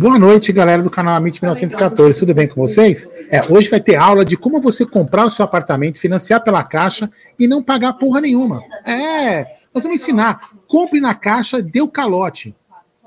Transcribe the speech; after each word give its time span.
Boa 0.00 0.18
noite, 0.18 0.50
galera 0.50 0.82
do 0.82 0.88
canal 0.88 1.12
Amit 1.12 1.42
1914. 1.42 2.20
Tudo 2.20 2.32
bem 2.32 2.48
com 2.48 2.54
vocês? 2.54 3.06
É, 3.28 3.44
hoje 3.52 3.68
vai 3.68 3.82
ter 3.82 3.96
aula 3.96 4.24
de 4.24 4.34
como 4.34 4.58
você 4.58 4.86
comprar 4.86 5.26
o 5.26 5.30
seu 5.30 5.44
apartamento, 5.44 6.00
financiar 6.00 6.42
pela 6.42 6.64
Caixa 6.64 7.10
e 7.38 7.46
não 7.46 7.62
pagar 7.62 7.92
porra 7.92 8.18
nenhuma. 8.18 8.62
É, 8.86 9.58
nós 9.74 9.84
vamos 9.84 10.00
ensinar. 10.00 10.40
Compre 10.66 11.02
na 11.02 11.14
Caixa, 11.14 11.60
dê 11.60 11.82
o 11.82 11.86
calote. 11.86 12.56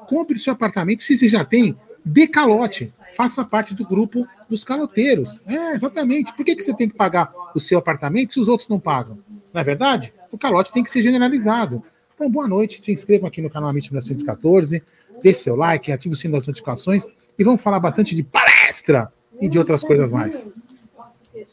Compre 0.06 0.38
o 0.38 0.40
seu 0.40 0.54
apartamento, 0.54 1.02
se 1.02 1.18
você 1.18 1.28
já 1.28 1.44
tem, 1.44 1.76
dê 2.06 2.28
calote. 2.28 2.94
Faça 3.18 3.44
parte 3.44 3.74
do 3.74 3.84
grupo 3.84 4.28
dos 4.48 4.64
caloteiros. 4.64 5.42
É, 5.48 5.72
exatamente. 5.72 6.32
Por 6.34 6.46
que, 6.46 6.56
que 6.56 6.62
você 6.62 6.76
tem 6.76 6.88
que 6.88 6.96
pagar 6.96 7.34
o 7.56 7.60
seu 7.60 7.80
apartamento 7.80 8.34
se 8.34 8.40
os 8.40 8.48
outros 8.48 8.70
não 8.70 8.80
pagam? 8.80 9.18
Não 9.52 9.60
é 9.60 9.64
verdade? 9.64 10.14
O 10.32 10.38
calote 10.38 10.72
tem 10.72 10.84
que 10.84 10.92
ser 10.92 11.02
generalizado. 11.02 11.84
Então, 12.14 12.30
boa 12.30 12.48
noite. 12.48 12.80
Se 12.84 12.92
inscrevam 12.92 13.28
aqui 13.28 13.42
no 13.42 13.50
canal 13.50 13.72
Amit 13.72 13.92
1914 13.92 14.84
deixe 15.24 15.40
seu 15.40 15.56
like, 15.56 15.92
ative 15.92 16.14
o 16.14 16.18
sino 16.18 16.34
das 16.34 16.46
notificações 16.46 17.08
e 17.40 17.44
vamos 17.44 17.62
falar 17.62 17.80
bastante 17.80 18.14
de 18.14 18.22
palestra 18.22 19.12
e 19.40 19.48
de 19.48 19.58
outras 19.58 19.82
coisas 19.82 20.12
mais. 20.12 20.54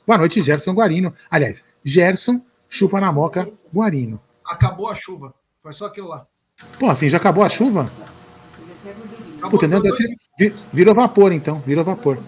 Boa 0.07 0.19
noite, 0.19 0.43
Gerson 0.43 0.75
Guarino. 0.75 1.15
Aliás, 1.31 1.65
Gerson, 1.85 2.43
chuva 2.69 3.01
na 3.01 3.13
moca, 3.13 3.51
Guarino. 3.73 4.21
Acabou 4.45 4.89
a 4.89 4.95
chuva. 4.95 5.33
Foi 5.63 5.73
só 5.73 5.87
aquilo 5.87 6.09
lá. 6.09 6.27
Pô, 6.79 6.91
assim, 6.91 7.09
já 7.09 7.17
acabou 7.17 7.45
a 7.45 7.49
chuva? 7.49 7.91
Acabou 9.39 9.59
Puta, 9.59 9.67
não, 9.67 9.81
virou 10.73 10.95
vapor, 10.95 11.33
então. 11.33 11.61
Virou 11.61 11.85
vapor. 11.85 12.19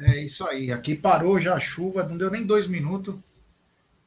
É 0.00 0.22
isso 0.22 0.46
aí. 0.46 0.70
Aqui 0.70 0.94
parou 0.94 1.40
já 1.40 1.54
a 1.54 1.60
chuva, 1.60 2.04
não 2.04 2.18
deu 2.18 2.30
nem 2.30 2.44
dois 2.44 2.66
minutos 2.66 3.14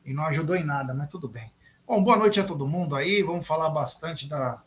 e 0.06 0.14
não 0.14 0.24
ajudou 0.26 0.56
em 0.56 0.64
nada, 0.64 0.94
mas 0.94 1.08
tudo 1.08 1.28
bem. 1.28 1.52
Bom, 1.88 2.04
boa 2.04 2.18
noite 2.18 2.40
a 2.40 2.44
todo 2.44 2.68
mundo 2.68 2.96
aí. 2.96 3.24
Vamos 3.24 3.48
falar 3.48 3.70
bastante 3.70 4.28
da, 4.28 4.62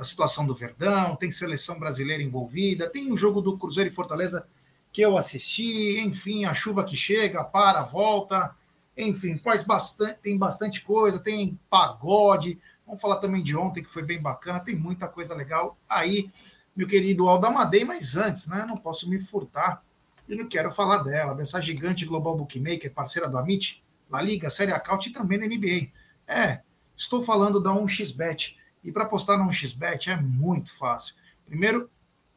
a 0.00 0.04
situação 0.04 0.46
do 0.46 0.54
Verdão, 0.54 1.14
tem 1.14 1.30
seleção 1.30 1.78
brasileira 1.78 2.22
envolvida, 2.22 2.88
tem 2.88 3.12
o 3.12 3.16
jogo 3.18 3.42
do 3.42 3.58
Cruzeiro 3.58 3.90
e 3.90 3.92
Fortaleza 3.92 4.46
que 4.90 5.02
eu 5.02 5.16
assisti, 5.16 6.00
enfim, 6.00 6.46
a 6.46 6.54
chuva 6.54 6.82
que 6.82 6.96
chega, 6.96 7.44
para, 7.44 7.82
volta, 7.82 8.56
enfim, 8.96 9.36
faz 9.36 9.62
bastante, 9.62 10.18
tem 10.20 10.38
bastante 10.38 10.82
coisa, 10.82 11.18
tem 11.18 11.60
pagode. 11.68 12.58
Vamos 12.86 13.00
falar 13.00 13.16
também 13.16 13.42
de 13.42 13.54
ontem, 13.54 13.84
que 13.84 13.90
foi 13.90 14.02
bem 14.02 14.20
bacana, 14.20 14.58
tem 14.58 14.74
muita 14.74 15.06
coisa 15.06 15.34
legal 15.34 15.76
aí, 15.86 16.30
meu 16.74 16.88
querido 16.88 17.28
Aldamadei, 17.28 17.84
mas 17.84 18.16
antes, 18.16 18.46
né? 18.46 18.64
Não 18.66 18.78
posso 18.78 19.08
me 19.08 19.20
furtar 19.20 19.84
e 20.26 20.34
não 20.34 20.48
quero 20.48 20.70
falar 20.70 21.02
dela, 21.02 21.34
dessa 21.34 21.60
gigante 21.60 22.06
global 22.06 22.36
bookmaker, 22.36 22.90
parceira 22.90 23.28
do 23.28 23.36
Amit, 23.36 23.84
La 24.08 24.22
Liga, 24.22 24.48
Série 24.48 24.72
A 24.72 24.80
Caut 24.80 25.08
e 25.08 25.12
também 25.12 25.38
da 25.38 25.46
NBA. 25.46 25.90
É, 26.26 26.62
estou 26.96 27.22
falando 27.22 27.60
da 27.60 27.70
1xBet 27.70 28.59
e 28.82 28.90
para 28.90 29.04
postar 29.04 29.38
no 29.38 29.52
XBET 29.52 30.10
é 30.10 30.16
muito 30.16 30.70
fácil. 30.70 31.14
Primeiro, 31.46 31.90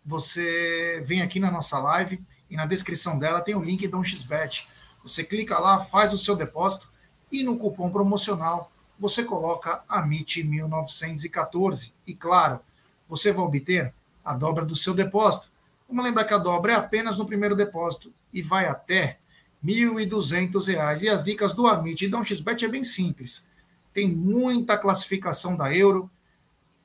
você 0.05 1.01
vem 1.05 1.21
aqui 1.21 1.39
na 1.39 1.49
nossa 1.49 1.79
live 1.79 2.21
e 2.49 2.55
na 2.55 2.65
descrição 2.65 3.17
dela 3.17 3.41
tem 3.41 3.55
o 3.55 3.63
link 3.63 3.87
do 3.87 4.03
XBET. 4.03 4.67
Você 5.03 5.23
clica 5.23 5.57
lá, 5.57 5.79
faz 5.79 6.13
o 6.13 6.17
seu 6.17 6.35
depósito 6.35 6.91
e 7.31 7.43
no 7.43 7.57
cupom 7.57 7.89
promocional 7.89 8.71
você 8.99 9.23
coloca 9.23 9.83
AMIT1914. 9.89 11.93
E 12.05 12.13
claro, 12.13 12.59
você 13.07 13.31
vai 13.31 13.45
obter 13.45 13.93
a 14.23 14.35
dobra 14.35 14.65
do 14.65 14.75
seu 14.75 14.93
depósito. 14.93 15.51
Vamos 15.87 16.05
lembrar 16.05 16.25
que 16.25 16.33
a 16.33 16.37
dobra 16.37 16.73
é 16.73 16.75
apenas 16.75 17.17
no 17.17 17.25
primeiro 17.25 17.55
depósito 17.55 18.13
e 18.31 18.41
vai 18.41 18.65
até 18.65 19.19
R$ 19.63 19.73
1.200. 19.73 21.01
E 21.01 21.09
as 21.09 21.25
dicas 21.25 21.53
do 21.53 21.67
Amit 21.67 22.03
e 22.03 22.07
do 22.07 22.23
XBET 22.23 22.65
é 22.65 22.67
bem 22.67 22.83
simples. 22.83 23.45
Tem 23.93 24.07
muita 24.07 24.77
classificação 24.77 25.55
da 25.55 25.75
Euro, 25.75 26.09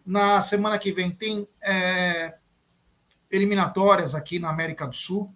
na 0.08 0.40
semana 0.40 0.78
que 0.78 0.90
vem 0.90 1.10
tem 1.10 1.46
é, 1.62 2.34
eliminatórias 3.30 4.14
aqui 4.14 4.38
na 4.38 4.48
América 4.48 4.86
do 4.86 4.96
Sul. 4.96 5.30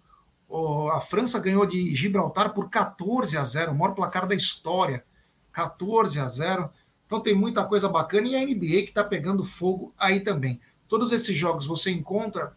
O, 0.49 0.89
a 0.89 0.99
França 0.99 1.39
ganhou 1.39 1.63
de 1.67 1.93
Gibraltar 1.93 2.55
por 2.55 2.71
14 2.71 3.37
a 3.37 3.43
0, 3.43 3.71
o 3.71 3.75
maior 3.75 3.93
placar 3.93 4.27
da 4.27 4.33
história. 4.33 5.05
14 5.51 6.19
a 6.19 6.27
0. 6.27 6.71
Então 7.05 7.21
tem 7.21 7.35
muita 7.35 7.63
coisa 7.63 7.87
bacana 7.87 8.27
e 8.27 8.35
a 8.35 8.43
NBA 8.43 8.81
que 8.81 8.89
está 8.89 9.03
pegando 9.03 9.45
fogo 9.45 9.93
aí 9.95 10.21
também. 10.21 10.59
Todos 10.87 11.11
esses 11.11 11.37
jogos 11.37 11.67
você 11.67 11.91
encontra 11.91 12.55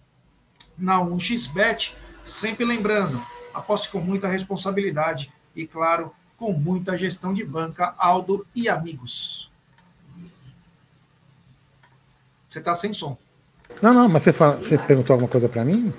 na 0.79 0.99
1xBet, 1.01 1.93
sempre 2.25 2.65
lembrando, 2.65 3.21
aposte 3.53 3.91
com 3.91 4.01
muita 4.01 4.27
responsabilidade 4.27 5.31
e, 5.55 5.67
claro, 5.67 6.11
com 6.39 6.51
muita 6.51 6.97
gestão 6.97 7.35
de 7.35 7.45
banca, 7.45 7.95
Aldo 7.99 8.47
e 8.55 8.71
amigos. 8.71 9.53
Você 12.57 12.61
está 12.61 12.75
sem 12.75 12.95
som. 12.95 13.19
Não, 13.83 13.93
não, 13.93 14.09
mas 14.09 14.23
você, 14.23 14.33
fala, 14.33 14.57
você 14.57 14.79
perguntou 14.79 15.13
alguma 15.13 15.29
coisa 15.29 15.47
para 15.47 15.63
mim? 15.63 15.93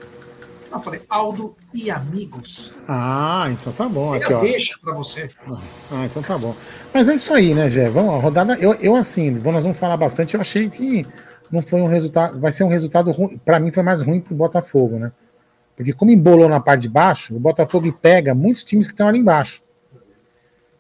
Não, 0.72 0.80
eu 0.80 0.84
falei 0.84 1.04
Aldo 1.08 1.56
e 1.72 1.92
amigos. 1.92 2.74
Ah, 2.88 3.48
então 3.52 3.72
tá 3.72 3.88
bom. 3.88 4.16
Aqui, 4.16 4.34
ó. 4.34 4.40
deixa 4.40 4.76
para 4.82 4.92
você. 4.96 5.30
Ah, 5.92 6.04
então 6.06 6.24
tá 6.24 6.36
bom. 6.36 6.56
Mas 6.92 7.08
é 7.08 7.14
isso 7.14 7.32
aí, 7.32 7.54
né, 7.54 7.70
Gé? 7.70 7.92
Vamos, 7.92 8.16
a 8.16 8.18
rodada. 8.18 8.56
Eu, 8.56 8.74
eu 8.82 8.96
assim, 8.96 9.30
nós 9.30 9.66
vamos 9.66 9.78
falar 9.78 9.98
bastante. 9.98 10.34
Eu 10.34 10.42
achei 10.42 10.68
que 10.68 11.06
não 11.52 11.62
foi 11.62 11.80
um 11.80 11.86
resultado. 11.86 12.40
Vai 12.40 12.52
ser 12.52 12.64
um 12.64 12.70
resultado 12.70 13.12
ruim. 13.12 13.38
Para 13.38 13.60
mim 13.60 13.72
foi 13.72 13.84
mais 13.84 14.02
ruim 14.02 14.20
pro 14.20 14.34
Botafogo, 14.34 14.98
né? 14.98 15.12
Porque 15.76 15.94
como 15.94 16.10
embolou 16.10 16.50
na 16.50 16.60
parte 16.60 16.82
de 16.82 16.90
baixo, 16.90 17.36
o 17.36 17.40
Botafogo 17.40 17.94
pega 17.94 18.34
muitos 18.34 18.64
times 18.64 18.88
que 18.88 18.94
estão 18.94 19.08
ali 19.08 19.20
embaixo. 19.20 19.62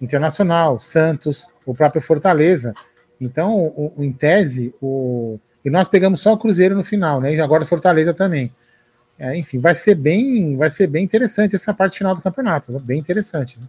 Internacional, 0.01 0.79
Santos, 0.79 1.51
o 1.67 1.75
próprio 1.75 2.01
Fortaleza. 2.01 2.73
Então, 3.21 3.55
o, 3.55 3.93
o, 3.95 4.03
em 4.03 4.11
tese, 4.11 4.73
o, 4.81 5.39
e 5.67 5.69
nós 5.69 5.89
pegamos 5.89 6.21
só 6.21 6.31
o 6.31 6.37
Cruzeiro 6.37 6.73
no 6.73 6.83
final, 6.83 7.19
né? 7.19 7.35
E 7.35 7.41
agora 7.41 7.63
o 7.63 7.67
Fortaleza 7.67 8.13
também. 8.13 8.53
É, 9.19 9.37
enfim, 9.37 9.59
vai 9.59 9.75
ser 9.75 9.95
bem, 9.95 10.55
vai 10.55 10.69
ser 10.69 10.87
bem 10.87 11.03
interessante 11.03 11.57
essa 11.57 11.73
parte 11.73 11.97
final 11.97 12.15
do 12.15 12.21
campeonato, 12.21 12.71
bem 12.79 12.97
interessante. 12.97 13.59
Né? 13.59 13.67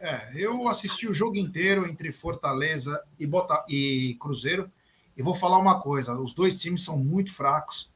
É, 0.00 0.30
eu 0.34 0.66
assisti 0.66 1.06
o 1.06 1.12
jogo 1.12 1.36
inteiro 1.36 1.86
entre 1.86 2.10
Fortaleza 2.10 3.02
e, 3.20 3.26
Bota... 3.26 3.62
e 3.68 4.16
Cruzeiro 4.18 4.70
e 5.14 5.22
vou 5.22 5.34
falar 5.34 5.58
uma 5.58 5.78
coisa: 5.78 6.18
os 6.18 6.32
dois 6.32 6.58
times 6.58 6.84
são 6.84 6.96
muito 6.96 7.34
fracos, 7.34 7.92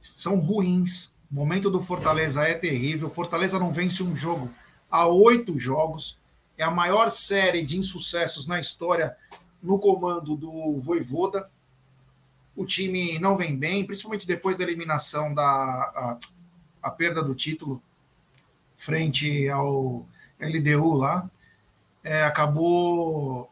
são 0.00 0.40
ruins. 0.40 1.14
O 1.30 1.34
momento 1.34 1.68
do 1.68 1.82
Fortaleza 1.82 2.44
é 2.44 2.54
terrível. 2.54 3.10
Fortaleza 3.10 3.58
não 3.58 3.74
vence 3.74 4.02
um 4.02 4.16
jogo 4.16 4.50
há 4.90 5.06
oito 5.06 5.58
jogos. 5.58 6.18
É 6.56 6.64
a 6.64 6.70
maior 6.70 7.10
série 7.10 7.62
de 7.62 7.76
insucessos 7.76 8.46
na 8.46 8.58
história 8.58 9.14
no 9.62 9.78
comando 9.78 10.34
do 10.34 10.80
Voivoda 10.80 11.50
o 12.56 12.64
time 12.64 13.18
não 13.18 13.36
vem 13.36 13.56
bem, 13.56 13.84
principalmente 13.84 14.26
depois 14.26 14.56
da 14.56 14.64
eliminação 14.64 15.34
da 15.34 15.44
a, 15.44 16.18
a 16.82 16.90
perda 16.90 17.22
do 17.22 17.34
título 17.34 17.80
frente 18.76 19.48
ao 19.48 20.06
LDU 20.40 20.94
lá, 20.94 21.28
é, 22.02 22.22
acabou 22.24 23.50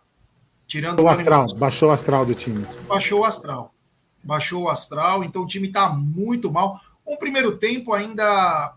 tirando 0.66 1.00
o 1.00 1.08
astral, 1.08 1.46
baixou 1.56 1.88
o 1.90 1.92
astral 1.92 2.24
do 2.24 2.34
time. 2.34 2.66
Baixou 2.86 3.20
o 3.20 3.24
astral. 3.24 3.74
Baixou 4.22 4.62
o 4.62 4.68
astral, 4.68 5.22
então 5.22 5.42
o 5.42 5.46
time 5.46 5.68
está 5.68 5.88
muito 5.90 6.50
mal. 6.50 6.80
Um 7.06 7.16
primeiro 7.16 7.58
tempo 7.58 7.92
ainda 7.92 8.74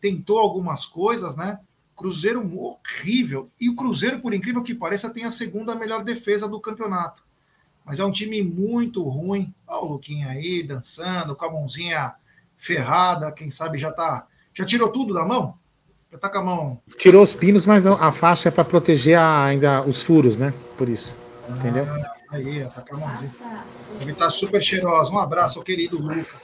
tentou 0.00 0.38
algumas 0.38 0.86
coisas, 0.86 1.36
né? 1.36 1.60
Cruzeiro 1.94 2.40
horrível. 2.56 3.50
E 3.60 3.68
o 3.68 3.74
Cruzeiro, 3.74 4.20
por 4.20 4.32
incrível 4.32 4.62
que 4.62 4.74
pareça, 4.74 5.10
tem 5.10 5.24
a 5.24 5.30
segunda 5.30 5.74
melhor 5.74 6.04
defesa 6.04 6.48
do 6.48 6.60
campeonato. 6.60 7.22
Mas 7.88 7.98
é 7.98 8.04
um 8.04 8.12
time 8.12 8.42
muito 8.42 9.02
ruim. 9.02 9.52
Olha 9.66 9.80
o 9.80 9.92
Luquinha 9.92 10.28
aí 10.28 10.62
dançando, 10.62 11.34
com 11.34 11.46
a 11.46 11.50
mãozinha 11.50 12.12
ferrada, 12.54 13.32
quem 13.32 13.48
sabe 13.48 13.78
já 13.78 13.90
tá. 13.90 14.26
Já 14.52 14.66
tirou 14.66 14.90
tudo 14.90 15.14
da 15.14 15.24
mão? 15.24 15.54
Já 16.12 16.18
tá 16.18 16.28
com 16.28 16.38
a 16.38 16.44
mão. 16.44 16.82
Tirou 16.98 17.22
os 17.22 17.34
pinos, 17.34 17.66
mas 17.66 17.86
a 17.86 18.12
faixa 18.12 18.50
é 18.50 18.52
para 18.52 18.64
proteger 18.64 19.18
a, 19.18 19.46
ainda 19.46 19.82
os 19.86 20.02
furos, 20.02 20.36
né? 20.36 20.52
Por 20.76 20.86
isso. 20.86 21.16
Entendeu? 21.48 21.86
Ah, 21.86 22.12
aí, 22.32 22.62
tá 22.74 22.82
com 22.82 22.96
a 22.96 22.98
mãozinha. 22.98 23.32
Ele 24.00 24.12
tá 24.12 24.28
super 24.28 24.62
cheiroso. 24.62 25.10
Um 25.12 25.18
abraço 25.18 25.58
ao 25.58 25.64
querido 25.64 25.98
Luca. 25.98 26.36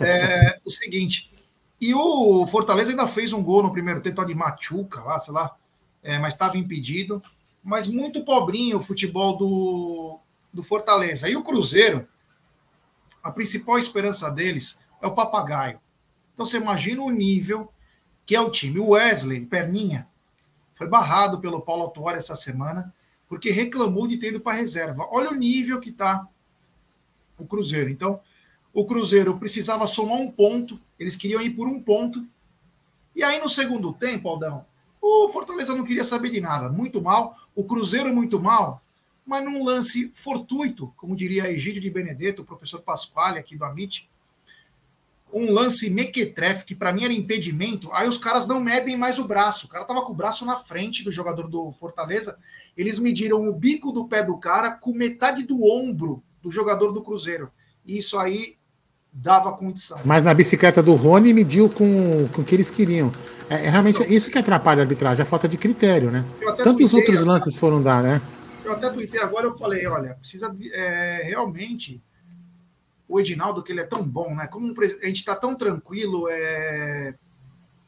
É, 0.00 0.58
o 0.64 0.70
seguinte. 0.70 1.30
E 1.80 1.94
o 1.94 2.44
Fortaleza 2.48 2.90
ainda 2.90 3.06
fez 3.06 3.32
um 3.32 3.42
gol 3.42 3.62
no 3.62 3.70
primeiro 3.70 4.00
tempo 4.00 4.24
de 4.24 4.34
Machuca, 4.34 5.00
lá, 5.02 5.16
sei 5.20 5.32
lá, 5.32 5.54
é, 6.02 6.18
mas 6.18 6.32
estava 6.32 6.58
impedido. 6.58 7.22
Mas 7.62 7.86
muito 7.86 8.24
pobrinho 8.24 8.78
o 8.78 8.82
futebol 8.82 9.36
do, 9.36 10.20
do 10.58 10.62
Fortaleza. 10.64 11.28
E 11.28 11.36
o 11.36 11.42
Cruzeiro, 11.44 12.08
a 13.22 13.30
principal 13.30 13.78
esperança 13.78 14.28
deles 14.28 14.80
é 15.00 15.06
o 15.06 15.14
papagaio. 15.14 15.80
Então 16.34 16.44
você 16.44 16.56
imagina 16.56 17.00
o 17.00 17.10
nível 17.10 17.72
que 18.26 18.34
é 18.34 18.40
o 18.40 18.50
time. 18.50 18.80
O 18.80 18.88
Wesley, 18.88 19.46
perninha, 19.46 20.08
foi 20.74 20.88
barrado 20.88 21.40
pelo 21.40 21.60
Paulo 21.60 21.84
Autuori 21.84 22.18
essa 22.18 22.34
semana, 22.34 22.92
porque 23.28 23.52
reclamou 23.52 24.08
de 24.08 24.16
ter 24.16 24.30
ido 24.30 24.40
para 24.40 24.56
reserva. 24.56 25.06
Olha 25.12 25.30
o 25.30 25.34
nível 25.34 25.78
que 25.78 25.90
está 25.90 26.26
o 27.38 27.46
Cruzeiro. 27.46 27.88
Então, 27.88 28.20
o 28.72 28.84
Cruzeiro 28.84 29.38
precisava 29.38 29.86
somar 29.86 30.18
um 30.18 30.28
ponto, 30.28 30.80
eles 30.98 31.14
queriam 31.14 31.40
ir 31.40 31.50
por 31.50 31.68
um 31.68 31.80
ponto. 31.80 32.26
E 33.14 33.22
aí, 33.22 33.40
no 33.40 33.48
segundo 33.48 33.92
tempo, 33.92 34.28
Aldão, 34.28 34.66
o 35.00 35.28
Fortaleza 35.28 35.76
não 35.76 35.84
queria 35.84 36.02
saber 36.02 36.30
de 36.30 36.40
nada. 36.40 36.68
Muito 36.68 37.00
mal. 37.00 37.36
O 37.54 37.62
Cruzeiro 37.62 38.12
muito 38.12 38.40
mal 38.40 38.82
mas 39.28 39.44
num 39.44 39.62
lance 39.62 40.10
fortuito, 40.14 40.92
como 40.96 41.14
diria 41.14 41.50
Egídio 41.50 41.82
de 41.82 41.90
Benedetto, 41.90 42.40
o 42.40 42.44
professor 42.46 42.80
Pasquale 42.80 43.38
aqui 43.38 43.58
do 43.58 43.64
Amit, 43.64 44.08
um 45.30 45.52
lance 45.52 45.90
mequetrefe, 45.90 46.64
que 46.64 46.74
para 46.74 46.90
mim 46.90 47.04
era 47.04 47.12
impedimento, 47.12 47.90
aí 47.92 48.08
os 48.08 48.16
caras 48.16 48.48
não 48.48 48.58
medem 48.58 48.96
mais 48.96 49.18
o 49.18 49.28
braço. 49.28 49.66
O 49.66 49.68
cara 49.68 49.84
tava 49.84 50.00
com 50.02 50.12
o 50.12 50.16
braço 50.16 50.46
na 50.46 50.56
frente 50.56 51.04
do 51.04 51.12
jogador 51.12 51.46
do 51.46 51.70
Fortaleza. 51.70 52.38
Eles 52.74 52.98
mediram 52.98 53.46
o 53.46 53.52
bico 53.52 53.92
do 53.92 54.08
pé 54.08 54.24
do 54.24 54.38
cara 54.38 54.70
com 54.70 54.92
metade 54.92 55.42
do 55.42 55.62
ombro 55.62 56.22
do 56.42 56.50
jogador 56.50 56.92
do 56.92 57.02
Cruzeiro. 57.02 57.50
E 57.84 57.98
isso 57.98 58.18
aí 58.18 58.56
dava 59.12 59.52
condição. 59.52 59.98
Mas 60.06 60.24
na 60.24 60.32
bicicleta 60.32 60.82
do 60.82 60.94
Rony 60.94 61.34
mediu 61.34 61.68
com, 61.68 62.26
com 62.28 62.40
o 62.40 62.44
que 62.44 62.54
eles 62.54 62.70
queriam. 62.70 63.12
É, 63.50 63.66
é 63.66 63.68
realmente 63.68 64.00
então, 64.00 64.10
isso 64.10 64.30
que 64.30 64.38
atrapalha 64.38 64.80
a 64.80 64.84
arbitragem, 64.84 65.22
a 65.22 65.26
falta 65.26 65.46
de 65.46 65.58
critério, 65.58 66.10
né? 66.10 66.24
Tantos 66.56 66.94
outros 66.94 67.22
lances 67.22 67.58
foram 67.58 67.82
dar, 67.82 68.02
né? 68.02 68.22
Eu 68.68 68.74
até 68.74 68.90
tuitei 68.90 69.20
agora, 69.20 69.46
eu 69.46 69.56
falei, 69.56 69.86
olha, 69.86 70.14
precisa 70.14 70.52
de, 70.52 70.72
é, 70.72 71.22
realmente 71.24 72.02
o 73.08 73.18
Edinaldo, 73.18 73.62
que 73.62 73.72
ele 73.72 73.80
é 73.80 73.86
tão 73.86 74.06
bom, 74.06 74.34
né? 74.34 74.46
Como 74.46 74.66
um, 74.66 74.74
a 74.80 75.06
gente 75.06 75.16
está 75.16 75.34
tão 75.34 75.54
tranquilo 75.54 76.28
é, 76.30 77.14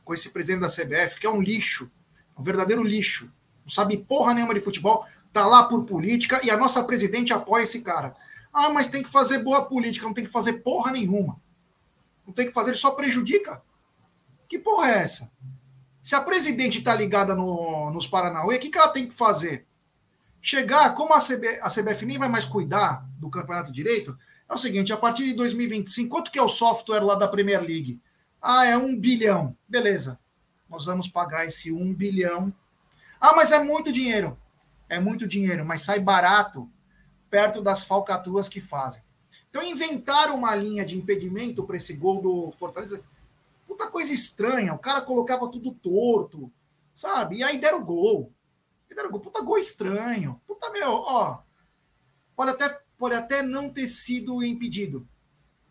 com 0.02 0.14
esse 0.14 0.30
presidente 0.30 0.62
da 0.62 0.68
CBF, 0.68 1.20
que 1.20 1.26
é 1.26 1.30
um 1.30 1.42
lixo, 1.42 1.90
um 2.38 2.42
verdadeiro 2.42 2.82
lixo. 2.82 3.30
Não 3.62 3.68
sabe 3.68 3.98
porra 3.98 4.32
nenhuma 4.32 4.54
de 4.54 4.62
futebol, 4.62 5.04
tá 5.30 5.46
lá 5.46 5.64
por 5.64 5.84
política 5.84 6.40
e 6.42 6.50
a 6.50 6.56
nossa 6.56 6.82
presidente 6.82 7.34
apoia 7.34 7.64
esse 7.64 7.82
cara. 7.82 8.16
Ah, 8.50 8.70
mas 8.70 8.88
tem 8.88 9.02
que 9.02 9.10
fazer 9.10 9.40
boa 9.40 9.66
política, 9.66 10.06
não 10.06 10.14
tem 10.14 10.24
que 10.24 10.30
fazer 10.30 10.54
porra 10.54 10.90
nenhuma. 10.90 11.38
Não 12.26 12.32
tem 12.32 12.46
que 12.46 12.52
fazer, 12.52 12.70
ele 12.70 12.78
só 12.78 12.92
prejudica. 12.92 13.62
Que 14.48 14.58
porra 14.58 14.90
é 14.90 14.98
essa? 15.00 15.30
Se 16.02 16.14
a 16.14 16.20
presidente 16.20 16.78
está 16.78 16.94
ligada 16.94 17.34
no, 17.34 17.90
nos 17.90 18.06
Paranauê, 18.06 18.56
o 18.56 18.58
que, 18.58 18.70
que 18.70 18.78
ela 18.78 18.88
tem 18.88 19.06
que 19.06 19.14
fazer? 19.14 19.66
Chegar, 20.40 20.94
como 20.94 21.12
a, 21.12 21.20
CB, 21.20 21.60
a 21.60 21.68
CBF 21.68 22.06
nem 22.06 22.18
vai 22.18 22.28
mais 22.28 22.44
cuidar 22.44 23.06
do 23.18 23.28
campeonato 23.28 23.70
direito, 23.70 24.16
é 24.48 24.54
o 24.54 24.58
seguinte: 24.58 24.92
a 24.92 24.96
partir 24.96 25.24
de 25.24 25.34
2025, 25.34 26.08
quanto 26.08 26.30
que 26.30 26.38
é 26.38 26.42
o 26.42 26.48
software 26.48 27.04
lá 27.04 27.14
da 27.14 27.28
Premier 27.28 27.60
League? 27.60 28.00
Ah, 28.40 28.64
é 28.66 28.76
um 28.76 28.98
bilhão. 28.98 29.56
Beleza. 29.68 30.18
Nós 30.68 30.84
vamos 30.84 31.08
pagar 31.08 31.46
esse 31.46 31.72
um 31.72 31.92
bilhão. 31.92 32.52
Ah, 33.20 33.34
mas 33.34 33.52
é 33.52 33.62
muito 33.62 33.92
dinheiro. 33.92 34.38
É 34.88 34.98
muito 34.98 35.26
dinheiro, 35.28 35.64
mas 35.64 35.82
sai 35.82 36.00
barato 36.00 36.68
perto 37.28 37.62
das 37.62 37.84
falcatruas 37.84 38.48
que 38.48 38.60
fazem. 38.60 39.02
Então, 39.48 39.62
inventaram 39.62 40.36
uma 40.36 40.54
linha 40.54 40.84
de 40.84 40.96
impedimento 40.96 41.64
para 41.64 41.76
esse 41.76 41.94
gol 41.94 42.20
do 42.20 42.50
Fortaleza. 42.52 43.02
Puta 43.66 43.88
coisa 43.88 44.12
estranha. 44.12 44.74
O 44.74 44.78
cara 44.78 45.00
colocava 45.00 45.48
tudo 45.48 45.72
torto, 45.72 46.50
sabe? 46.94 47.36
E 47.36 47.42
aí 47.42 47.58
deram 47.58 47.84
gol. 47.84 48.32
E 48.90 49.08
gol. 49.08 49.20
Puta 49.20 49.40
gol 49.40 49.58
estranho. 49.58 50.40
Puta, 50.46 50.70
meu, 50.70 50.92
ó. 50.92 51.42
Pode 52.34 52.50
até 52.50 52.80
pode 53.00 53.14
até 53.14 53.40
não 53.40 53.70
ter 53.70 53.88
sido 53.88 54.44
impedido, 54.44 55.08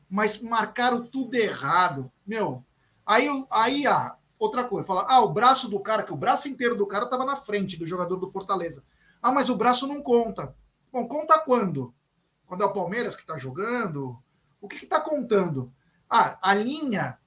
mas 0.10 0.42
marcaram 0.42 1.06
tudo 1.06 1.36
errado. 1.36 2.12
Meu, 2.26 2.66
aí, 3.06 3.28
aí 3.52 3.86
ah, 3.86 4.16
outra 4.40 4.64
coisa, 4.64 4.88
fala, 4.88 5.06
ah, 5.08 5.22
o 5.22 5.32
braço 5.32 5.70
do 5.70 5.80
cara, 5.80 6.02
que 6.02 6.12
o 6.12 6.18
braço 6.18 6.50
inteiro 6.50 6.76
do 6.76 6.88
cara 6.88 7.06
estava 7.06 7.24
na 7.24 7.36
frente 7.36 7.78
do 7.78 7.86
jogador 7.86 8.16
do 8.16 8.28
Fortaleza. 8.28 8.84
Ah, 9.22 9.32
mas 9.32 9.48
o 9.48 9.56
braço 9.56 9.86
não 9.86 10.02
conta. 10.02 10.56
Bom, 10.92 11.08
conta 11.08 11.38
quando? 11.38 11.94
Quando 12.48 12.64
é 12.64 12.66
o 12.66 12.74
Palmeiras 12.74 13.16
que 13.16 13.22
está 13.22 13.38
jogando? 13.38 14.18
O 14.60 14.68
que 14.68 14.78
está 14.78 15.00
contando? 15.00 15.72
Ah, 16.10 16.40
a 16.42 16.56
linha 16.56 17.20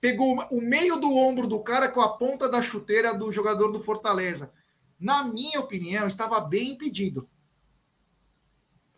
pegou 0.00 0.42
o 0.50 0.60
meio 0.60 0.96
do 0.96 1.14
ombro 1.14 1.46
do 1.46 1.60
cara 1.60 1.86
com 1.88 2.00
a 2.00 2.16
ponta 2.16 2.48
da 2.48 2.62
chuteira 2.62 3.12
do 3.12 3.30
jogador 3.30 3.70
do 3.70 3.80
Fortaleza. 3.80 4.50
Na 5.02 5.24
minha 5.24 5.58
opinião, 5.58 6.06
estava 6.06 6.40
bem 6.40 6.70
impedido. 6.70 7.28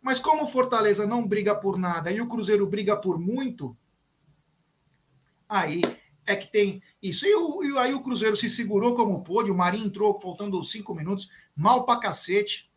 Mas 0.03 0.21
como 0.21 0.45
o 0.45 0.47
Fortaleza 0.47 1.07
não 1.07 1.27
briga 1.27 1.55
por 1.55 1.79
nada 1.79 2.13
e 2.13 2.21
o 2.21 2.29
Cruzeiro 2.29 2.67
briga 2.67 2.95
por 2.95 3.19
muito, 3.19 3.75
aí 5.49 5.81
é 6.27 6.37
que 6.37 6.47
tem 6.53 6.83
isso. 7.03 7.25
E, 7.25 7.35
o, 7.35 7.65
e 7.65 7.79
aí 7.79 7.95
o 7.95 8.03
Cruzeiro 8.03 8.37
se 8.37 8.51
segurou 8.51 8.95
como 8.95 9.25
pôde, 9.25 9.51
o 9.51 9.57
Marinho 9.57 9.87
entrou 9.87 10.21
faltando 10.21 10.63
cinco 10.63 10.95
minutos, 10.95 11.31
mal 11.57 11.87
pra 11.87 11.97
cacete. 11.97 12.71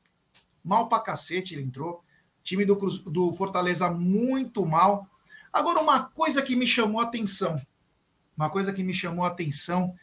Mal 0.63 0.87
pra 0.87 1.01
cacete 1.01 1.53
ele 1.53 1.63
entrou. 1.63 2.01
Time 2.43 2.63
do, 2.63 2.75
do 2.75 3.33
Fortaleza 3.33 3.91
muito 3.91 4.65
mal. 4.65 5.05
Agora, 5.51 5.81
uma 5.81 6.05
coisa 6.05 6.41
que 6.41 6.55
me 6.55 6.65
chamou 6.65 7.01
a 7.01 7.03
atenção. 7.03 7.61
Uma 8.37 8.49
coisa 8.49 8.71
que 8.71 8.83
me 8.83 8.93
chamou 8.93 9.25
a 9.25 9.27
atenção, 9.27 9.93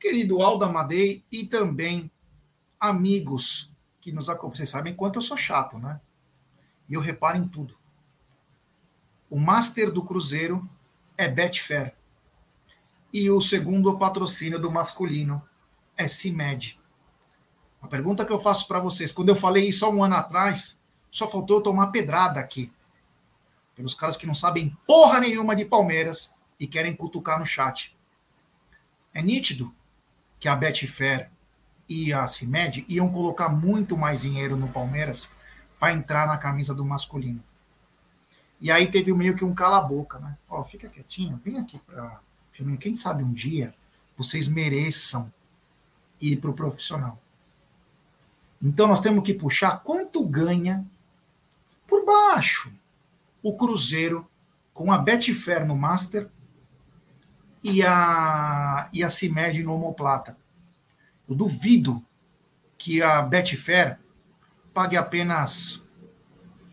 querido 0.00 0.42
Alda 0.42 0.66
Madei 0.66 1.24
e 1.30 1.46
também 1.46 2.10
amigos 2.80 3.70
que 4.00 4.10
nos 4.10 4.30
acompanham. 4.30 4.56
Vocês 4.56 4.70
sabem 4.70 4.94
quanto 4.94 5.18
eu 5.18 5.22
sou 5.22 5.36
chato, 5.36 5.78
né? 5.78 6.00
E 6.88 6.94
eu 6.94 7.00
reparo 7.00 7.36
em 7.36 7.46
tudo. 7.46 7.78
O 9.28 9.38
Master 9.38 9.92
do 9.92 10.02
Cruzeiro 10.02 10.68
é 11.16 11.28
Betfair. 11.28 11.94
E 13.12 13.30
o 13.30 13.40
segundo 13.40 13.96
patrocínio 13.98 14.58
do 14.58 14.72
masculino 14.72 15.42
é 15.96 16.08
CIMED. 16.08 16.80
A 17.82 17.86
pergunta 17.86 18.24
que 18.24 18.32
eu 18.32 18.40
faço 18.40 18.66
para 18.66 18.80
vocês, 18.80 19.12
quando 19.12 19.28
eu 19.28 19.36
falei 19.36 19.68
isso 19.68 19.84
há 19.84 19.90
um 19.90 20.02
ano 20.02 20.14
atrás, 20.14 20.80
só 21.10 21.28
faltou 21.28 21.58
eu 21.58 21.62
tomar 21.62 21.88
pedrada 21.88 22.40
aqui. 22.40 22.72
Pelos 23.74 23.94
caras 23.94 24.16
que 24.16 24.26
não 24.26 24.34
sabem 24.34 24.76
porra 24.86 25.20
nenhuma 25.20 25.54
de 25.54 25.64
Palmeiras 25.64 26.32
e 26.58 26.66
querem 26.66 26.94
cutucar 26.94 27.38
no 27.38 27.46
chat. 27.46 27.96
É 29.12 29.22
nítido 29.22 29.74
que 30.38 30.48
a 30.48 30.54
Betfair 30.54 31.30
e 31.90 32.12
a 32.12 32.24
CIMED 32.28 32.86
iam 32.88 33.10
colocar 33.10 33.48
muito 33.48 33.96
mais 33.96 34.22
dinheiro 34.22 34.56
no 34.56 34.68
Palmeiras 34.68 35.28
para 35.80 35.92
entrar 35.92 36.24
na 36.28 36.38
camisa 36.38 36.72
do 36.72 36.84
masculino. 36.84 37.42
E 38.60 38.70
aí 38.70 38.86
teve 38.86 39.12
meio 39.12 39.34
que 39.34 39.44
um 39.44 39.52
cala-boca, 39.52 40.20
né? 40.20 40.38
Ó, 40.48 40.60
oh, 40.60 40.64
fica 40.64 40.88
quietinho, 40.88 41.40
vem 41.44 41.58
aqui 41.58 41.80
para. 41.80 42.20
Quem 42.78 42.94
sabe 42.94 43.24
um 43.24 43.32
dia 43.32 43.74
vocês 44.16 44.46
mereçam 44.46 45.32
ir 46.20 46.36
para 46.36 46.50
o 46.50 46.54
profissional. 46.54 47.18
Então 48.62 48.86
nós 48.86 49.00
temos 49.00 49.24
que 49.24 49.34
puxar 49.34 49.82
quanto 49.82 50.24
ganha 50.24 50.84
por 51.88 52.04
baixo 52.04 52.70
o 53.42 53.56
Cruzeiro 53.56 54.28
com 54.74 54.92
a 54.92 54.98
Betfair 54.98 55.66
no 55.66 55.74
Master 55.74 56.28
e 57.64 57.82
a, 57.82 58.90
e 58.92 59.02
a 59.02 59.10
CIMED 59.10 59.62
no 59.62 59.74
Homoplata. 59.74 60.36
Eu 61.30 61.36
duvido 61.36 62.04
que 62.76 63.00
a 63.00 63.22
Betfair 63.22 64.00
pague 64.74 64.96
apenas 64.96 65.80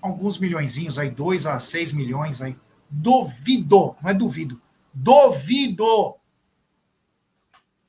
alguns 0.01 0.39
milhões, 0.39 0.97
aí 0.97 1.11
2 1.11 1.45
a 1.45 1.59
6 1.59 1.91
milhões, 1.91 2.41
aí 2.41 2.57
duvido, 2.89 3.95
não 4.01 4.09
é 4.09 4.15
duvido, 4.15 4.59
duvido. 4.91 6.15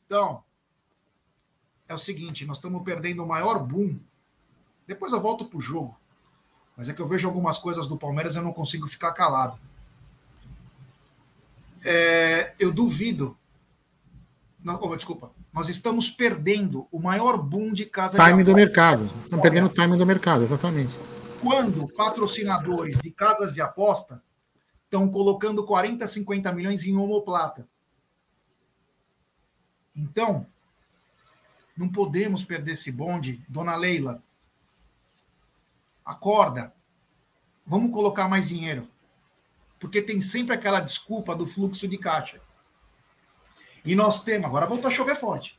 Então, 0.04 0.44
é 1.88 1.94
o 1.94 1.98
seguinte, 1.98 2.44
nós 2.44 2.58
estamos 2.58 2.82
perdendo 2.82 3.24
o 3.24 3.26
maior 3.26 3.66
boom. 3.66 3.98
Depois 4.86 5.10
eu 5.12 5.22
volto 5.22 5.46
pro 5.46 5.60
jogo. 5.60 5.98
Mas 6.76 6.90
é 6.90 6.92
que 6.92 7.00
eu 7.00 7.08
vejo 7.08 7.26
algumas 7.26 7.56
coisas 7.56 7.88
do 7.88 7.96
Palmeiras 7.96 8.34
e 8.34 8.38
eu 8.38 8.42
não 8.42 8.52
consigo 8.52 8.86
ficar 8.86 9.12
calado. 9.12 9.58
É, 11.82 12.54
eu 12.58 12.70
duvido. 12.70 13.38
Não, 14.62 14.78
oh, 14.82 14.96
desculpa 14.96 15.37
nós 15.58 15.68
estamos 15.68 16.08
perdendo 16.08 16.86
o 16.88 17.00
maior 17.00 17.36
boom 17.36 17.72
de 17.72 17.84
casa 17.84 18.16
time 18.16 18.44
de 18.44 18.50
do 18.52 18.54
mercado. 18.54 19.06
Estamos 19.06 19.42
perdendo 19.42 19.66
o 19.66 19.68
time 19.68 19.96
do 19.96 20.06
mercado, 20.06 20.44
exatamente. 20.44 20.94
Quando 21.42 21.92
patrocinadores 21.94 22.96
de 22.98 23.10
casas 23.10 23.54
de 23.54 23.60
aposta 23.60 24.22
estão 24.84 25.08
colocando 25.10 25.64
40, 25.64 26.06
50 26.06 26.52
milhões 26.52 26.84
em 26.84 26.96
homoplata. 26.96 27.66
Então, 29.96 30.46
não 31.76 31.88
podemos 31.88 32.44
perder 32.44 32.74
esse 32.74 32.92
bonde, 32.92 33.44
dona 33.48 33.74
Leila. 33.74 34.22
Acorda. 36.04 36.72
Vamos 37.66 37.90
colocar 37.90 38.28
mais 38.28 38.48
dinheiro. 38.48 38.86
Porque 39.80 40.00
tem 40.00 40.20
sempre 40.20 40.54
aquela 40.54 40.78
desculpa 40.78 41.34
do 41.34 41.48
fluxo 41.48 41.88
de 41.88 41.98
caixa. 41.98 42.40
E 43.84 43.94
nós 43.94 44.24
temos, 44.24 44.46
agora 44.46 44.66
voltou 44.66 44.88
a 44.88 44.92
chover 44.92 45.16
forte. 45.16 45.58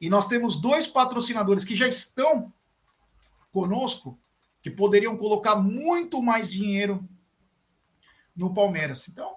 E 0.00 0.08
nós 0.08 0.26
temos 0.26 0.56
dois 0.56 0.86
patrocinadores 0.86 1.64
que 1.64 1.74
já 1.74 1.88
estão 1.88 2.52
conosco, 3.52 4.18
que 4.62 4.70
poderiam 4.70 5.16
colocar 5.16 5.56
muito 5.56 6.22
mais 6.22 6.50
dinheiro 6.50 7.02
no 8.36 8.52
Palmeiras. 8.52 9.08
Então, 9.08 9.30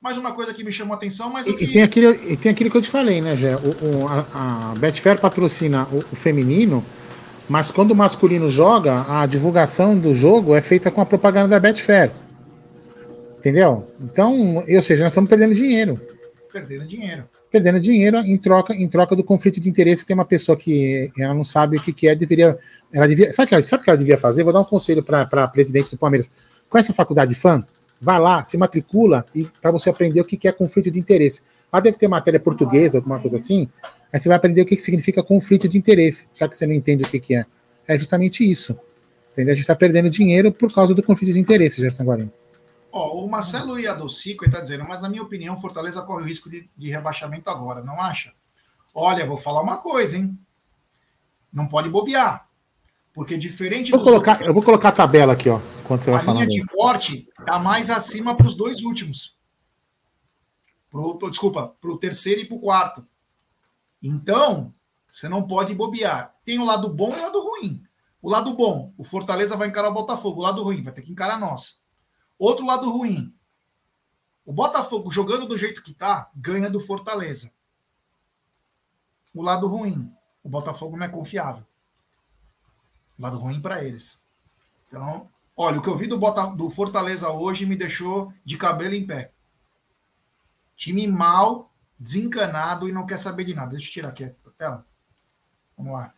mais 0.00 0.16
uma 0.16 0.32
coisa 0.32 0.54
que 0.54 0.64
me 0.64 0.72
chamou 0.72 0.94
a 0.94 0.96
atenção, 0.96 1.30
mas. 1.30 1.46
E, 1.46 1.52
que... 1.52 1.64
e 1.64 1.72
tem, 1.72 1.82
aquele, 1.82 2.32
e 2.32 2.36
tem 2.36 2.50
aquilo 2.50 2.70
que 2.70 2.76
eu 2.76 2.82
te 2.82 2.88
falei, 2.88 3.20
né, 3.20 3.36
Gé? 3.36 3.56
O, 3.56 3.58
o, 3.58 4.08
a, 4.08 4.72
a 4.72 4.74
Betfair 4.76 5.20
patrocina 5.20 5.86
o, 5.92 5.98
o, 5.98 6.16
feminino, 6.16 6.84
mas 7.48 7.70
quando 7.70 7.90
o 7.90 7.94
masculino 7.94 8.48
joga, 8.48 9.04
a 9.06 9.26
divulgação 9.26 9.98
do 9.98 10.14
jogo 10.14 10.54
é 10.54 10.62
feita 10.62 10.90
com 10.90 11.00
a 11.00 11.06
propaganda 11.06 11.48
da 11.48 11.60
Betfair. 11.60 12.10
Entendeu? 13.38 13.92
Então, 14.00 14.56
ou 14.56 14.82
seja, 14.82 15.02
nós 15.02 15.12
estamos 15.12 15.28
perdendo 15.28 15.54
dinheiro. 15.54 16.00
Perdendo 16.52 16.86
dinheiro. 16.86 17.28
Perdendo 17.50 17.80
dinheiro 17.80 18.18
em 18.18 18.36
troca, 18.36 18.74
em 18.74 18.88
troca 18.88 19.16
do 19.16 19.24
conflito 19.24 19.60
de 19.60 19.68
interesse. 19.68 20.04
Tem 20.04 20.14
uma 20.14 20.24
pessoa 20.24 20.56
que 20.56 21.10
ela 21.18 21.34
não 21.34 21.44
sabe 21.44 21.76
o 21.76 21.80
que, 21.80 21.92
que 21.92 22.08
é, 22.08 22.14
deveria. 22.14 22.58
Ela 22.92 23.08
devia. 23.08 23.32
Sabe 23.32 23.46
o 23.46 23.56
que, 23.56 23.62
sabe 23.62 23.82
que 23.82 23.90
ela 23.90 23.98
devia 23.98 24.18
fazer? 24.18 24.44
Vou 24.44 24.52
dar 24.52 24.60
um 24.60 24.64
conselho 24.64 25.02
para 25.02 25.22
a 25.22 25.48
presidente 25.48 25.90
do 25.90 25.98
Palmeiras. 25.98 26.30
Com 26.68 26.78
essa 26.78 26.92
faculdade 26.92 27.34
de 27.34 27.40
fã, 27.40 27.64
vai 28.00 28.18
lá, 28.18 28.44
se 28.44 28.56
matricula 28.58 29.24
e 29.34 29.44
para 29.44 29.70
você 29.70 29.88
aprender 29.88 30.20
o 30.20 30.24
que 30.24 30.46
é 30.46 30.52
conflito 30.52 30.90
de 30.90 30.98
interesse. 30.98 31.42
Lá 31.72 31.80
deve 31.80 31.96
ter 31.96 32.08
matéria 32.08 32.40
portuguesa, 32.40 32.98
alguma 32.98 33.18
coisa 33.18 33.36
assim. 33.36 33.68
Aí 34.12 34.20
você 34.20 34.28
vai 34.28 34.36
aprender 34.36 34.60
o 34.62 34.66
que 34.66 34.76
significa 34.76 35.22
conflito 35.22 35.68
de 35.68 35.78
interesse, 35.78 36.28
já 36.34 36.48
que 36.48 36.56
você 36.56 36.66
não 36.66 36.74
entende 36.74 37.04
o 37.04 37.06
que 37.06 37.34
é. 37.34 37.46
É 37.86 37.96
justamente 37.96 38.48
isso. 38.48 38.78
Entendeu? 39.32 39.52
A 39.52 39.54
gente 39.54 39.62
está 39.62 39.74
perdendo 39.74 40.10
dinheiro 40.10 40.52
por 40.52 40.72
causa 40.72 40.94
do 40.94 41.02
conflito 41.02 41.32
de 41.32 41.40
interesse, 41.40 41.80
Gerson 41.80 42.04
Guarino. 42.04 42.32
Ó, 42.92 43.24
o 43.24 43.30
Marcelo 43.30 43.78
Iadocico 43.78 44.44
está 44.44 44.60
dizendo, 44.60 44.84
mas 44.86 45.00
na 45.00 45.08
minha 45.08 45.22
opinião, 45.22 45.58
Fortaleza 45.58 46.02
corre 46.02 46.22
o 46.22 46.26
risco 46.26 46.50
de, 46.50 46.68
de 46.76 46.90
rebaixamento 46.90 47.48
agora, 47.48 47.82
não 47.82 47.98
acha? 47.98 48.34
Olha, 48.94 49.26
vou 49.26 49.38
falar 49.38 49.62
uma 49.62 49.78
coisa, 49.78 50.18
hein? 50.18 50.38
Não 51.50 51.66
pode 51.66 51.88
bobear. 51.88 52.46
Porque 53.14 53.36
diferente 53.36 53.90
vou 53.90 54.02
colocar, 54.02 54.32
outros, 54.32 54.48
Eu 54.48 54.54
vou 54.54 54.62
colocar 54.62 54.90
a 54.90 54.92
tabela 54.92 55.32
aqui, 55.32 55.48
ó. 55.48 55.58
Quando 55.84 56.02
você 56.02 56.10
vai 56.10 56.20
a 56.20 56.32
linha 56.32 56.46
de 56.46 56.64
corte 56.66 57.28
está 57.38 57.58
mais 57.58 57.88
acima 57.88 58.36
para 58.36 58.46
os 58.46 58.54
dois 58.54 58.82
últimos. 58.82 59.38
Pro, 60.90 61.18
desculpa, 61.30 61.74
para 61.80 61.90
o 61.90 61.98
terceiro 61.98 62.42
e 62.42 62.44
para 62.46 62.56
o 62.56 62.60
quarto. 62.60 63.06
Então, 64.02 64.74
você 65.08 65.28
não 65.28 65.46
pode 65.46 65.74
bobear. 65.74 66.34
Tem 66.44 66.58
o 66.58 66.64
lado 66.64 66.90
bom 66.90 67.10
e 67.10 67.18
o 67.18 67.22
lado 67.22 67.40
ruim. 67.42 67.82
O 68.20 68.30
lado 68.30 68.54
bom, 68.54 68.92
o 68.98 69.04
Fortaleza 69.04 69.56
vai 69.56 69.68
encarar 69.68 69.88
o 69.88 69.94
Botafogo. 69.94 70.40
O 70.40 70.44
lado 70.44 70.62
ruim, 70.62 70.82
vai 70.82 70.92
ter 70.92 71.02
que 71.02 71.12
encarar 71.12 71.38
nós. 71.38 71.81
Outro 72.42 72.66
lado 72.66 72.90
ruim. 72.90 73.32
O 74.44 74.52
Botafogo, 74.52 75.12
jogando 75.12 75.46
do 75.46 75.56
jeito 75.56 75.80
que 75.80 75.94
tá, 75.94 76.28
ganha 76.34 76.68
do 76.68 76.80
Fortaleza. 76.80 77.54
O 79.32 79.40
lado 79.40 79.68
ruim, 79.68 80.12
o 80.42 80.48
Botafogo 80.48 80.96
não 80.96 81.06
é 81.06 81.08
confiável. 81.08 81.64
Lado 83.16 83.38
ruim 83.38 83.60
para 83.60 83.84
eles. 83.84 84.20
Então, 84.88 85.30
olha, 85.56 85.78
o 85.78 85.82
que 85.82 85.88
eu 85.88 85.96
vi 85.96 86.08
do, 86.08 86.18
Bota, 86.18 86.46
do 86.46 86.68
Fortaleza 86.68 87.30
hoje 87.30 87.64
me 87.64 87.76
deixou 87.76 88.34
de 88.44 88.58
cabelo 88.58 88.96
em 88.96 89.06
pé. 89.06 89.32
Time 90.74 91.06
mal, 91.06 91.72
desencanado 91.96 92.88
e 92.88 92.92
não 92.92 93.06
quer 93.06 93.18
saber 93.18 93.44
de 93.44 93.54
nada. 93.54 93.70
Deixa 93.70 93.86
eu 93.86 93.92
tirar 93.92 94.08
aqui 94.08 94.24
a 94.24 94.50
tela. 94.58 94.84
Vamos 95.76 95.92
lá. 95.92 96.12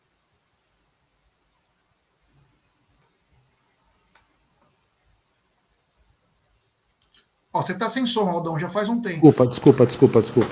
Ó, 7.55 7.63
você 7.63 7.73
tá 7.73 7.89
sem 7.89 8.05
som, 8.05 8.29
Aldão, 8.29 8.59
já 8.59 8.69
faz 8.69 8.89
um 8.89 9.01
tempo. 9.01 9.21
Desculpa, 9.21 9.47
desculpa, 9.47 9.87
desculpa, 9.87 10.21
desculpa. 10.21 10.51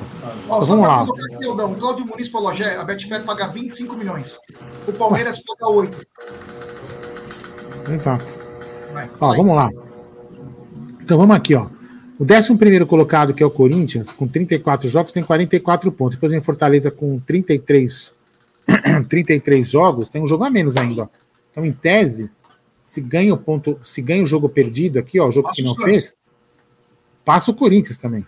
Ó, 0.49 0.61
vamos 0.61 0.87
lá. 0.87 1.03
Aqui, 1.03 1.49
Aldão, 1.49 1.75
Cláudio 1.75 2.07
Muniz 2.07 2.29
falou, 2.29 2.51
a 2.51 2.85
Betfair 2.85 3.25
paga 3.25 3.49
25 3.49 3.97
milhões. 3.97 4.39
O 4.87 4.93
Palmeiras 4.93 5.43
paga 5.43 5.69
8. 5.69 6.07
Exato. 7.91 8.33
Vai, 8.93 9.11
ó, 9.21 9.35
vamos 9.35 9.57
lá. 9.57 9.69
Então 11.01 11.19
vamos 11.19 11.35
aqui, 11.35 11.57
ó. 11.57 11.69
O 12.21 12.25
11 12.25 12.87
colocado, 12.87 13.35
que 13.35 13.43
é 13.43 13.47
o 13.47 13.51
Corinthians, 13.51 14.13
com 14.13 14.29
34 14.29 14.89
jogos, 14.89 15.11
tem 15.11 15.25
44 15.25 15.91
pontos. 15.91 16.15
Depois 16.15 16.31
vem 16.31 16.41
Fortaleza 16.41 16.89
com 16.89 17.19
33, 17.19 18.13
33 19.09 19.67
jogos, 19.69 20.09
tem 20.09 20.23
um 20.23 20.27
jogo 20.29 20.45
a 20.45 20.51
menos 20.51 20.77
ainda. 20.77 21.03
Ó. 21.03 21.09
Então, 21.51 21.67
em 21.67 21.73
tese, 21.73 22.31
se 22.85 23.01
ganha 23.01 23.35
o 23.35 23.39
ponto, 23.39 23.77
se 23.83 24.01
ganha 24.01 24.23
o 24.23 24.27
jogo 24.27 24.49
perdido 24.49 25.01
aqui, 25.01 25.19
ó, 25.19 25.27
o 25.27 25.33
jogo 25.33 25.51
que 25.51 25.63
não 25.63 25.75
fez, 25.75 26.15
passa 27.25 27.51
o 27.51 27.55
Corinthians 27.55 27.99
também. 27.99 28.27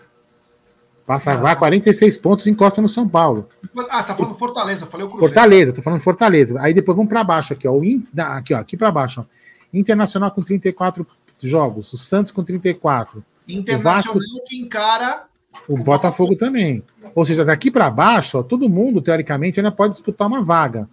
Passa, 1.07 1.37
vai 1.37 1.55
46 1.55 2.17
pontos 2.17 2.47
e 2.47 2.51
encosta 2.51 2.81
no 2.81 2.89
São 2.89 3.07
Paulo. 3.07 3.47
Ah, 3.91 4.03
você 4.03 4.09
tá 4.09 4.17
falando 4.17 4.35
Fortaleza, 4.35 4.85
eu 4.85 4.89
falei 4.89 5.07
o 5.07 5.11
Cruzeiro. 5.11 5.35
Fortaleza, 5.35 5.73
tô 5.73 5.83
falando 5.83 6.01
Fortaleza. 6.01 6.61
Aí 6.63 6.73
depois 6.73 6.97
vamos 6.97 7.11
para 7.11 7.23
baixo 7.23 7.53
aqui, 7.53 7.69
ó. 7.69 7.73
O 7.73 7.85
In, 7.85 8.07
aqui, 8.17 8.55
ó, 8.55 8.59
aqui 8.59 8.77
para 8.77 8.91
baixo, 8.91 9.21
ó. 9.21 9.25
Internacional 9.73 10.31
com 10.31 10.43
34 10.43 11.07
jogos, 11.43 11.93
o 11.93 11.99
Santos 11.99 12.33
com 12.33 12.43
34. 12.43 13.23
Internacional 13.47 14.03
Vasco, 14.03 14.19
que 14.47 14.57
encara 14.57 15.25
o, 15.69 15.77
Botafogo, 15.77 16.37
também. 16.37 16.83
Ou 17.15 17.25
seja, 17.25 17.45
daqui 17.45 17.71
para 17.71 17.91
baixo, 17.91 18.39
ó, 18.39 18.43
todo 18.43 18.69
mundo, 18.69 19.03
teoricamente, 19.03 19.61
ainda 19.61 19.71
pode 19.71 19.93
disputar 19.93 20.27
uma 20.27 20.43
vaga 20.43 20.89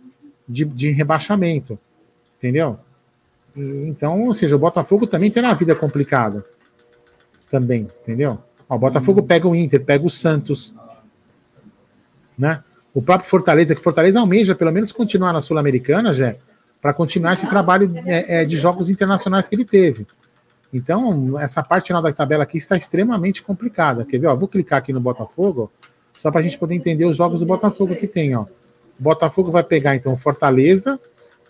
de, 0.46 0.66
de 0.66 0.92
rebaixamento. 0.92 1.80
Entendeu? 2.38 2.78
Então, 3.56 4.24
ou 4.24 4.34
seja, 4.34 4.58
o 4.58 4.60
Botafogo 4.60 5.08
também 5.08 5.32
tem 5.32 5.42
uma 5.42 5.54
vida 5.54 5.74
complicada 5.74 6.46
também, 7.52 7.88
entendeu? 8.02 8.40
Ó, 8.68 8.76
o 8.76 8.80
Botafogo 8.80 9.20
hum. 9.20 9.28
pega 9.28 9.48
o 9.48 9.56
Inter, 9.56 9.84
pega 9.84 10.06
o 10.06 10.10
Santos, 10.10 10.74
né? 12.38 12.64
O 12.94 13.02
próprio 13.02 13.30
Fortaleza, 13.30 13.76
que 13.76 13.82
Fortaleza 13.82 14.20
almeja 14.20 14.56
pelo 14.56 14.72
menos 14.72 14.92
continuar 14.92 15.32
na 15.34 15.42
Sul-Americana, 15.42 16.14
já 16.14 16.36
para 16.82 16.94
continuar 16.94 17.34
esse 17.34 17.48
trabalho 17.48 17.94
é, 18.06 18.42
é, 18.42 18.46
de 18.46 18.58
jogos 18.58 18.90
internacionais 18.90 19.48
que 19.48 19.54
ele 19.54 19.64
teve. 19.64 20.08
Então, 20.74 21.38
essa 21.38 21.62
parte 21.62 21.88
final 21.88 22.02
da 22.02 22.12
tabela 22.12 22.44
aqui 22.44 22.58
está 22.58 22.76
extremamente 22.76 23.44
complicada. 23.44 24.04
Quer 24.04 24.18
ver? 24.18 24.28
Ó, 24.28 24.36
vou 24.36 24.48
clicar 24.48 24.80
aqui 24.80 24.92
no 24.92 25.00
Botafogo, 25.00 25.72
só 26.18 26.32
para 26.32 26.40
a 26.40 26.44
gente 26.44 26.58
poder 26.58 26.74
entender 26.74 27.06
os 27.06 27.16
jogos 27.16 27.42
do 27.42 27.46
Botafogo 27.46 27.96
que 27.96 28.08
tem. 28.08 28.36
Ó. 28.36 28.44
O 28.44 28.48
Botafogo 28.98 29.52
vai 29.52 29.64
pegar, 29.64 29.96
então, 29.96 30.18
Fortaleza, 30.18 31.00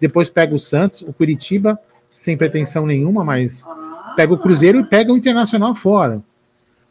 depois 0.02 0.30
pega 0.30 0.54
o 0.54 0.60
Santos, 0.60 1.02
o 1.02 1.14
Curitiba, 1.14 1.80
sem 2.10 2.36
pretensão 2.36 2.86
nenhuma, 2.86 3.24
mas 3.24 3.64
pega 4.16 4.34
o 4.34 4.38
Cruzeiro 4.38 4.80
e 4.80 4.84
pega 4.84 5.12
o 5.12 5.18
Internacional 5.18 5.74
fora. 5.76 6.22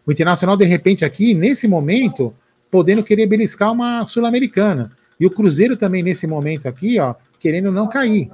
O 0.06 0.12
Internacional, 0.12 0.56
de 0.56 0.64
repente, 0.64 1.04
aqui, 1.04 1.34
nesse 1.34 1.68
momento, 1.68 2.34
podendo 2.70 3.02
querer 3.02 3.26
beliscar 3.26 3.72
uma 3.72 4.06
Sul-Americana. 4.06 4.92
E 5.18 5.26
o 5.26 5.30
Cruzeiro 5.30 5.76
também, 5.76 6.02
nesse 6.02 6.26
momento 6.26 6.66
aqui, 6.66 6.98
ó, 6.98 7.14
querendo 7.38 7.70
não 7.70 7.88
cair. 7.88 8.30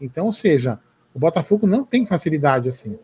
Então, 0.00 0.26
ou 0.26 0.32
seja, 0.32 0.78
o 1.14 1.18
Botafogo 1.18 1.66
não 1.66 1.84
tem 1.84 2.04
facilidade 2.06 2.68
assim. 2.68 2.98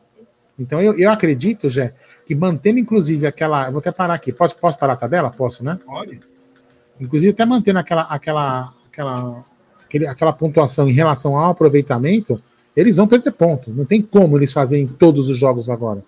Então, 0.59 0.81
eu, 0.81 0.99
eu 0.99 1.11
acredito, 1.11 1.69
Jé, 1.69 1.95
que 2.27 2.35
mantendo, 2.35 2.79
inclusive, 2.79 3.27
aquela. 3.27 3.67
Eu 3.67 3.73
vou 3.73 3.79
até 3.79 3.91
parar 3.91 4.15
aqui. 4.15 4.33
Posso, 4.33 4.57
posso 4.57 4.79
parar 4.79 4.93
a 4.93 4.97
tabela? 4.97 5.31
Posso, 5.31 5.65
né? 5.65 5.79
Pode. 5.87 6.21
Inclusive, 7.01 7.33
até 7.33 7.47
mantendo 7.47 7.79
aquela, 7.79 8.03
aquela, 8.03 8.75
aquela, 8.87 9.45
aquela 10.09 10.33
pontuação 10.33 10.89
em 10.89 10.93
relação 10.93 11.37
ao 11.37 11.53
aproveitamento, 11.53 12.43
eles 12.77 12.97
vão 12.97 13.07
perder 13.07 13.33
ponto. 13.33 13.71
Não 13.71 13.85
tem 13.85 14.01
como 14.03 14.39
eles 14.39 14.53
fazerem 14.53 14.87
todos 14.87 15.29
os 15.29 15.39
jogos 15.39 15.69
agora. 15.69 16.03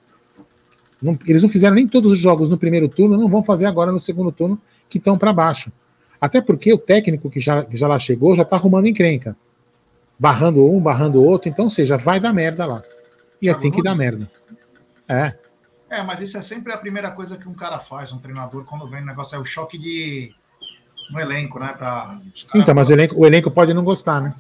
Não, 1.01 1.19
eles 1.27 1.43
não 1.43 1.49
fizeram 1.49 1.75
nem 1.75 1.89
todos 1.89 2.13
os 2.13 2.19
jogos 2.19 2.49
no 2.49 2.57
primeiro 2.57 2.89
turno, 2.89 3.17
não 3.17 3.29
vão 3.29 3.43
fazer 3.43 3.67
agora 3.67 3.91
no 3.91 3.99
segundo 3.99 4.31
turno, 4.31 4.61
que 4.89 4.99
estão 4.99 5.19
para 5.19 5.33
baixo. 5.33 5.73
Até 6.21 6.41
porque 6.41 6.73
o 6.73 6.79
técnico 6.79 7.29
que 7.29 7.41
já, 7.41 7.65
que 7.65 7.77
já 7.77 7.89
lá 7.89 7.99
chegou 7.99 8.37
já 8.37 8.43
está 8.43 8.55
arrumando 8.55 8.87
encrenca. 8.87 9.37
Barrando 10.17 10.65
um, 10.65 10.79
barrando 10.79 11.21
o 11.21 11.25
outro, 11.25 11.49
então, 11.49 11.65
ou 11.65 11.71
seja, 11.71 11.97
vai 11.97 12.21
dar 12.21 12.33
merda 12.33 12.65
lá. 12.65 12.83
E 13.41 13.49
é, 13.49 13.55
tem 13.55 13.73
que 13.73 13.83
dar 13.83 13.97
merda. 13.97 14.31
É. 15.09 15.35
É, 15.91 16.03
mas 16.05 16.21
isso 16.21 16.39
é 16.39 16.43
sempre 16.43 16.73
a 16.73 16.79
primeira 16.79 17.11
coisa 17.11 17.37
que 17.37 17.49
um 17.49 17.55
cara 17.55 17.81
faz, 17.81 18.13
um 18.13 18.19
treinador, 18.19 18.65
quando 18.65 18.89
vem 18.89 19.03
o 19.03 19.05
negócio, 19.05 19.35
é 19.35 19.39
o 19.39 19.45
choque 19.45 19.77
de 19.77 20.33
no 21.11 21.21
elenco, 21.21 21.59
né? 21.59 21.75
Pra 21.77 22.19
então, 22.55 22.75
mas 22.75 22.89
o 22.89 22.93
elenco, 22.93 23.21
o 23.21 23.27
elenco 23.27 23.51
pode 23.51 23.75
não 23.75 23.85
gostar, 23.85 24.21
né? 24.21 24.35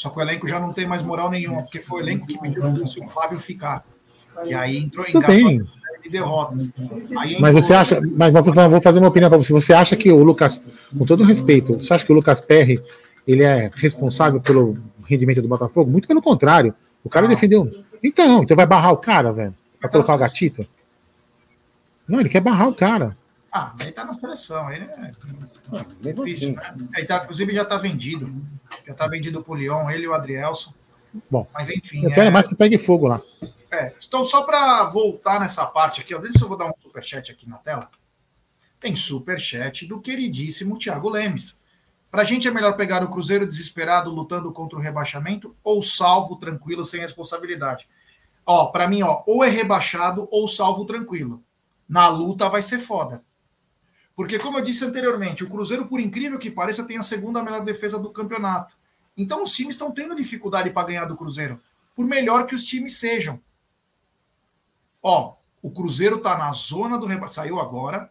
Só 0.00 0.08
que 0.08 0.18
o 0.18 0.22
elenco 0.22 0.48
já 0.48 0.58
não 0.58 0.72
tem 0.72 0.86
mais 0.86 1.02
moral 1.02 1.28
nenhuma, 1.28 1.60
porque 1.60 1.78
foi 1.78 2.00
o 2.00 2.04
elenco 2.04 2.26
que 2.26 2.40
pediu 2.40 2.62
para 2.62 2.70
o 2.70 3.10
Flávio 3.10 3.38
ficar. 3.38 3.84
E 4.46 4.54
aí 4.54 4.78
entrou 4.78 5.06
em 5.06 5.12
gato 5.12 5.30
de 6.02 6.08
derrotas. 6.08 6.72
Aí 7.18 7.38
mas 7.38 7.52
você 7.52 7.74
acha, 7.74 8.00
mas 8.16 8.32
vou 8.32 8.80
fazer 8.80 8.98
uma 8.98 9.08
opinião 9.08 9.28
para 9.28 9.36
você. 9.36 9.52
Você 9.52 9.74
acha 9.74 9.94
que 9.96 10.10
o 10.10 10.22
Lucas, 10.24 10.62
com 10.98 11.04
todo 11.04 11.22
respeito, 11.22 11.74
você 11.74 11.92
acha 11.92 12.06
que 12.06 12.12
o 12.12 12.14
Lucas 12.14 12.40
Perry 12.40 12.82
ele 13.28 13.42
é 13.42 13.70
responsável 13.74 14.40
pelo 14.40 14.78
rendimento 15.04 15.42
do 15.42 15.48
Botafogo? 15.48 15.90
Muito 15.90 16.08
pelo 16.08 16.22
contrário. 16.22 16.74
O 17.04 17.10
cara 17.10 17.28
não. 17.28 17.34
defendeu. 17.34 17.70
Então, 18.02 18.42
então 18.42 18.56
vai 18.56 18.64
barrar 18.64 18.92
o 18.92 18.96
cara, 18.96 19.30
velho, 19.34 19.54
para 19.78 19.90
colocar 19.90 20.14
o 20.14 20.18
gatito? 20.18 20.66
Não, 22.08 22.20
ele 22.20 22.30
quer 22.30 22.40
barrar 22.40 22.68
o 22.68 22.74
cara. 22.74 23.14
Ah, 23.52 23.74
ele 23.80 23.92
tá 23.92 24.04
na 24.04 24.14
seleção, 24.14 24.70
ele 24.70 24.84
é, 24.84 25.12
é 25.72 26.12
difícil, 26.12 26.56
assim. 26.58 26.82
né? 26.82 26.88
Ele 26.96 27.06
tá, 27.06 27.22
inclusive 27.24 27.52
já 27.52 27.64
tá 27.64 27.76
vendido. 27.76 28.32
Já 28.86 28.94
tá 28.94 29.08
vendido 29.08 29.42
pro 29.42 29.54
Lyon, 29.54 29.90
ele 29.90 30.04
e 30.04 30.08
o 30.08 30.14
Adrielson. 30.14 30.72
Bom, 31.28 31.48
mas 31.52 31.68
enfim. 31.68 32.04
Eu 32.04 32.12
quero 32.12 32.28
é... 32.28 32.30
mais 32.30 32.46
que 32.46 32.54
pegue 32.54 32.78
fogo 32.78 33.08
lá. 33.08 33.20
É, 33.72 33.94
então, 34.06 34.24
só 34.24 34.42
para 34.42 34.84
voltar 34.84 35.40
nessa 35.40 35.66
parte 35.66 36.00
aqui, 36.00 36.14
ó, 36.14 36.18
deixa 36.18 36.44
eu 36.44 36.48
vou 36.48 36.56
dar 36.56 36.66
um 36.66 36.76
superchat 36.76 37.30
aqui 37.30 37.48
na 37.48 37.56
tela. 37.58 37.88
Tem 38.78 38.96
superchat 38.96 39.86
do 39.86 40.00
queridíssimo 40.00 40.78
Thiago 40.78 41.10
Lemes. 41.10 41.58
Pra 42.10 42.24
gente 42.24 42.48
é 42.48 42.50
melhor 42.50 42.76
pegar 42.76 43.04
o 43.04 43.10
Cruzeiro 43.10 43.46
desesperado 43.46 44.10
lutando 44.10 44.52
contra 44.52 44.76
o 44.76 44.80
rebaixamento 44.80 45.54
ou 45.62 45.82
salvo 45.82 46.36
tranquilo 46.36 46.84
sem 46.84 47.00
responsabilidade? 47.00 47.86
Ó, 48.44 48.66
para 48.66 48.88
mim, 48.88 49.02
ó, 49.02 49.22
ou 49.26 49.44
é 49.44 49.48
rebaixado 49.48 50.26
ou 50.30 50.48
salvo 50.48 50.84
tranquilo. 50.84 51.40
Na 51.88 52.08
luta 52.08 52.48
vai 52.48 52.62
ser 52.62 52.78
foda. 52.78 53.22
Porque, 54.20 54.38
como 54.38 54.58
eu 54.58 54.62
disse 54.62 54.84
anteriormente, 54.84 55.42
o 55.42 55.48
Cruzeiro, 55.48 55.86
por 55.86 55.98
incrível 55.98 56.38
que 56.38 56.50
pareça, 56.50 56.84
tem 56.84 56.98
a 56.98 57.02
segunda 57.02 57.42
melhor 57.42 57.64
defesa 57.64 57.98
do 57.98 58.10
campeonato. 58.10 58.76
Então, 59.16 59.42
os 59.42 59.50
times 59.50 59.76
estão 59.76 59.90
tendo 59.90 60.14
dificuldade 60.14 60.68
para 60.68 60.88
ganhar 60.88 61.06
do 61.06 61.16
Cruzeiro, 61.16 61.58
por 61.96 62.04
melhor 62.04 62.46
que 62.46 62.54
os 62.54 62.62
times 62.62 62.98
sejam. 62.98 63.40
Ó, 65.02 65.36
o 65.62 65.70
Cruzeiro 65.70 66.18
está 66.18 66.36
na 66.36 66.52
zona 66.52 66.98
do 66.98 67.06
reba... 67.06 67.26
saiu 67.26 67.58
agora 67.58 68.10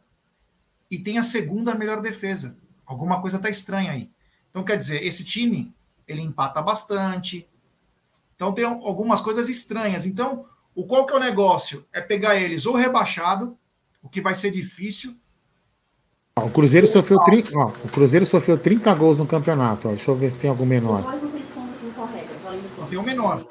e 0.89 0.97
tem 0.97 1.19
a 1.19 1.23
segunda 1.23 1.75
melhor 1.75 2.01
defesa. 2.01 2.57
Alguma 2.87 3.21
coisa 3.21 3.37
está 3.37 3.47
estranha 3.47 3.91
aí. 3.91 4.09
Então, 4.49 4.63
quer 4.63 4.79
dizer, 4.79 5.03
esse 5.03 5.23
time 5.23 5.71
ele 6.07 6.23
empata 6.23 6.59
bastante. 6.59 7.47
Então, 8.35 8.51
tem 8.51 8.65
algumas 8.65 9.21
coisas 9.21 9.47
estranhas. 9.47 10.07
Então, 10.07 10.47
O 10.79 10.85
qual 10.85 11.05
que 11.05 11.13
é 11.13 11.17
o 11.17 11.19
negócio? 11.19 11.85
É 11.91 11.99
pegar 11.99 12.35
eles 12.37 12.65
ou 12.65 12.73
rebaixado, 12.73 13.57
o 14.01 14.07
que 14.07 14.21
vai 14.21 14.33
ser 14.33 14.49
difícil. 14.49 15.17
O 16.45 16.49
Cruzeiro 16.49 16.87
sofreu 16.87 17.19
30, 17.19 17.57
ó, 17.57 17.71
o 17.83 17.89
Cruzeiro 17.89 18.25
sofreu 18.25 18.57
30 18.57 18.93
gols 18.95 19.17
no 19.17 19.25
campeonato. 19.25 19.87
Ó. 19.87 19.91
Deixa 19.91 20.11
eu 20.11 20.15
ver 20.15 20.31
se 20.31 20.39
tem 20.39 20.49
algum 20.49 20.65
menor. 20.65 21.03
Quais 21.03 21.21
vocês 21.21 21.45
Tem 22.89 22.99
um 22.99 23.03
menor. 23.03 23.43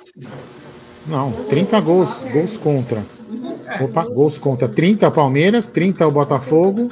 Não, 1.06 1.32
30 1.32 1.80
gols, 1.80 2.08
gols 2.32 2.56
contra. 2.56 3.02
É. 3.66 3.84
Opa, 3.84 4.04
gols 4.04 4.38
contra. 4.38 4.68
30 4.68 5.10
Palmeiras, 5.10 5.68
30 5.68 6.06
o 6.06 6.10
Botafogo, 6.10 6.90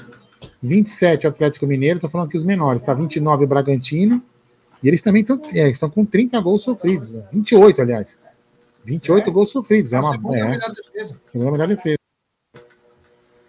27 0.62 1.26
Atlético 1.26 1.67
Mineiro, 1.67 2.00
tô 2.00 2.09
falando 2.09 2.29
aqui 2.29 2.37
os 2.37 2.45
menores, 2.45 2.83
tá? 2.83 2.95
29 2.95 3.47
Bragantino. 3.47 4.23
E 4.83 4.88
eles 4.88 5.00
também 5.00 5.23
estão 5.23 5.41
é, 5.53 5.69
estão 5.69 5.91
com 5.91 6.05
30 6.05 6.41
gols 6.41 6.62
sofridos. 6.62 7.17
28, 7.33 7.83
aliás. 7.83 8.19
28 8.85 9.29
é. 9.29 9.33
gols 9.33 9.50
sofridos. 9.50 9.93
É 9.93 10.00
uma 10.00 10.12
segunda 10.12 10.38
é, 10.38 10.49
melhor 10.49 10.73
defesa. 10.73 11.21
Segunda 11.26 11.50
melhor 11.50 11.69
defesa. 11.69 11.99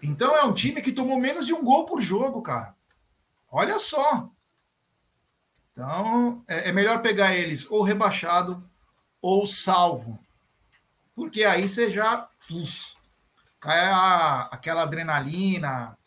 Então 0.01 0.35
é 0.35 0.43
um 0.43 0.53
time 0.53 0.81
que 0.81 0.91
tomou 0.91 1.17
menos 1.17 1.45
de 1.47 1.53
um 1.53 1.63
gol 1.63 1.85
por 1.85 2.01
jogo, 2.01 2.41
cara. 2.41 2.75
Olha 3.51 3.79
só. 3.79 4.29
Então 5.71 6.43
é, 6.47 6.69
é 6.69 6.71
melhor 6.71 7.01
pegar 7.01 7.35
eles 7.35 7.69
ou 7.69 7.81
rebaixado 7.81 8.63
ou 9.21 9.47
salvo. 9.47 10.19
Porque 11.15 11.43
aí 11.43 11.67
você 11.67 11.89
já 11.89 12.29
uf, 12.51 12.93
cai 13.59 13.79
a, 13.79 14.41
aquela 14.51 14.83
adrenalina, 14.83 15.97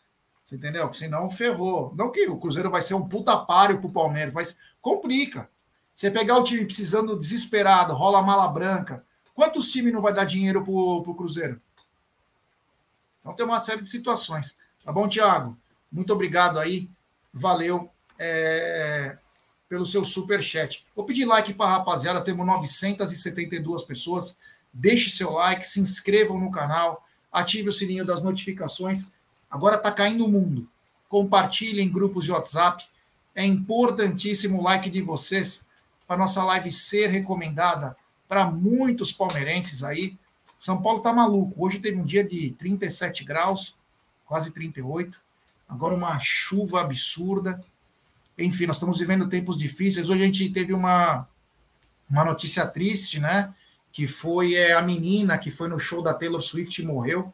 você 0.41 0.55
entendeu? 0.55 0.83
Porque 0.83 0.97
senão 0.97 1.29
ferrou. 1.29 1.93
Não 1.95 2.11
que 2.11 2.27
o 2.27 2.37
Cruzeiro 2.37 2.69
vai 2.69 2.81
ser 2.81 2.93
um 2.93 3.07
puta 3.07 3.37
páreo 3.37 3.79
pro 3.79 3.91
Palmeiras, 3.91 4.33
mas 4.33 4.57
complica. 4.81 5.49
Você 5.93 6.09
pegar 6.09 6.37
o 6.37 6.43
time 6.43 6.65
precisando 6.65 7.17
desesperado, 7.17 7.93
rola 7.93 8.21
mala 8.21 8.47
branca. 8.47 9.05
Quantos 9.33 9.71
times 9.71 9.93
não 9.93 10.01
vai 10.01 10.13
dar 10.13 10.25
dinheiro 10.25 10.63
pro, 10.63 11.03
pro 11.03 11.15
Cruzeiro? 11.15 11.61
Então 13.21 13.33
tem 13.33 13.45
uma 13.45 13.59
série 13.59 13.81
de 13.81 13.89
situações. 13.89 14.57
Tá 14.83 14.91
bom, 14.91 15.07
Thiago? 15.07 15.57
Muito 15.91 16.11
obrigado 16.11 16.59
aí. 16.59 16.89
Valeu 17.33 17.89
é, 18.19 19.17
pelo 19.69 19.85
seu 19.85 20.03
super 20.03 20.43
chat. 20.43 20.85
Vou 20.95 21.05
pedir 21.05 21.25
like 21.25 21.53
para 21.53 21.67
a 21.67 21.77
rapaziada. 21.77 22.21
Temos 22.21 22.45
972 22.45 23.83
pessoas. 23.83 24.37
Deixe 24.73 25.09
seu 25.09 25.31
like, 25.31 25.67
se 25.67 25.79
inscrevam 25.79 26.39
no 26.39 26.51
canal, 26.51 27.05
ative 27.31 27.69
o 27.69 27.73
sininho 27.73 28.05
das 28.05 28.23
notificações. 28.23 29.11
Agora 29.49 29.75
está 29.75 29.91
caindo 29.91 30.25
o 30.25 30.29
mundo. 30.29 30.67
Compartilhem 31.09 31.87
em 31.87 31.91
grupos 31.91 32.25
de 32.25 32.31
WhatsApp. 32.31 32.85
É 33.35 33.45
importantíssimo 33.45 34.59
o 34.59 34.63
like 34.63 34.89
de 34.89 35.01
vocês 35.01 35.67
para 36.07 36.17
nossa 36.17 36.43
live 36.43 36.71
ser 36.71 37.07
recomendada 37.07 37.95
para 38.27 38.45
muitos 38.45 39.11
palmeirenses 39.11 39.83
aí. 39.83 40.17
São 40.61 40.79
Paulo 40.79 40.99
está 40.99 41.11
maluco. 41.11 41.65
Hoje 41.65 41.79
teve 41.79 41.97
um 41.97 42.03
dia 42.03 42.23
de 42.23 42.51
37 42.51 43.23
graus, 43.23 43.79
quase 44.27 44.51
38. 44.51 45.19
Agora 45.67 45.95
uma 45.95 46.19
chuva 46.19 46.81
absurda. 46.81 47.59
Enfim, 48.37 48.67
nós 48.67 48.75
estamos 48.75 48.99
vivendo 48.99 49.27
tempos 49.27 49.57
difíceis. 49.57 50.07
Hoje 50.07 50.21
a 50.21 50.25
gente 50.27 50.47
teve 50.51 50.71
uma, 50.71 51.27
uma 52.07 52.23
notícia 52.23 52.67
triste, 52.67 53.19
né? 53.19 53.51
Que 53.91 54.05
foi 54.05 54.53
é, 54.53 54.73
a 54.73 54.83
menina 54.83 55.35
que 55.35 55.49
foi 55.49 55.67
no 55.67 55.79
show 55.79 56.03
da 56.03 56.13
Taylor 56.13 56.41
Swift 56.41 56.79
e 56.79 56.85
morreu 56.85 57.33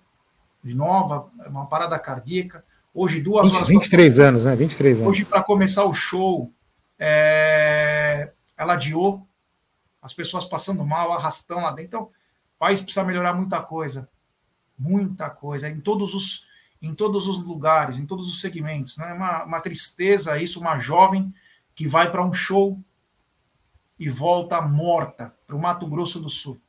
de 0.64 0.74
nova, 0.74 1.30
uma 1.48 1.66
parada 1.66 2.00
cardíaca. 2.00 2.64
Hoje, 2.94 3.20
duas 3.20 3.48
20, 3.48 3.56
horas. 3.56 3.68
23 3.68 4.16
pra... 4.16 4.28
anos, 4.30 4.46
né? 4.46 4.56
23 4.56 5.02
anos. 5.02 5.12
Hoje, 5.12 5.26
para 5.26 5.44
começar 5.44 5.84
o 5.84 5.94
show, 5.94 6.50
é... 6.98 8.32
ela 8.58 8.76
adiou, 8.76 9.28
as 10.02 10.14
pessoas 10.14 10.46
passando 10.46 10.86
mal, 10.86 11.12
arrastão 11.12 11.64
lá 11.64 11.72
dentro. 11.72 11.88
Então, 11.88 12.17
o 12.58 12.60
país 12.60 12.82
precisa 12.82 13.06
melhorar 13.06 13.34
muita 13.34 13.62
coisa. 13.62 14.10
Muita 14.78 15.30
coisa. 15.30 15.70
Em 15.70 15.80
todos 15.80 16.14
os, 16.14 16.48
em 16.82 16.94
todos 16.94 17.28
os 17.28 17.38
lugares, 17.40 18.00
em 18.00 18.06
todos 18.06 18.28
os 18.28 18.42
segmentos. 18.42 18.98
Né? 18.98 19.14
Uma, 19.14 19.44
uma 19.44 19.62
tristeza 19.62 20.42
isso, 20.42 20.60
uma 20.60 20.78
jovem 20.78 21.34
que 21.76 21.88
vai 21.88 22.12
para 22.12 22.26
um 22.26 22.34
show 22.34 22.80
e 24.00 24.10
volta 24.10 24.60
morta 24.62 25.34
para 25.46 25.56
o 25.56 25.62
Mato 25.62 25.88
Grosso 25.88 26.20
do 26.20 26.30
Sul. 26.30 26.60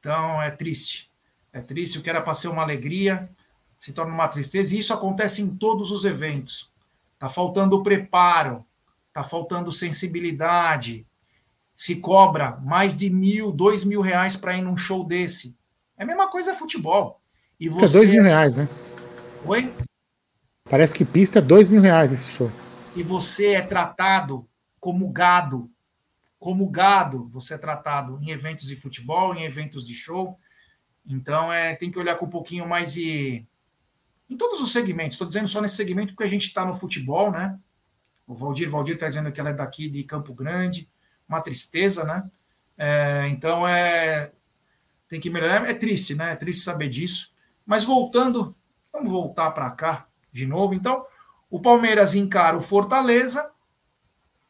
Então, 0.00 0.42
é 0.42 0.50
triste. 0.50 1.10
É 1.52 1.60
triste, 1.60 1.98
o 1.98 2.02
que 2.02 2.10
era 2.10 2.20
para 2.20 2.34
ser 2.34 2.48
uma 2.48 2.62
alegria 2.62 3.30
se 3.78 3.92
torna 3.92 4.12
uma 4.12 4.28
tristeza, 4.28 4.74
e 4.74 4.80
isso 4.80 4.92
acontece 4.92 5.40
em 5.40 5.56
todos 5.56 5.90
os 5.90 6.04
eventos. 6.04 6.72
Está 7.14 7.28
faltando 7.28 7.82
preparo, 7.82 8.64
está 9.08 9.22
faltando 9.22 9.72
sensibilidade. 9.72 11.06
Se 11.78 11.94
cobra 12.00 12.56
mais 12.56 12.96
de 12.96 13.08
mil, 13.08 13.52
dois 13.52 13.84
mil 13.84 14.00
reais 14.00 14.36
para 14.36 14.56
ir 14.56 14.62
num 14.62 14.76
show 14.76 15.04
desse. 15.06 15.56
É 15.96 16.02
a 16.02 16.06
mesma 16.06 16.28
coisa 16.28 16.52
futebol. 16.52 17.22
E 17.58 17.68
você... 17.68 17.98
Dois 17.98 18.10
mil 18.10 18.24
reais, 18.24 18.56
né? 18.56 18.68
Oi? 19.44 19.72
Parece 20.68 20.92
que 20.92 21.04
pista 21.04 21.40
dois 21.40 21.68
mil 21.68 21.80
reais 21.80 22.12
esse 22.12 22.26
show. 22.26 22.50
E 22.96 23.02
você 23.04 23.52
é 23.52 23.62
tratado 23.62 24.44
como 24.80 25.08
gado. 25.08 25.70
Como 26.36 26.68
gado, 26.68 27.28
você 27.28 27.54
é 27.54 27.58
tratado 27.58 28.18
em 28.20 28.30
eventos 28.30 28.66
de 28.66 28.74
futebol, 28.74 29.32
em 29.36 29.44
eventos 29.44 29.86
de 29.86 29.94
show. 29.94 30.36
Então, 31.06 31.52
é, 31.52 31.76
tem 31.76 31.92
que 31.92 31.98
olhar 31.98 32.16
com 32.16 32.26
um 32.26 32.30
pouquinho 32.30 32.68
mais 32.68 32.94
de. 32.94 33.46
Em 34.28 34.36
todos 34.36 34.60
os 34.60 34.72
segmentos, 34.72 35.12
estou 35.12 35.28
dizendo 35.28 35.46
só 35.46 35.62
nesse 35.62 35.76
segmento 35.76 36.12
porque 36.12 36.28
a 36.28 36.30
gente 36.30 36.48
está 36.48 36.66
no 36.66 36.74
futebol, 36.74 37.30
né? 37.30 37.56
O 38.26 38.34
Valdir, 38.34 38.68
Valdir 38.68 38.94
está 38.94 39.06
dizendo 39.08 39.30
que 39.30 39.38
ela 39.38 39.50
é 39.50 39.54
daqui 39.54 39.88
de 39.88 40.02
Campo 40.02 40.34
Grande, 40.34 40.90
uma 41.28 41.40
tristeza, 41.40 42.04
né? 42.04 42.28
É, 42.76 43.28
então, 43.28 43.66
é, 43.66 44.32
tem 45.08 45.20
que 45.20 45.30
melhorar. 45.30 45.68
É 45.68 45.74
triste, 45.74 46.14
né? 46.14 46.32
É 46.32 46.36
triste 46.36 46.62
saber 46.62 46.88
disso. 46.88 47.32
Mas 47.66 47.84
voltando, 47.84 48.54
vamos 48.92 49.10
voltar 49.10 49.50
para 49.50 49.70
cá 49.70 50.06
de 50.32 50.46
novo. 50.46 50.74
Então, 50.74 51.04
o 51.50 51.60
Palmeiras 51.60 52.14
encara 52.14 52.56
o 52.56 52.62
Fortaleza. 52.62 53.50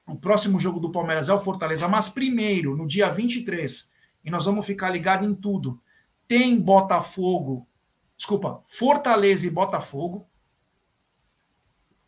O 0.06 0.16
próximo 0.16 0.58
jogo 0.58 0.80
do 0.80 0.92
Palmeiras 0.92 1.28
é 1.28 1.32
o 1.34 1.40
Fortaleza, 1.40 1.88
mas 1.88 2.08
primeiro, 2.08 2.76
no 2.76 2.86
dia 2.86 3.10
23, 3.10 3.90
e 4.24 4.30
nós 4.30 4.46
vamos 4.46 4.64
ficar 4.64 4.88
ligado 4.88 5.24
em 5.24 5.34
tudo 5.34 5.80
tem 6.28 6.60
Botafogo, 6.60 7.66
desculpa, 8.14 8.60
Fortaleza 8.66 9.46
e 9.46 9.50
Botafogo. 9.50 10.28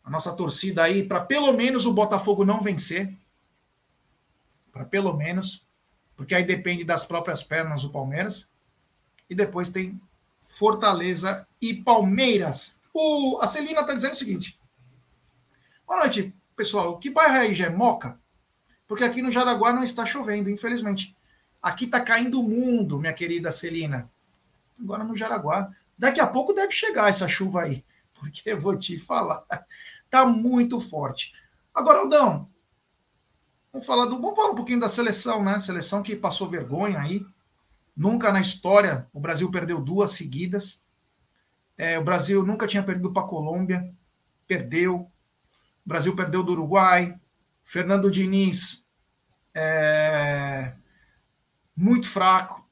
A 0.03 0.09
nossa 0.11 0.31
torcida 0.33 0.83
aí 0.83 1.03
para 1.03 1.19
pelo 1.19 1.51
menos 1.51 1.87
o 1.87 1.93
Botafogo 1.93 2.45
não 2.45 2.61
vencer. 2.61 3.17
Para 4.71 4.85
pelo 4.85 5.13
menos, 5.15 5.65
porque 6.15 6.35
aí 6.35 6.43
depende 6.43 6.83
das 6.83 7.05
próprias 7.05 7.43
pernas 7.43 7.83
o 7.83 7.89
Palmeiras. 7.89 8.51
E 9.29 9.35
depois 9.35 9.69
tem 9.69 9.99
Fortaleza 10.39 11.47
e 11.61 11.73
Palmeiras. 11.73 12.75
O, 12.93 13.39
a 13.41 13.47
Celina 13.47 13.81
está 13.81 13.93
dizendo 13.93 14.13
o 14.13 14.17
seguinte: 14.17 14.59
Boa 15.87 15.99
noite, 15.99 16.33
pessoal. 16.55 16.97
Que 16.99 17.09
bairro 17.09 17.35
aí 17.35 17.55
já 17.55 17.67
é 17.67 17.69
Moca? 17.69 18.19
Porque 18.87 19.03
aqui 19.03 19.21
no 19.21 19.31
Jaraguá 19.31 19.71
não 19.71 19.83
está 19.83 20.05
chovendo, 20.05 20.49
infelizmente. 20.49 21.15
Aqui 21.61 21.85
está 21.85 22.01
caindo 22.01 22.39
o 22.39 22.43
mundo, 22.43 22.99
minha 22.99 23.13
querida 23.13 23.51
Celina. 23.51 24.11
Agora 24.79 25.03
no 25.03 25.15
Jaraguá. 25.15 25.71
Daqui 25.97 26.19
a 26.19 26.27
pouco 26.27 26.53
deve 26.53 26.73
chegar 26.73 27.09
essa 27.09 27.27
chuva 27.27 27.61
aí, 27.61 27.85
porque 28.19 28.41
eu 28.49 28.59
vou 28.59 28.77
te 28.77 28.99
falar, 28.99 29.45
tá 30.09 30.25
muito 30.25 30.79
forte. 30.81 31.33
Agora, 31.73 31.99
Aldão, 31.99 32.49
vamos 33.71 33.85
falar 33.85 34.05
do, 34.05 34.19
vamos 34.19 34.35
falar 34.35 34.51
um 34.51 34.55
pouquinho 34.55 34.79
da 34.79 34.89
seleção, 34.89 35.43
né? 35.43 35.59
Seleção 35.59 36.03
que 36.03 36.15
passou 36.15 36.49
vergonha 36.49 36.99
aí. 36.99 37.25
Nunca 37.95 38.31
na 38.31 38.41
história 38.41 39.07
o 39.13 39.19
Brasil 39.19 39.49
perdeu 39.51 39.79
duas 39.79 40.11
seguidas. 40.11 40.83
É, 41.77 41.97
o 41.97 42.03
Brasil 42.03 42.45
nunca 42.45 42.67
tinha 42.67 42.83
perdido 42.83 43.11
para 43.11 43.23
a 43.23 43.27
Colômbia, 43.27 43.91
perdeu. 44.47 45.11
O 45.85 45.89
Brasil 45.89 46.15
perdeu 46.15 46.43
do 46.43 46.51
Uruguai. 46.51 47.19
Fernando 47.63 48.11
Diniz 48.11 48.89
é, 49.53 50.73
muito 51.75 52.07
fraco. 52.07 52.67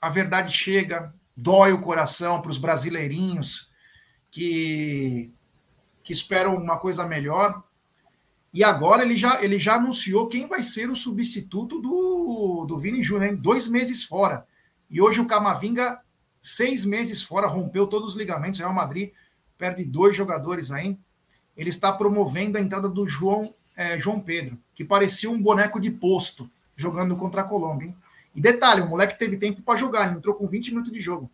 A 0.00 0.08
verdade 0.08 0.52
chega, 0.52 1.12
dói 1.36 1.72
o 1.72 1.80
coração 1.80 2.40
para 2.40 2.50
os 2.50 2.58
brasileirinhos 2.58 3.70
que, 4.30 5.32
que 6.02 6.12
esperam 6.12 6.56
uma 6.56 6.78
coisa 6.78 7.06
melhor. 7.06 7.62
E 8.52 8.64
agora 8.64 9.02
ele 9.02 9.16
já, 9.16 9.42
ele 9.42 9.58
já 9.58 9.76
anunciou 9.76 10.28
quem 10.28 10.46
vai 10.46 10.62
ser 10.62 10.90
o 10.90 10.96
substituto 10.96 11.80
do, 11.80 12.64
do 12.66 12.78
Vini 12.78 13.02
Júnior, 13.02 13.36
dois 13.36 13.68
meses 13.68 14.02
fora. 14.02 14.46
E 14.90 15.00
hoje 15.00 15.20
o 15.20 15.26
Camavinga, 15.26 16.00
seis 16.40 16.84
meses 16.84 17.22
fora, 17.22 17.46
rompeu 17.46 17.86
todos 17.86 18.12
os 18.12 18.18
ligamentos. 18.18 18.58
Real 18.58 18.74
Madrid 18.74 19.12
perde 19.56 19.84
dois 19.84 20.16
jogadores 20.16 20.72
aí. 20.72 20.98
Ele 21.56 21.68
está 21.68 21.92
promovendo 21.92 22.58
a 22.58 22.60
entrada 22.60 22.88
do 22.88 23.06
João, 23.06 23.54
é, 23.76 23.96
João 23.98 24.18
Pedro, 24.18 24.58
que 24.74 24.84
parecia 24.84 25.30
um 25.30 25.40
boneco 25.40 25.78
de 25.80 25.90
posto 25.90 26.50
jogando 26.74 27.14
contra 27.14 27.42
a 27.42 27.44
Colômbia. 27.44 27.88
Hein? 27.88 27.96
E 28.34 28.40
detalhe, 28.40 28.80
o 28.80 28.88
moleque 28.88 29.18
teve 29.18 29.36
tempo 29.36 29.62
para 29.62 29.78
jogar, 29.78 30.08
ele 30.08 30.18
entrou 30.18 30.34
com 30.34 30.48
20 30.48 30.70
minutos 30.70 30.92
de 30.92 31.00
jogo. 31.00 31.30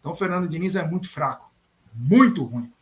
Então 0.00 0.12
o 0.12 0.14
Fernando 0.14 0.48
Diniz 0.48 0.74
é 0.74 0.86
muito 0.86 1.08
fraco. 1.08 1.50
Muito 1.94 2.42
ruim. 2.44 2.72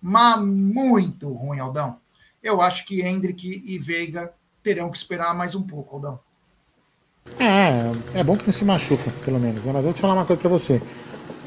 Mas 0.00 0.40
muito 0.42 1.32
ruim, 1.32 1.58
Aldão. 1.58 2.00
Eu 2.42 2.60
acho 2.60 2.84
que 2.86 3.02
Hendrick 3.02 3.62
e 3.64 3.78
Veiga 3.78 4.32
terão 4.62 4.90
que 4.90 4.96
esperar 4.96 5.34
mais 5.34 5.54
um 5.54 5.62
pouco, 5.62 5.96
Aldão. 5.96 6.20
É, 7.38 8.18
é 8.20 8.24
bom 8.24 8.36
que 8.36 8.46
não 8.46 8.52
se 8.52 8.64
machuca, 8.64 9.10
pelo 9.24 9.38
menos. 9.38 9.64
Né? 9.64 9.72
Mas 9.72 9.82
eu 9.82 9.84
vou 9.84 9.92
te 9.92 10.00
falar 10.00 10.14
uma 10.14 10.24
coisa 10.24 10.40
pra 10.40 10.50
você. 10.50 10.82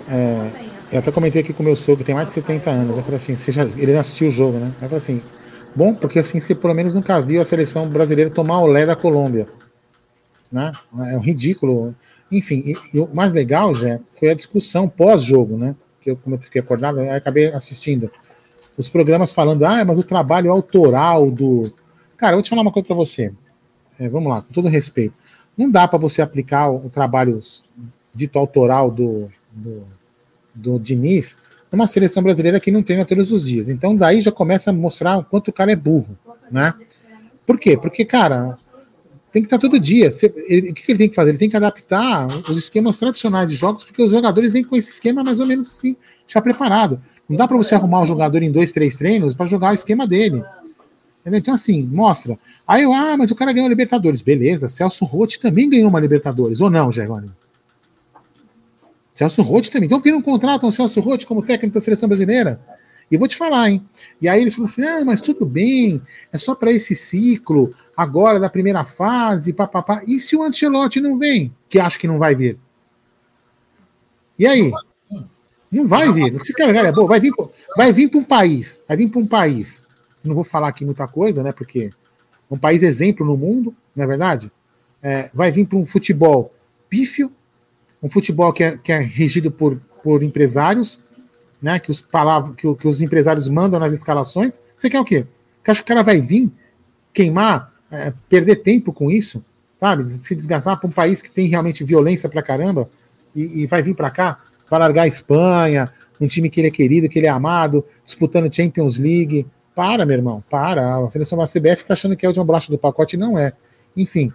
É, 0.08 0.52
eu 0.92 1.00
até 1.00 1.12
comentei 1.12 1.42
aqui 1.42 1.52
com 1.52 1.64
meu 1.64 1.76
sogro, 1.76 2.06
tem 2.06 2.16
mais 2.16 2.28
de 2.28 2.34
70 2.34 2.70
anos. 2.70 2.96
Eu 2.96 3.04
falei 3.04 3.18
assim, 3.18 3.36
já, 3.52 3.64
ele 3.64 3.98
assistiu 3.98 4.30
o 4.30 4.32
jogo, 4.32 4.58
né? 4.58 4.68
Eu 4.82 4.88
falei 4.88 4.98
assim, 4.98 5.22
bom, 5.76 5.94
porque 5.94 6.20
assim 6.20 6.40
você 6.40 6.56
pelo 6.56 6.74
menos 6.74 6.94
nunca 6.94 7.20
viu 7.20 7.42
a 7.42 7.46
seleção 7.46 7.88
brasileira 7.90 8.32
tomar 8.32 8.62
o 8.62 8.68
lé 8.68 8.86
da 8.86 8.96
Colômbia. 8.96 9.48
Né? 10.52 10.72
É 11.12 11.18
um 11.18 11.22
ridículo. 11.22 11.94
Enfim, 12.32 12.64
e, 12.66 12.98
e 12.98 13.00
o 13.00 13.10
mais 13.14 13.34
legal, 13.34 13.74
já 13.76 14.00
foi 14.18 14.30
a 14.30 14.34
discussão 14.34 14.88
pós-jogo, 14.88 15.58
né? 15.58 15.76
Que 16.00 16.12
eu, 16.12 16.16
como 16.18 16.36
eu 16.36 16.42
fiquei 16.42 16.62
acordado, 16.62 17.02
eu 17.02 17.12
acabei 17.12 17.48
assistindo. 17.48 18.10
Os 18.78 18.90
programas 18.90 19.34
falando, 19.34 19.64
ah, 19.64 19.84
mas 19.86 19.98
o 19.98 20.04
trabalho 20.04 20.52
autoral 20.52 21.32
do. 21.32 21.62
Cara, 22.18 22.34
eu 22.34 22.38
vou 22.38 22.44
te 22.44 22.50
falar 22.50 22.62
uma 22.62 22.72
coisa 22.72 22.88
para 22.88 22.96
você. 22.96 23.34
É, 24.00 24.10
vamos 24.10 24.30
lá, 24.30 24.42
com 24.42 24.54
todo 24.54 24.68
respeito. 24.68 25.14
Não 25.58 25.72
dá 25.72 25.88
para 25.88 25.98
você 25.98 26.22
aplicar 26.22 26.70
o, 26.70 26.90
trabalho 26.90 27.40
dito 28.14 28.38
autoral 28.38 28.92
do, 28.92 29.30
do, 29.52 29.84
do 30.54 30.80
Diniz 30.80 31.38
numa 31.72 31.88
seleção 31.88 32.22
brasileira 32.22 32.60
que 32.60 32.72
não 32.72 32.84
treina 32.84 33.06
todos 33.06 33.32
os 33.32 33.46
dias. 33.46 33.70
Então, 33.70 33.96
daí 33.96 34.22
já 34.22 34.32
começa 34.32 34.70
a 34.70 34.74
mostrar 34.74 35.18
o 35.18 35.24
quanto 35.24 35.50
o 35.50 35.54
cara 35.54 35.72
é 35.72 35.76
burro, 35.76 36.18
né? 36.52 36.74
Por 37.46 37.60
quê? 37.60 37.78
Porque, 37.78 38.04
cara, 38.04 38.58
tem 39.32 39.42
que 39.42 39.48
estar 39.48 39.58
todo 39.58 39.80
dia. 39.80 40.10
Ele, 40.48 40.72
o 40.72 40.74
que 40.74 40.92
ele 40.92 40.98
tem 40.98 41.10
que 41.10 41.16
fazer? 41.16 41.32
Ele 41.32 41.38
tem 41.38 41.50
que 41.50 41.58
adaptar 41.58 42.28
os 42.28 42.58
esquemas 42.58 42.98
tradicionais 42.98 43.50
de 43.50 43.56
jogos, 43.56 43.84
porque 43.84 44.02
os 44.02 44.12
jogadores 44.12 44.54
vêm 44.54 44.64
com 44.64 44.76
esse 44.76 44.90
esquema 44.90 45.24
mais 45.24 45.40
ou 45.40 45.46
menos 45.46 45.68
assim, 45.68 45.96
já 46.28 46.42
preparado. 46.42 47.02
Não 47.28 47.36
dá 47.36 47.48
para 47.48 47.58
você 47.58 47.76
arrumar 47.76 48.02
um 48.02 48.06
jogador 48.06 48.42
em 48.44 48.52
dois, 48.52 48.72
três 48.72 48.96
treinos 48.96 49.34
para 49.34 49.48
jogar 49.48 49.72
o 49.72 49.74
esquema 49.74 50.06
dele. 50.08 50.44
Entendeu? 51.22 51.40
Então, 51.40 51.54
assim, 51.56 51.82
mostra. 51.82 52.38
Aí 52.68 52.84
eu, 52.84 52.94
ah, 52.94 53.18
mas 53.18 53.32
o 53.32 53.36
cara 53.36 53.52
ganhou 53.52 53.66
a 53.66 53.70
Libertadores. 53.70 54.22
Beleza, 54.22 54.68
Celso 54.68 55.06
Rotti 55.06 55.40
também 55.40 55.70
ganhou 55.70 55.90
uma 55.90 56.00
Libertadores, 56.00 56.62
ou 56.62 56.70
não, 56.70 56.92
Geroni? 56.92 57.32
Celso 59.14 59.42
Rotti 59.42 59.72
também. 59.72 59.88
Então, 59.88 59.98
por 59.98 60.04
que 60.04 60.12
não 60.12 60.22
contratam 60.22 60.70
o 60.70 60.72
Celso 60.72 61.00
Rotti 61.00 61.26
como 61.26 61.42
técnico 61.42 61.74
da 61.74 61.80
seleção 61.80 62.08
brasileira? 62.08 62.60
E 63.10 63.18
vou 63.18 63.28
te 63.28 63.36
falar, 63.36 63.70
hein? 63.70 63.84
E 64.22 64.28
aí 64.28 64.42
eles 64.42 64.54
falam 64.54 64.70
assim: 64.70 64.84
ah, 64.84 65.06
mas 65.06 65.22
tudo 65.22 65.46
bem, 65.46 66.02
é 66.32 66.38
só 66.38 66.54
para 66.54 66.72
esse 66.72 66.96
ciclo, 66.96 67.74
agora 67.96 68.40
da 68.40 68.50
primeira 68.50 68.84
fase, 68.84 69.54
papapá. 69.54 70.04
E 70.06 70.20
se 70.20 70.36
o 70.36 70.44
Ancelotti 70.44 71.00
não 71.00 71.18
vem? 71.18 71.54
Que 71.70 71.80
acho 71.80 71.98
que 71.98 72.08
não 72.08 72.20
vai 72.20 72.36
vir. 72.36 72.58
E 74.38 74.46
aí? 74.46 74.72
Não 75.71 75.88
vai 75.88 76.12
vir. 76.12 76.39
Se 76.43 76.54
quer, 76.54 76.73
é 76.73 76.91
bom, 76.91 77.08
vai 77.08 77.19
vir, 77.19 77.32
vai 77.75 77.91
vir 77.91 78.10
para 78.10 78.19
um 78.19 78.23
país, 78.23 78.80
vai 78.88 78.97
vir 78.97 79.10
para 79.10 79.21
um 79.21 79.28
país. 79.28 79.84
Não 80.23 80.34
vou 80.34 80.43
falar 80.43 80.69
aqui 80.69 80.86
muita 80.86 81.08
coisa, 81.08 81.43
né? 81.43 81.51
Porque 81.51 81.91
é 82.49 82.54
um 82.54 82.58
país 82.58 82.84
exemplo 82.84 83.25
no 83.25 83.38
mundo, 83.38 83.75
não 83.95 84.04
é 84.04 84.08
verdade? 84.08 84.51
É, 85.01 85.30
vai 85.34 85.51
vir 85.51 85.65
para 85.65 85.78
um 85.78 85.86
futebol 85.86 86.54
pífio, 86.89 87.32
um 88.01 88.10
futebol 88.10 88.54
que 88.54 88.63
é, 88.63 88.78
que 88.78 88.91
é 88.91 88.99
regido 88.99 89.51
por, 89.51 89.80
por 90.04 90.23
empresários, 90.23 91.04
né, 91.62 91.80
que, 91.80 91.89
os 91.89 92.01
que, 92.01 92.75
que, 92.75 92.88
os 92.88 93.01
empresários 93.01 93.49
mandam 93.49 93.80
nas 93.80 93.93
escalações, 93.93 94.60
você 94.75 94.89
quer 94.89 94.99
o 94.99 95.06
quê? 95.06 95.25
Você 95.63 95.71
acha 95.71 95.82
que 95.82 95.86
o 95.86 95.88
cara 95.88 96.04
vai 96.04 96.21
vir 96.21 96.51
queimar, 97.12 97.73
é, 97.89 98.13
perder 98.30 98.58
tempo 98.58 98.93
com 98.93 99.10
isso, 99.10 99.43
sabe? 99.80 100.08
Se 100.10 100.36
desgastar 100.36 100.80
para 100.80 100.88
um 100.88 100.91
país 100.91 101.21
que 101.21 101.30
tem 101.30 101.47
realmente 101.47 101.84
violência 101.84 102.30
pra 102.30 102.43
caramba 102.43 102.89
e, 103.36 103.62
e 103.62 103.65
vai 103.67 103.82
vir 103.82 103.95
para 103.95 104.12
cá 104.12 104.38
para 104.69 104.80
largar 104.80 105.04
a 105.04 105.08
Espanha, 105.08 105.91
um 106.19 106.28
time 106.28 106.49
que 106.49 106.60
ele 106.60 106.67
é 106.67 106.71
querido, 106.71 107.10
que 107.10 107.19
ele 107.19 107.28
é 107.28 107.30
amado, 107.30 107.86
disputando 108.04 108.54
Champions 108.54 108.97
League. 108.97 109.45
Para, 109.75 110.06
meu 110.06 110.15
irmão, 110.15 110.43
para. 110.49 111.04
A 111.04 111.10
seleção 111.10 111.38
da 111.38 111.45
CBF 111.45 111.82
está 111.82 111.93
achando 111.93 112.15
que 112.15 112.25
é 112.25 112.28
a 112.28 112.30
última 112.30 112.45
bolacha 112.45 112.71
do 112.71 112.78
pacote, 112.78 113.17
não 113.17 113.38
é. 113.38 113.54
Enfim, 113.95 114.32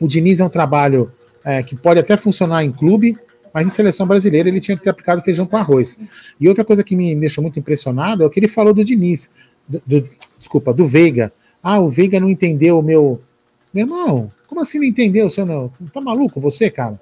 o 0.00 0.08
Diniz 0.08 0.40
é 0.40 0.44
um 0.44 0.48
trabalho 0.48 1.12
é, 1.44 1.62
que 1.62 1.76
pode 1.76 2.00
até 2.00 2.16
funcionar 2.16 2.64
em 2.64 2.72
clube, 2.72 3.16
mas 3.54 3.66
em 3.66 3.70
seleção 3.70 4.06
brasileira 4.06 4.48
ele 4.48 4.60
tinha 4.60 4.76
que 4.76 4.82
ter 4.82 4.90
aplicado 4.90 5.22
feijão 5.22 5.46
com 5.46 5.56
arroz. 5.56 5.96
E 6.40 6.48
outra 6.48 6.64
coisa 6.64 6.82
que 6.82 6.96
me 6.96 7.14
deixou 7.14 7.42
muito 7.42 7.58
impressionado 7.58 8.22
é 8.22 8.26
o 8.26 8.30
que 8.30 8.40
ele 8.40 8.48
falou 8.48 8.74
do 8.74 8.84
Diniz, 8.84 9.30
do, 9.68 9.82
do, 9.86 10.08
desculpa, 10.36 10.72
do 10.72 10.86
Veiga. 10.86 11.32
Ah, 11.62 11.78
o 11.78 11.88
Veiga 11.88 12.18
não 12.18 12.28
entendeu 12.28 12.78
o 12.78 12.82
meu. 12.82 13.20
Meu 13.72 13.86
irmão, 13.86 14.30
como 14.46 14.60
assim 14.60 14.78
não 14.78 14.84
entendeu? 14.84 15.30
Você 15.30 15.44
não... 15.44 15.72
Tá 15.92 16.00
maluco 16.00 16.40
você, 16.40 16.68
cara? 16.68 17.00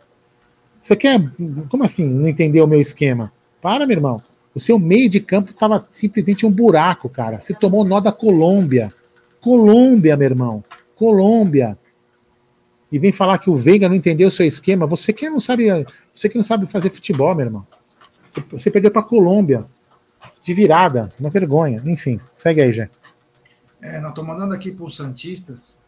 Você 0.83 0.97
quer. 0.97 1.21
Como 1.69 1.85
assim 1.85 2.09
não 2.09 2.29
entendeu 2.29 2.65
o 2.65 2.69
meu 2.69 2.81
esquema? 2.81 3.33
Para, 3.61 3.87
meu 3.87 3.97
irmão. 3.97 4.23
O 4.55 4.61
seu 4.61 4.79
meio 4.79 5.09
de 5.09 5.21
campo 5.21 5.51
estava 5.51 5.87
simplesmente 5.91 6.45
um 6.45 6.51
buraco, 6.51 7.09
cara. 7.09 7.39
Você 7.39 7.55
tomou 7.55 7.85
nó 7.85 8.01
da 8.01 8.11
Colômbia. 8.11 8.93
Colômbia, 9.41 10.17
meu 10.17 10.27
irmão. 10.27 10.65
Colômbia 10.97 11.79
e 12.93 12.99
vem 12.99 13.13
falar 13.13 13.39
que 13.39 13.49
o 13.49 13.57
Veiga 13.57 13.89
não 13.89 13.95
entendeu 13.95 14.29
o 14.29 14.31
seu 14.31 14.45
esquema, 14.45 14.87
você 14.87 15.13
que 15.13 15.29
não 15.31 15.39
sabe, 15.39 15.69
você 16.15 16.29
que 16.29 16.37
não 16.37 16.43
sabe 16.43 16.67
fazer 16.67 16.91
futebol, 16.91 17.35
meu 17.35 17.47
irmão. 17.47 17.67
Você, 18.29 18.41
você 18.51 18.71
perdeu 18.71 18.91
para 18.91 19.03
Colômbia 19.03 19.65
de 20.43 20.55
virada, 20.55 21.13
uma 21.19 21.31
vergonha. 21.31 21.81
Enfim, 21.85 22.21
segue 22.35 22.61
aí, 22.61 22.73
Jé. 22.73 22.91
É, 23.81 24.01
não 24.01 24.13
tô 24.13 24.23
mandando 24.25 24.55
aqui 24.55 24.73
para 24.73 24.85
os 24.85 24.97
santistas 24.97 25.79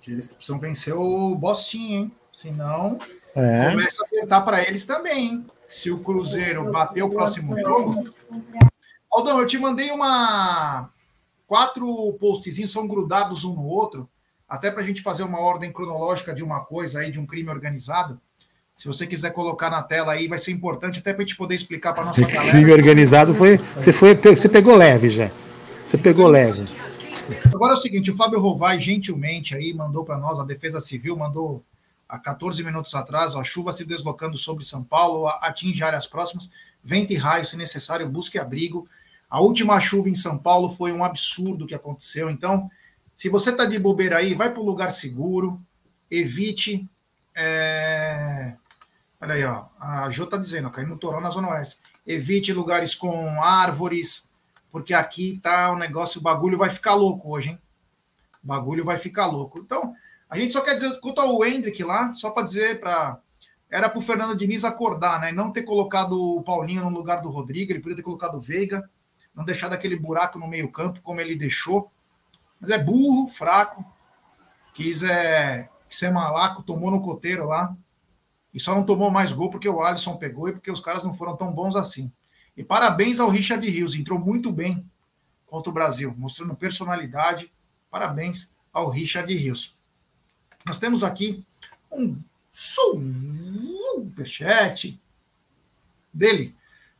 que 0.00 0.10
eles 0.10 0.34
precisam 0.34 0.58
vencer 0.58 0.94
o 0.94 1.34
Boston, 1.34 1.78
hein? 1.78 2.12
Senão 2.32 2.98
é. 3.36 3.70
começa 3.70 4.02
a 4.02 4.06
apertar 4.06 4.40
para 4.40 4.62
eles 4.62 4.86
também, 4.86 5.28
hein? 5.28 5.46
Se 5.68 5.90
o 5.90 5.98
Cruzeiro 5.98 6.70
bater 6.70 7.02
o 7.02 7.10
próximo 7.10 7.58
jogo. 7.58 8.04
Aldão, 9.12 9.40
eu 9.40 9.46
te 9.46 9.58
mandei 9.58 9.90
uma 9.90 10.90
quatro 11.46 12.12
postzinhos 12.20 12.72
são 12.72 12.86
grudados 12.86 13.44
um 13.44 13.54
no 13.54 13.64
outro 13.64 14.08
até 14.48 14.70
para 14.70 14.80
a 14.82 14.84
gente 14.84 15.02
fazer 15.02 15.22
uma 15.22 15.40
ordem 15.40 15.72
cronológica 15.72 16.32
de 16.32 16.42
uma 16.42 16.60
coisa 16.60 17.00
aí, 17.00 17.10
de 17.10 17.18
um 17.18 17.26
crime 17.26 17.50
organizado. 17.50 18.20
Se 18.76 18.86
você 18.86 19.06
quiser 19.06 19.30
colocar 19.32 19.70
na 19.70 19.82
tela 19.82 20.12
aí, 20.12 20.28
vai 20.28 20.38
ser 20.38 20.52
importante 20.52 20.98
até 21.00 21.12
para 21.12 21.22
a 21.22 21.26
gente 21.26 21.36
poder 21.36 21.54
explicar 21.54 21.94
para 21.94 22.04
nossa 22.04 22.26
galera. 22.26 22.52
Crime 22.52 22.72
organizado 22.72 23.34
foi. 23.34 23.56
Você 23.56 23.92
foi, 23.92 24.14
você 24.14 24.48
pegou 24.48 24.76
leve, 24.76 25.08
já. 25.08 25.30
Você 25.82 25.96
pegou 25.96 26.26
leve. 26.26 26.66
Agora 27.52 27.72
é 27.72 27.76
o 27.76 27.78
seguinte, 27.78 28.10
o 28.10 28.16
Fábio 28.16 28.38
Rovai 28.38 28.78
gentilmente 28.78 29.54
aí 29.54 29.74
mandou 29.74 30.04
para 30.04 30.18
nós, 30.18 30.38
a 30.38 30.44
Defesa 30.44 30.78
Civil 30.78 31.16
mandou 31.16 31.64
há 32.08 32.18
14 32.18 32.62
minutos 32.62 32.94
atrás, 32.94 33.34
a 33.34 33.44
chuva 33.44 33.72
se 33.72 33.84
deslocando 33.84 34.36
sobre 34.36 34.64
São 34.64 34.84
Paulo, 34.84 35.26
atinge 35.26 35.82
áreas 35.82 36.06
próximas, 36.06 36.50
vento 36.82 37.12
e 37.12 37.16
raio, 37.16 37.44
se 37.44 37.56
necessário, 37.56 38.08
busque 38.08 38.38
abrigo. 38.38 38.88
A 39.28 39.40
última 39.40 39.80
chuva 39.80 40.08
em 40.08 40.14
São 40.14 40.38
Paulo 40.38 40.68
foi 40.68 40.92
um 40.92 41.04
absurdo 41.04 41.66
que 41.66 41.74
aconteceu, 41.74 42.30
então 42.30 42.70
se 43.16 43.30
você 43.30 43.50
está 43.50 43.64
de 43.64 43.78
bobeira 43.78 44.18
aí, 44.18 44.34
vai 44.34 44.52
para 44.52 44.60
um 44.60 44.66
lugar 44.66 44.90
seguro, 44.90 45.58
evite. 46.10 46.86
É... 47.34 48.54
Olha 49.18 49.34
aí, 49.34 49.44
ó, 49.44 49.64
a 49.80 50.10
Jô 50.10 50.24
está 50.24 50.36
dizendo, 50.36 50.70
caindo 50.70 50.90
no 50.90 50.98
Toró 50.98 51.18
na 51.18 51.30
Zona 51.30 51.48
Oeste. 51.48 51.80
Evite 52.06 52.52
lugares 52.52 52.94
com 52.94 53.42
árvores, 53.42 54.28
porque 54.70 54.92
aqui 54.92 55.40
tá 55.42 55.72
o 55.72 55.78
negócio, 55.78 56.20
o 56.20 56.22
bagulho 56.22 56.58
vai 56.58 56.68
ficar 56.68 56.94
louco 56.94 57.30
hoje, 57.32 57.50
hein? 57.50 57.60
O 58.44 58.46
bagulho 58.46 58.84
vai 58.84 58.98
ficar 58.98 59.26
louco. 59.26 59.58
Então, 59.58 59.94
a 60.28 60.38
gente 60.38 60.52
só 60.52 60.60
quer 60.60 60.74
dizer, 60.74 60.98
quanto 61.00 61.20
ao 61.20 61.44
Hendrick 61.44 61.82
lá, 61.84 62.14
só 62.14 62.30
para 62.30 62.42
dizer 62.42 62.80
para. 62.80 63.20
Era 63.68 63.88
para 63.88 63.98
o 63.98 64.02
Fernando 64.02 64.36
Diniz 64.36 64.64
acordar, 64.64 65.20
né? 65.20 65.32
Não 65.32 65.50
ter 65.50 65.62
colocado 65.62 66.12
o 66.12 66.42
Paulinho 66.42 66.88
no 66.88 66.96
lugar 66.96 67.20
do 67.20 67.30
Rodrigo, 67.30 67.72
ele 67.72 67.80
podia 67.80 67.96
ter 67.96 68.02
colocado 68.02 68.36
o 68.36 68.40
Veiga, 68.40 68.88
não 69.34 69.44
deixar 69.44 69.68
daquele 69.68 69.96
buraco 69.96 70.38
no 70.38 70.46
meio-campo, 70.46 71.02
como 71.02 71.20
ele 71.20 71.34
deixou. 71.34 71.90
Mas 72.60 72.70
é 72.70 72.82
burro, 72.82 73.26
fraco, 73.26 73.84
quis 74.72 75.02
é, 75.02 75.68
ser 75.88 76.10
malaco, 76.10 76.62
tomou 76.62 76.92
no 76.92 77.02
coteiro 77.02 77.46
lá. 77.46 77.76
E 78.54 78.60
só 78.60 78.74
não 78.74 78.84
tomou 78.84 79.10
mais 79.10 79.32
gol 79.32 79.50
porque 79.50 79.68
o 79.68 79.82
Alisson 79.82 80.16
pegou 80.16 80.48
e 80.48 80.52
porque 80.52 80.70
os 80.70 80.80
caras 80.80 81.04
não 81.04 81.12
foram 81.12 81.36
tão 81.36 81.52
bons 81.52 81.74
assim. 81.74 82.10
E 82.56 82.64
parabéns 82.64 83.20
ao 83.20 83.28
Richard 83.28 83.68
Rios, 83.68 83.96
entrou 83.96 84.18
muito 84.18 84.50
bem 84.50 84.88
contra 85.44 85.70
o 85.70 85.74
Brasil, 85.74 86.14
mostrando 86.16 86.54
personalidade. 86.54 87.52
Parabéns 87.90 88.54
ao 88.72 88.88
Richard 88.88 89.34
Rios. 89.34 89.75
Nós 90.66 90.78
temos 90.78 91.04
aqui 91.04 91.46
um 91.92 92.20
superchat 92.50 93.00
dele. 96.12 96.56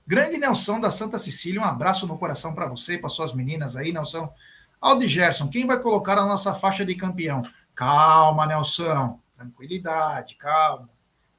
Grande 0.06 0.38
Nelson 0.38 0.78
da 0.78 0.92
Santa 0.92 1.18
Cecília, 1.18 1.60
um 1.60 1.64
abraço 1.64 2.06
no 2.06 2.16
coração 2.16 2.54
para 2.54 2.68
você 2.68 2.94
e 2.94 2.98
para 2.98 3.08
suas 3.08 3.32
meninas 3.34 3.74
aí, 3.74 3.92
Nelson. 3.92 4.32
Aldi 4.80 5.08
Gerson, 5.08 5.48
quem 5.48 5.66
vai 5.66 5.80
colocar 5.80 6.16
a 6.16 6.24
nossa 6.24 6.54
faixa 6.54 6.84
de 6.84 6.94
campeão? 6.94 7.42
Calma, 7.74 8.46
Nelson. 8.46 9.18
Tranquilidade, 9.36 10.36
calma. 10.36 10.88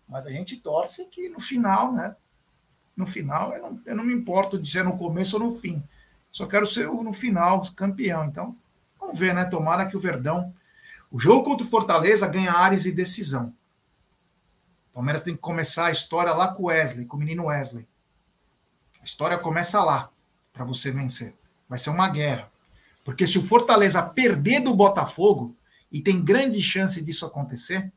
Mas 0.07 0.27
a 0.27 0.29
gente 0.29 0.57
torce 0.57 1.05
que 1.05 1.29
no 1.29 1.39
final, 1.39 1.93
né? 1.93 2.13
No 2.95 3.05
final, 3.05 3.53
eu 3.53 3.61
não, 3.61 3.79
eu 3.85 3.95
não 3.95 4.03
me 4.03 4.13
importo 4.13 4.59
de 4.59 4.69
ser 4.69 4.83
no 4.83 4.97
começo 4.97 5.37
ou 5.37 5.43
no 5.43 5.51
fim. 5.53 5.81
Só 6.29 6.45
quero 6.45 6.67
ser 6.67 6.87
no 6.87 7.13
final 7.13 7.61
campeão. 7.73 8.25
Então, 8.25 8.53
vamos 8.99 9.17
ver, 9.17 9.33
né? 9.33 9.45
Tomara 9.45 9.85
que 9.85 9.95
o 9.95 9.99
Verdão. 9.99 10.53
O 11.11 11.19
jogo 11.19 11.43
contra 11.43 11.65
o 11.65 11.69
Fortaleza 11.69 12.27
ganha 12.27 12.51
Ares 12.51 12.85
e 12.85 12.91
decisão. 12.91 13.53
O 14.91 14.95
Palmeiras 14.95 15.23
tem 15.23 15.35
que 15.35 15.41
começar 15.41 15.87
a 15.87 15.91
história 15.91 16.33
lá 16.33 16.53
com 16.53 16.63
o 16.63 16.65
Wesley, 16.67 17.05
com 17.05 17.17
o 17.17 17.19
menino 17.19 17.45
Wesley. 17.45 17.87
A 19.01 19.03
história 19.03 19.37
começa 19.37 19.83
lá, 19.83 20.09
para 20.51 20.65
você 20.65 20.91
vencer. 20.91 21.35
Vai 21.69 21.79
ser 21.79 21.91
uma 21.91 22.09
guerra. 22.09 22.51
Porque 23.05 23.25
se 23.25 23.37
o 23.37 23.43
Fortaleza 23.43 24.01
perder 24.01 24.59
do 24.59 24.75
Botafogo, 24.75 25.55
e 25.91 26.01
tem 26.01 26.23
grande 26.23 26.61
chance 26.61 27.03
disso 27.03 27.25
acontecer, 27.25 27.91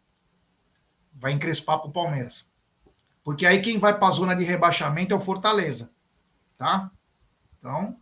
vai 1.14 1.32
encrespar 1.32 1.78
para 1.78 1.88
o 1.88 1.92
Palmeiras. 1.92 2.50
Porque 3.24 3.44
aí 3.44 3.60
quem 3.60 3.78
vai 3.78 3.98
para 3.98 4.08
a 4.08 4.12
zona 4.12 4.34
de 4.34 4.44
rebaixamento 4.44 5.12
é 5.12 5.16
o 5.16 5.20
Fortaleza. 5.20 5.90
Tá? 6.56 6.90
Então, 7.58 7.96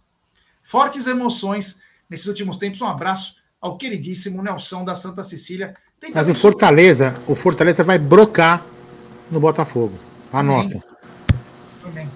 fortes 0.63 1.07
emoções 1.07 1.81
nesses 2.09 2.27
últimos 2.27 2.57
tempos. 2.57 2.81
Um 2.81 2.89
abraço 2.89 3.37
ao 3.61 3.77
queridíssimo 3.77 4.43
Nelson 4.43 4.85
da 4.85 4.95
Santa 4.95 5.25
Cecília. 5.25 5.75
Tem 6.01 6.13
Mas 6.13 6.29
o 6.29 6.35
Fortaleza, 6.35 7.21
o 7.27 7.35
Fortaleza 7.35 7.83
vai 7.83 7.99
brocar 7.99 8.65
no 9.31 9.41
Botafogo. 9.41 9.99
Anota. 10.33 10.83
Também. 11.83 12.09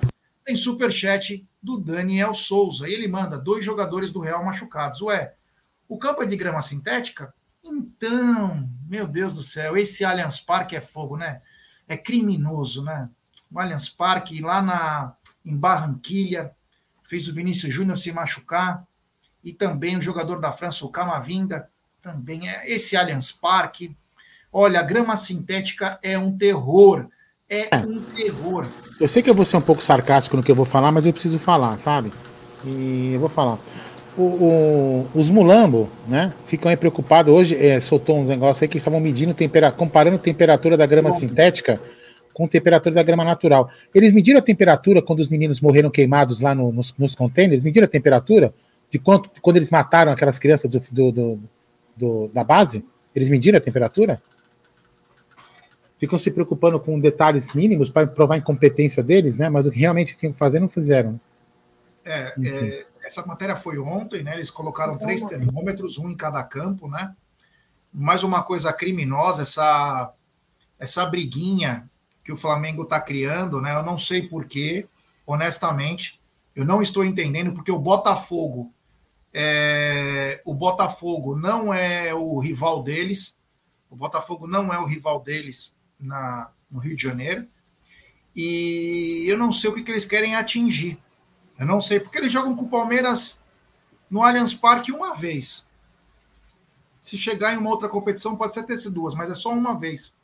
Tem 0.45 0.57
superchat 0.57 1.47
do 1.63 1.79
Daniel 1.79 2.35
Souza. 2.35 2.89
E 2.89 2.93
ele 2.93 3.09
manda 3.09 3.39
dois 3.39 3.65
jogadores 3.65 4.13
do 4.13 4.21
Real 4.21 4.45
machucados. 4.45 5.01
Ué, 5.03 5.35
o 5.89 5.99
campo 5.99 6.23
é 6.23 6.27
de 6.27 6.37
grama 6.37 6.63
sintética? 6.63 7.33
Então, 7.65 8.69
meu 8.89 9.07
Deus 9.07 9.35
do 9.35 9.43
céu, 9.43 9.77
esse 9.77 10.05
Allianz 10.05 10.41
Parque 10.41 10.77
é 10.77 10.81
fogo, 10.81 11.17
né? 11.17 11.41
É 11.89 11.97
criminoso, 11.97 12.85
né? 12.85 13.09
O 13.51 13.59
Allianz 13.59 13.89
Parque 13.89 14.41
lá 14.41 14.61
na, 14.61 15.15
em 15.45 15.57
Barranquilha 15.57 16.53
fez 17.09 17.29
o 17.29 17.35
Vinícius 17.35 17.73
Júnior 17.73 17.97
se 17.97 18.13
machucar 18.13 18.87
e 19.45 19.53
também 19.53 19.97
o 19.97 20.03
jogador 20.03 20.41
da 20.41 20.53
França, 20.53 20.85
o 20.85 20.89
Camavinga, 20.89 21.69
também 22.01 22.49
é 22.49 22.71
esse 22.71 22.97
Allianz 22.97 23.33
Parque. 23.33 23.97
Olha, 24.53 24.81
a 24.81 24.83
grama 24.83 25.17
sintética 25.17 25.99
é 26.03 26.19
um 26.19 26.37
terror. 26.37 27.09
É, 27.49 27.75
é 27.75 27.79
um 27.79 28.01
terror. 28.01 28.67
Eu 29.01 29.09
sei 29.09 29.23
que 29.23 29.31
eu 29.31 29.35
vou 29.35 29.45
ser 29.45 29.57
um 29.57 29.63
pouco 29.63 29.83
sarcástico 29.83 30.37
no 30.37 30.43
que 30.43 30.51
eu 30.51 30.57
vou 30.57 30.65
falar, 30.65 30.91
mas 30.91 31.07
eu 31.07 31.13
preciso 31.13 31.39
falar, 31.39 31.79
sabe? 31.79 32.13
E 32.65 33.13
eu 33.15 33.21
vou 33.21 33.29
falar 33.29 33.59
o, 34.17 34.23
o, 34.23 35.09
os 35.15 35.31
mulambo, 35.31 35.89
né, 36.07 36.33
ficam 36.47 36.71
aí 36.71 36.77
preocupados. 36.77 37.33
Hoje 37.33 37.57
é, 37.57 37.81
soltou 37.81 38.19
uns 38.19 38.29
negócios 38.29 38.63
aí 38.63 38.69
que 38.69 38.79
estavam 38.79 39.01
medindo, 39.01 39.33
tempera, 39.33 39.73
comparando 39.73 40.17
a 40.17 40.19
temperatura 40.19 40.77
da 40.77 40.87
grama 40.87 41.13
sintética 41.13 41.81
com 42.33 42.45
a 42.45 42.49
temperatura 42.49 42.95
da 42.95 43.03
grama 43.03 43.25
natural. 43.25 43.71
Eles 43.95 44.13
mediram 44.13 44.39
a 44.39 44.43
temperatura 44.43 45.03
quando 45.03 45.21
os 45.21 45.29
meninos 45.29 45.61
morreram 45.61 45.91
queimados 45.91 46.41
lá 46.41 46.55
no, 46.55 46.73
nos, 46.73 46.95
nos 46.99 47.15
containers? 47.15 47.65
Mediram 47.65 47.85
a 47.85 47.89
temperatura 47.89 48.55
de 48.93 48.99
quanto, 48.99 49.31
quando 49.41 49.57
eles 49.57 49.71
mataram 49.71 50.13
aquelas 50.13 50.39
crianças 50.39 50.71
do, 50.71 50.79
do, 50.79 51.13
do, 51.13 51.43
do 51.97 52.29
da 52.29 52.45
base? 52.45 52.85
Eles 53.15 53.31
mediram 53.31 53.57
a 53.57 53.61
temperatura? 53.61 54.23
Ficam 55.99 56.19
se 56.19 56.31
preocupando 56.31 56.79
com 56.79 57.01
detalhes 57.01 57.55
mínimos 57.55 57.89
para 57.89 58.07
provar 58.07 58.35
a 58.35 58.39
incompetência 58.39 59.03
deles, 59.03 59.35
né? 59.35 59.49
Mas 59.49 59.67
o 59.67 59.71
que 59.71 59.79
realmente 59.79 60.15
tinham 60.15 60.33
que 60.33 60.39
fazer 60.39 60.61
não 60.61 60.69
fizeram. 60.69 61.19
É, 62.05 62.35
é, 62.45 62.87
essa 63.03 63.25
matéria 63.25 63.57
foi 63.57 63.79
ontem, 63.79 64.23
né? 64.23 64.35
Eles 64.35 64.51
colocaram 64.51 64.99
três 64.99 65.25
termômetros, 65.25 65.97
um 65.97 66.11
em 66.11 66.17
cada 66.17 66.43
campo, 66.45 66.87
né? 66.87 67.15
Mais 67.91 68.23
uma 68.23 68.43
coisa 68.43 68.73
criminosa, 68.75 69.43
essa, 69.43 70.13
essa 70.79 71.07
briguinha 71.07 71.89
que 72.23 72.33
o 72.33 72.37
Flamengo 72.37 72.83
está 72.83 73.01
criando, 73.01 73.59
né? 73.59 73.75
Eu 73.75 73.83
não 73.83 73.97
sei 73.97 74.29
porquê, 74.29 74.87
honestamente, 75.27 76.21
eu 76.55 76.65
não 76.65 76.83
estou 76.83 77.05
entendendo, 77.05 77.53
porque 77.53 77.73
o 77.73 77.79
Botafogo, 77.79 78.71
é, 79.33 80.43
o 80.45 80.55
Botafogo 80.55 81.37
não 81.37 81.73
é 81.73 82.15
o 82.15 82.39
rival 82.39 82.83
deles, 82.83 83.41
o 83.89 83.97
Botafogo 83.97 84.47
não 84.47 84.73
é 84.73 84.79
o 84.79 84.85
rival 84.85 85.21
deles 85.21 85.77
na, 85.99 86.51
no 86.71 86.79
Rio 86.79 86.97
de 86.97 87.03
Janeiro, 87.03 87.47
e 88.35 89.25
eu 89.27 89.37
não 89.37 89.53
sei 89.53 89.71
o 89.71 89.75
que, 89.75 89.83
que 89.83 89.91
eles 89.91 90.07
querem 90.07 90.35
atingir. 90.35 90.99
Eu 91.59 91.67
não 91.67 91.81
sei, 91.81 92.01
porque 92.01 92.19
eles 92.19 92.33
jogam 92.33 92.57
com 92.57 92.65
o 92.65 92.71
Palmeiras 92.71 93.43
no 94.11 94.23
Allianz 94.23 94.55
Parque 94.55 94.91
uma 94.91 95.15
vez. 95.15 95.69
Se 97.03 97.17
chegar 97.17 97.53
em 97.53 97.59
uma 97.59 97.71
outra 97.71 97.89
competição, 97.89 98.37
pode 98.37 98.55
ser 98.55 98.65
ter 98.65 98.79
sido 98.79 98.95
duas, 98.95 99.15
mas 99.15 99.31
é 99.31 99.35
só 99.35 99.51
uma 99.51 99.79
vez. 99.79 100.15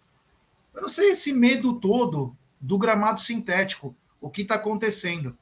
Eu 0.75 0.83
não 0.83 0.88
sei 0.88 1.11
esse 1.11 1.33
medo 1.33 1.79
todo 1.79 2.37
do 2.61 2.79
gramado 2.79 3.21
sintético, 3.21 3.94
o 4.21 4.31
que 4.31 4.42
está 4.42 4.55
acontecendo. 4.55 5.37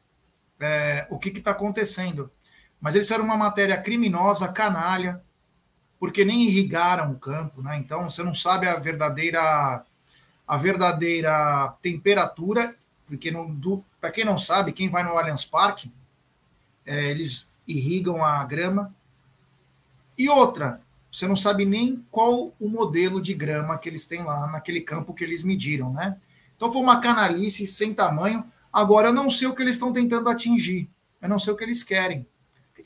É, 0.58 1.06
o 1.10 1.18
que 1.18 1.28
está 1.28 1.50
acontecendo. 1.50 2.30
Mas 2.80 2.94
eles 2.94 3.06
fizeram 3.06 3.24
uma 3.24 3.36
matéria 3.36 3.80
criminosa, 3.80 4.48
canalha, 4.48 5.22
porque 5.98 6.24
nem 6.24 6.44
irrigaram 6.44 7.12
o 7.12 7.18
campo, 7.18 7.62
né? 7.62 7.76
Então 7.78 8.10
você 8.10 8.22
não 8.22 8.34
sabe 8.34 8.68
a 8.68 8.78
verdadeira 8.78 9.84
a 10.46 10.56
verdadeira 10.56 11.74
temperatura 11.82 12.76
porque 13.06 13.32
para 14.00 14.10
quem 14.10 14.24
não 14.24 14.38
sabe, 14.38 14.72
quem 14.72 14.90
vai 14.90 15.04
no 15.04 15.16
Allianz 15.16 15.44
Parque, 15.44 15.92
é, 16.84 17.10
eles 17.10 17.52
irrigam 17.66 18.24
a 18.24 18.44
grama. 18.44 18.94
E 20.18 20.28
outra, 20.28 20.80
você 21.10 21.26
não 21.26 21.36
sabe 21.36 21.64
nem 21.64 22.04
qual 22.10 22.52
o 22.58 22.68
modelo 22.68 23.22
de 23.22 23.32
grama 23.32 23.78
que 23.78 23.88
eles 23.88 24.06
têm 24.06 24.24
lá 24.24 24.46
naquele 24.48 24.80
campo 24.80 25.14
que 25.14 25.22
eles 25.22 25.44
mediram, 25.44 25.92
né? 25.92 26.16
Então 26.56 26.72
foi 26.72 26.82
uma 26.82 27.00
canalice 27.00 27.66
sem 27.66 27.94
tamanho. 27.94 28.44
Agora 28.72 29.08
eu 29.08 29.12
não 29.12 29.30
sei 29.30 29.46
o 29.46 29.54
que 29.54 29.62
eles 29.62 29.74
estão 29.74 29.92
tentando 29.92 30.28
atingir. 30.28 30.88
Eu 31.22 31.28
não 31.28 31.38
sei 31.38 31.52
o 31.52 31.56
que 31.56 31.64
eles 31.64 31.82
querem. 31.82 32.26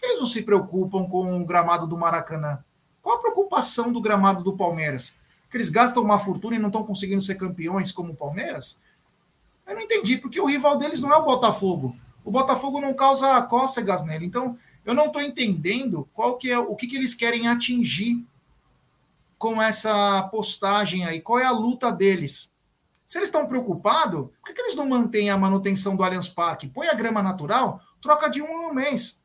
Que 0.01 0.07
eles 0.07 0.19
não 0.19 0.27
se 0.27 0.43
preocupam 0.43 1.07
com 1.07 1.41
o 1.41 1.45
gramado 1.45 1.87
do 1.87 1.97
Maracanã? 1.97 2.65
Qual 3.03 3.17
a 3.17 3.21
preocupação 3.21 3.93
do 3.93 4.01
gramado 4.01 4.43
do 4.43 4.57
Palmeiras? 4.57 5.15
Que 5.51 5.57
eles 5.57 5.71
gastam 5.71 6.03
uma 6.03 6.19
fortuna 6.19 6.57
e 6.57 6.59
não 6.59 6.69
estão 6.69 6.85
conseguindo 6.85 7.21
ser 7.21 7.35
campeões 7.35 7.93
como 7.93 8.13
o 8.13 8.17
Palmeiras? 8.17 8.81
Eu 9.67 9.75
não 9.75 9.83
entendi, 9.83 10.17
porque 10.17 10.41
o 10.41 10.47
rival 10.47 10.79
deles 10.79 11.01
não 11.01 11.13
é 11.13 11.17
o 11.17 11.25
Botafogo. 11.25 11.95
O 12.25 12.31
Botafogo 12.31 12.81
não 12.81 12.95
causa 12.95 13.41
cócegas 13.43 14.05
nele. 14.05 14.27
Então, 14.27 14.59
eu 14.85 14.95
não 14.95 15.07
estou 15.07 15.21
entendendo 15.21 16.09
qual 16.15 16.37
que 16.37 16.51
é 16.51 16.59
o 16.59 16.75
que, 16.75 16.87
que 16.87 16.97
eles 16.97 17.15
querem 17.15 17.47
atingir 17.47 18.25
com 19.39 19.61
essa 19.61 20.23
postagem 20.25 21.05
aí. 21.05 21.21
Qual 21.21 21.39
é 21.39 21.45
a 21.45 21.51
luta 21.51 21.91
deles? 21.93 22.55
Se 23.07 23.19
eles 23.19 23.29
estão 23.29 23.47
preocupados, 23.47 24.29
por 24.39 24.47
que, 24.47 24.53
que 24.53 24.61
eles 24.61 24.77
não 24.77 24.89
mantêm 24.89 25.31
a 25.31 25.39
manutenção 25.39 25.97
do 25.97 26.03
Allianz 26.03 26.29
Parque? 26.29 26.69
Põe 26.69 26.89
a 26.89 26.95
grama 26.95 27.23
natural, 27.23 27.81
troca 28.01 28.29
de 28.29 28.41
um 28.43 28.73
mês. 28.73 29.20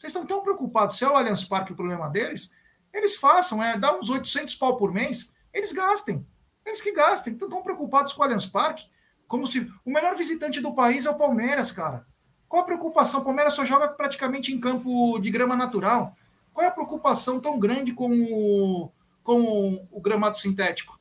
Vocês 0.00 0.14
estão 0.14 0.24
tão 0.24 0.42
preocupados 0.42 0.96
se 0.96 1.04
é 1.04 1.08
o 1.10 1.14
Allianz 1.14 1.44
Parque 1.44 1.72
o 1.72 1.76
problema 1.76 2.08
deles? 2.08 2.54
Eles 2.90 3.16
façam, 3.16 3.62
é, 3.62 3.76
dá 3.76 3.94
uns 3.94 4.08
800 4.08 4.54
pau 4.54 4.78
por 4.78 4.90
mês, 4.90 5.36
eles 5.52 5.72
gastem. 5.72 6.26
Eles 6.64 6.80
que 6.80 6.90
gastem. 6.90 7.34
Estão 7.34 7.50
tão 7.50 7.62
preocupados 7.62 8.14
com 8.14 8.22
o 8.22 8.24
Allianz 8.24 8.46
Parque. 8.46 8.88
Como 9.28 9.46
se 9.46 9.70
o 9.84 9.92
melhor 9.92 10.16
visitante 10.16 10.58
do 10.62 10.72
país 10.72 11.04
é 11.04 11.10
o 11.10 11.18
Palmeiras, 11.18 11.70
cara. 11.70 12.06
Qual 12.48 12.62
a 12.62 12.64
preocupação? 12.64 13.20
O 13.20 13.24
Palmeiras 13.24 13.52
só 13.52 13.62
joga 13.62 13.88
praticamente 13.88 14.54
em 14.54 14.58
campo 14.58 15.18
de 15.18 15.30
grama 15.30 15.54
natural. 15.54 16.16
Qual 16.54 16.64
é 16.64 16.68
a 16.68 16.72
preocupação 16.72 17.38
tão 17.38 17.58
grande 17.58 17.92
com 17.92 18.10
o, 18.10 18.90
com 19.22 19.86
o 19.90 20.00
gramado 20.00 20.38
sintético? 20.38 20.98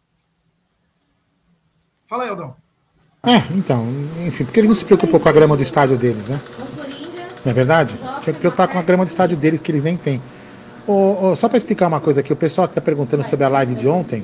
Fala 2.05 2.23
aí, 2.23 2.29
Aldão. 2.29 2.55
É, 3.23 3.37
então, 3.55 3.85
enfim, 4.25 4.43
porque 4.43 4.59
eles 4.59 4.69
não 4.69 4.75
se 4.75 4.85
preocupam 4.85 5.19
com 5.19 5.29
a 5.29 5.31
grama 5.31 5.55
do 5.55 5.63
estádio 5.63 5.97
deles, 5.97 6.27
né? 6.27 6.39
Não 7.45 7.51
é 7.51 7.53
verdade? 7.53 7.95
Tinha 8.21 8.33
que 8.33 8.39
preocupar 8.39 8.67
com 8.67 8.77
a 8.77 8.81
grama 8.81 9.05
do 9.05 9.07
estádio 9.07 9.37
deles 9.37 9.59
que 9.59 9.71
eles 9.71 9.83
nem 9.83 9.95
têm. 9.95 10.21
Oh, 10.85 11.29
oh, 11.29 11.35
só 11.35 11.47
para 11.47 11.57
explicar 11.57 11.87
uma 11.87 12.01
coisa 12.01 12.21
aqui, 12.21 12.33
o 12.33 12.35
pessoal 12.35 12.67
que 12.67 12.71
está 12.71 12.81
perguntando 12.81 13.23
sobre 13.23 13.45
a 13.45 13.49
live 13.49 13.75
de 13.75 13.87
ontem, 13.87 14.23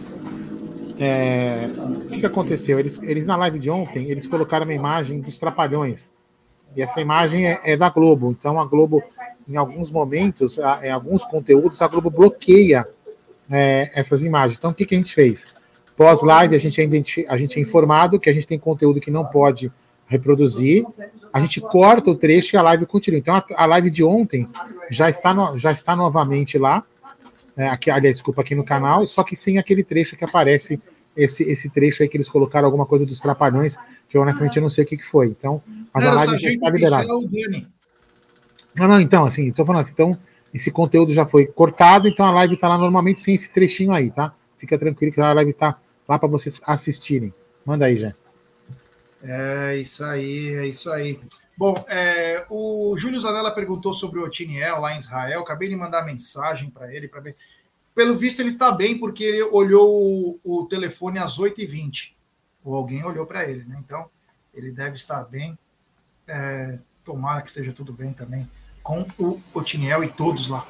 é, 0.99 1.69
o 1.77 2.07
que, 2.07 2.19
que 2.21 2.25
aconteceu? 2.25 2.79
Eles, 2.79 2.99
eles, 3.03 3.25
na 3.25 3.35
live 3.35 3.59
de 3.59 3.69
ontem, 3.69 4.09
eles 4.09 4.25
colocaram 4.25 4.65
uma 4.65 4.73
imagem 4.73 5.19
dos 5.19 5.37
Trapalhões. 5.37 6.09
E 6.75 6.81
essa 6.81 6.99
imagem 6.99 7.47
é, 7.47 7.59
é 7.63 7.77
da 7.77 7.89
Globo. 7.89 8.31
Então 8.31 8.59
a 8.59 8.65
Globo, 8.65 9.03
em 9.47 9.55
alguns 9.55 9.91
momentos, 9.91 10.57
em 10.81 10.89
alguns 10.89 11.23
conteúdos, 11.23 11.81
a 11.81 11.87
Globo 11.87 12.09
bloqueia 12.09 12.85
é, 13.51 13.91
essas 13.93 14.23
imagens. 14.23 14.57
Então 14.57 14.71
o 14.71 14.73
que, 14.73 14.85
que 14.85 14.95
a 14.95 14.97
gente 14.97 15.13
fez? 15.13 15.45
Pós-live, 15.95 16.55
a, 16.55 16.59
gente 16.59 16.81
é 16.81 16.85
a 17.29 17.37
gente 17.37 17.59
é 17.59 17.61
informado 17.61 18.19
que 18.19 18.29
a 18.29 18.33
gente 18.33 18.47
tem 18.47 18.59
conteúdo 18.59 18.99
que 18.99 19.11
não 19.11 19.25
pode 19.25 19.71
reproduzir. 20.07 20.85
A 21.33 21.39
gente 21.39 21.59
corta 21.59 22.11
o 22.11 22.15
trecho 22.15 22.55
e 22.55 22.57
a 22.57 22.61
live 22.61 22.85
continua. 22.85 23.19
Então 23.19 23.35
a, 23.35 23.45
a 23.55 23.65
live 23.65 23.89
de 23.89 24.03
ontem 24.03 24.47
já 24.89 25.09
está, 25.09 25.33
no, 25.33 25.57
já 25.57 25.71
está 25.71 25.95
novamente 25.95 26.57
lá 26.57 26.83
é, 27.57 27.67
aqui, 27.69 27.89
aliás, 27.89 28.17
desculpa, 28.17 28.41
aqui 28.41 28.53
no 28.53 28.63
canal, 28.63 29.05
só 29.07 29.23
que 29.23 29.35
sem 29.35 29.57
aquele 29.57 29.83
trecho 29.83 30.17
que 30.17 30.25
aparece, 30.25 30.81
esse, 31.15 31.43
esse 31.43 31.69
trecho 31.69 32.03
aí 32.03 32.09
que 32.09 32.17
eles 32.17 32.27
colocaram 32.27 32.65
alguma 32.65 32.85
coisa 32.85 33.05
dos 33.05 33.19
trapalhões, 33.19 33.77
que 34.09 34.17
eu 34.17 34.21
honestamente 34.21 34.57
eu 34.57 34.61
não 34.61 34.69
sei 34.69 34.83
o 34.83 34.87
que, 34.87 34.97
que 34.97 35.05
foi. 35.05 35.27
Então, 35.27 35.61
mas 35.93 36.05
a 36.05 36.11
live 36.11 36.37
já 36.37 36.49
está 36.49 36.69
liberada. 36.69 37.07
Não, 38.75 38.87
não, 38.89 38.99
então, 38.99 39.25
assim, 39.25 39.47
estou 39.47 39.65
falando 39.65 39.81
assim, 39.81 39.93
então, 39.93 40.17
esse 40.53 40.69
conteúdo 40.69 41.13
já 41.13 41.25
foi 41.25 41.45
cortado, 41.45 42.09
então 42.09 42.25
a 42.25 42.31
live 42.31 42.55
está 42.55 42.67
lá 42.67 42.77
normalmente 42.77 43.21
sem 43.21 43.33
esse 43.33 43.49
trechinho 43.49 43.93
aí, 43.93 44.11
tá? 44.11 44.33
Fica 44.57 44.77
tranquilo 44.77 45.13
que 45.13 45.21
a 45.21 45.31
live 45.31 45.51
está 45.51 45.77
lá 46.07 46.19
para 46.19 46.27
vocês 46.27 46.61
assistirem. 46.65 47.33
Manda 47.65 47.85
aí, 47.85 47.95
já. 47.95 48.13
É 49.27 49.77
isso 49.77 50.05
aí, 50.05 50.53
é 50.53 50.67
isso 50.67 50.91
aí. 50.91 51.19
Bom, 51.57 51.73
é, 51.87 52.45
o 52.49 52.95
Júlio 52.97 53.19
Zanella 53.19 53.49
perguntou 53.49 53.93
sobre 53.93 54.19
o 54.19 54.23
Otiniel 54.23 54.79
lá 54.79 54.93
em 54.93 54.99
Israel. 54.99 55.41
Acabei 55.41 55.67
de 55.67 55.75
mandar 55.75 56.05
mensagem 56.05 56.69
para 56.69 56.93
ele 56.93 57.07
para 57.07 57.21
ver. 57.21 57.35
Pelo 57.95 58.15
visto, 58.15 58.41
ele 58.41 58.49
está 58.49 58.71
bem 58.71 58.99
porque 58.99 59.23
ele 59.23 59.43
olhou 59.43 60.39
o, 60.43 60.61
o 60.61 60.65
telefone 60.67 61.17
às 61.17 61.39
8h20. 61.39 62.13
Ou 62.63 62.75
alguém 62.75 63.03
olhou 63.03 63.25
para 63.25 63.49
ele, 63.49 63.63
né? 63.63 63.77
Então, 63.83 64.09
ele 64.53 64.71
deve 64.71 64.95
estar 64.95 65.23
bem. 65.23 65.57
É, 66.27 66.77
tomara 67.03 67.41
que 67.41 67.47
esteja 67.47 67.73
tudo 67.73 67.93
bem 67.93 68.13
também 68.13 68.47
com 68.85 69.03
o 69.17 69.41
Otiniel 69.51 70.03
e 70.03 70.07
todos 70.07 70.47
lá. 70.47 70.67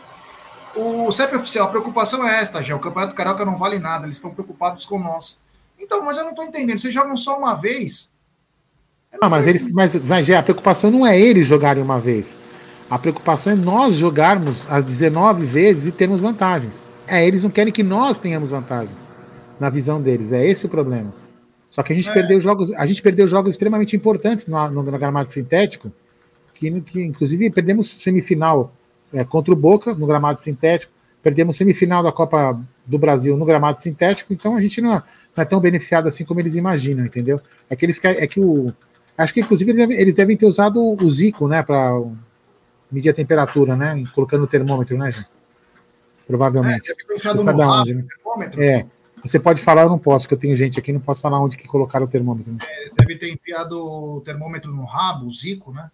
O 0.73 1.11
CEP 1.11 1.35
oficial, 1.35 1.67
a 1.67 1.69
preocupação 1.69 2.25
é 2.25 2.39
esta, 2.39 2.63
já. 2.63 2.73
O 2.73 2.79
Campeonato 2.79 3.13
Carioca 3.13 3.43
não 3.43 3.57
vale 3.57 3.77
nada, 3.77 4.05
eles 4.05 4.15
estão 4.15 4.33
preocupados 4.33 4.85
com 4.85 4.97
nós. 4.97 5.41
Então, 5.77 6.03
mas 6.03 6.17
eu 6.17 6.23
não 6.23 6.31
estou 6.31 6.45
entendendo. 6.45 6.79
Vocês 6.79 6.93
jogam 6.93 7.15
só 7.17 7.37
uma 7.37 7.55
vez. 7.55 8.14
Ah, 9.21 9.29
mas 9.29 9.47
eles, 9.47 9.71
mas, 9.71 9.95
mas 9.95 10.29
a 10.29 10.43
preocupação 10.43 10.91
não 10.91 11.05
é 11.05 11.19
eles 11.19 11.47
jogarem 11.47 11.81
uma 11.81 11.99
vez. 11.99 12.35
A 12.89 12.99
preocupação 12.99 13.53
é 13.53 13.55
nós 13.55 13.95
jogarmos 13.95 14.67
as 14.69 14.83
19 14.83 15.45
vezes 15.45 15.87
e 15.87 15.91
termos 15.91 16.21
vantagens. 16.21 16.83
É, 17.07 17.25
eles 17.25 17.43
não 17.43 17.49
querem 17.49 17.73
que 17.73 17.83
nós 17.83 18.19
tenhamos 18.19 18.51
vantagens 18.51 18.95
na 19.59 19.69
visão 19.69 20.01
deles. 20.01 20.31
É 20.31 20.45
esse 20.45 20.65
o 20.65 20.69
problema. 20.69 21.13
Só 21.69 21.83
que 21.83 21.93
a 21.93 21.95
gente 21.95 22.09
é. 22.09 22.13
perdeu 22.13 22.39
jogos, 22.39 22.71
a 22.73 22.85
gente 22.85 23.01
perdeu 23.01 23.27
jogos 23.27 23.51
extremamente 23.51 23.95
importantes 23.95 24.47
no, 24.47 24.69
no, 24.69 24.83
no 24.83 24.97
gramado 24.97 25.31
sintético, 25.31 25.91
que, 26.53 26.81
que 26.81 27.01
inclusive 27.01 27.49
perdemos 27.49 27.89
semifinal 27.89 28.73
é, 29.13 29.23
contra 29.23 29.51
o 29.53 29.55
Boca 29.57 29.93
no 29.93 30.05
gramado 30.05 30.39
sintético, 30.39 30.93
perdemos 31.21 31.57
semifinal 31.57 32.03
da 32.03 32.11
Copa 32.11 32.59
do 32.85 32.97
Brasil 32.97 33.35
no 33.35 33.45
gramado 33.45 33.79
sintético, 33.79 34.31
então 34.31 34.55
a 34.55 34.61
gente 34.61 34.79
não 34.79 34.93
é, 34.93 35.03
não 35.35 35.41
é 35.41 35.45
tão 35.45 35.59
beneficiado 35.59 36.07
assim 36.07 36.23
como 36.23 36.39
eles 36.39 36.55
imaginam, 36.55 37.03
entendeu? 37.03 37.41
É 37.69 37.75
que 37.75 37.85
eles 37.85 37.99
é 38.03 38.27
que 38.27 38.39
o 38.39 38.71
acho 39.17 39.33
que 39.33 39.41
inclusive 39.41 39.71
eles 39.71 39.81
devem, 39.81 39.97
eles 39.97 40.15
devem 40.15 40.37
ter 40.37 40.45
usado 40.45 40.81
o 40.81 41.09
Zico, 41.09 41.47
né, 41.47 41.63
para 41.63 42.01
medir 42.91 43.09
a 43.09 43.13
temperatura, 43.13 43.75
né, 43.75 44.03
colocando 44.13 44.43
o 44.43 44.47
termômetro, 44.47 44.97
né, 44.97 45.11
gente? 45.11 45.35
Provavelmente. 46.27 46.89
É, 46.89 47.29
onde, 47.31 47.93
né? 47.93 48.05
termômetro. 48.07 48.61
É. 48.61 48.85
Você 49.23 49.39
pode 49.39 49.61
falar, 49.61 49.83
eu 49.83 49.89
não 49.89 49.97
posso, 49.97 50.25
porque 50.25 50.35
eu 50.35 50.39
tenho 50.39 50.55
gente 50.55 50.79
aqui, 50.79 50.93
não 50.93 50.99
posso 50.99 51.21
falar 51.21 51.41
onde 51.41 51.57
que 51.57 51.67
colocaram 51.67 52.05
o 52.05 52.09
termômetro. 52.09 52.53
Né? 52.53 52.59
É, 52.61 52.89
deve 52.95 53.17
ter 53.17 53.33
enfiado 53.33 53.79
o 53.79 54.21
termômetro 54.21 54.71
no 54.71 54.85
rabo, 54.85 55.25
o 55.25 55.33
Zico, 55.33 55.71
né? 55.71 55.89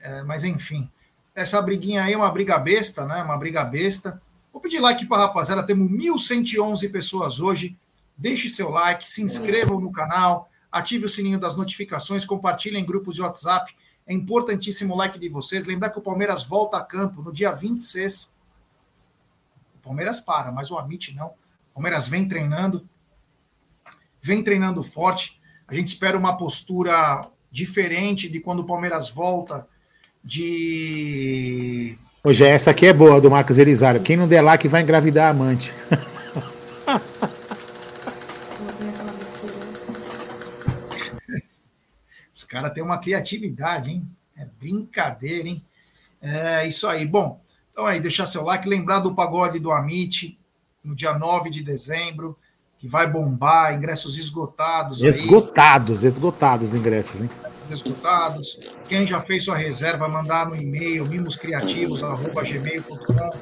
É, 0.00 0.22
mas 0.22 0.44
enfim, 0.44 0.88
essa 1.34 1.60
briguinha 1.60 2.04
aí 2.04 2.12
é 2.12 2.16
uma 2.16 2.30
briga 2.30 2.58
besta, 2.58 3.04
né? 3.04 3.22
Uma 3.22 3.36
briga 3.36 3.64
besta. 3.64 4.22
Vou 4.52 4.62
pedir 4.62 4.78
like 4.78 5.04
para 5.06 5.24
a 5.24 5.26
rapaziada, 5.26 5.64
temos 5.64 5.90
1.111 5.90 6.92
pessoas 6.92 7.40
hoje. 7.40 7.76
Deixe 8.16 8.48
seu 8.48 8.70
like, 8.70 9.06
se 9.06 9.22
inscrevam 9.22 9.80
no 9.80 9.90
canal, 9.90 10.48
ative 10.70 11.06
o 11.06 11.08
sininho 11.08 11.38
das 11.38 11.56
notificações, 11.56 12.24
compartilhem 12.24 12.82
em 12.82 12.86
grupos 12.86 13.14
de 13.14 13.22
WhatsApp. 13.22 13.74
É 14.06 14.12
importantíssimo 14.12 14.94
o 14.94 14.96
like 14.96 15.18
de 15.18 15.28
vocês. 15.28 15.66
Lembrar 15.66 15.90
que 15.90 15.98
o 15.98 16.02
Palmeiras 16.02 16.44
volta 16.44 16.76
a 16.76 16.84
campo 16.84 17.22
no 17.22 17.32
dia 17.32 17.52
26. 17.52 18.34
O 19.76 19.78
Palmeiras 19.82 20.20
para, 20.20 20.52
mas 20.52 20.70
o 20.70 20.78
Amit 20.78 21.14
não. 21.14 21.32
Palmeiras 21.74 22.08
vem 22.08 22.26
treinando, 22.26 22.88
vem 24.22 24.42
treinando 24.42 24.82
forte. 24.82 25.40
A 25.68 25.74
gente 25.74 25.88
espera 25.88 26.16
uma 26.16 26.36
postura 26.36 27.28
diferente 27.50 28.28
de 28.28 28.40
quando 28.40 28.60
o 28.60 28.66
Palmeiras 28.66 29.10
volta 29.10 29.66
de. 30.22 31.98
Hoje 32.24 32.44
essa 32.44 32.70
aqui 32.70 32.86
é 32.86 32.92
boa 32.92 33.20
do 33.20 33.30
Marcos 33.30 33.58
Elisário. 33.58 34.02
Quem 34.02 34.16
não 34.16 34.26
der 34.26 34.58
que 34.58 34.68
vai 34.68 34.82
engravidar 34.82 35.28
a 35.28 35.30
amante. 35.30 35.72
Os 42.56 42.62
caras 42.62 42.72
têm 42.72 42.82
uma 42.82 42.98
criatividade, 42.98 43.90
hein? 43.90 44.08
É 44.34 44.46
brincadeira, 44.58 45.46
hein? 45.46 45.62
É 46.22 46.66
isso 46.66 46.88
aí. 46.88 47.04
Bom, 47.04 47.38
então 47.70 47.84
aí, 47.84 48.00
deixar 48.00 48.24
seu 48.24 48.42
like, 48.42 48.66
lembrar 48.66 49.00
do 49.00 49.14
pagode 49.14 49.58
do 49.58 49.70
Amit, 49.70 50.40
no 50.82 50.94
dia 50.94 51.18
9 51.18 51.50
de 51.50 51.62
dezembro, 51.62 52.34
que 52.78 52.88
vai 52.88 53.06
bombar, 53.06 53.74
ingressos 53.74 54.16
esgotados. 54.16 55.02
Esgotados, 55.02 56.00
aí. 56.00 56.06
esgotados 56.06 56.74
ingressos, 56.74 57.20
hein? 57.20 57.28
Esgotados. 57.70 58.58
Quem 58.88 59.06
já 59.06 59.20
fez 59.20 59.44
sua 59.44 59.56
reserva, 59.56 60.08
mandar 60.08 60.48
no 60.48 60.56
e-mail 60.56 61.04
mimoscriativos.gmail.com. 61.04 63.38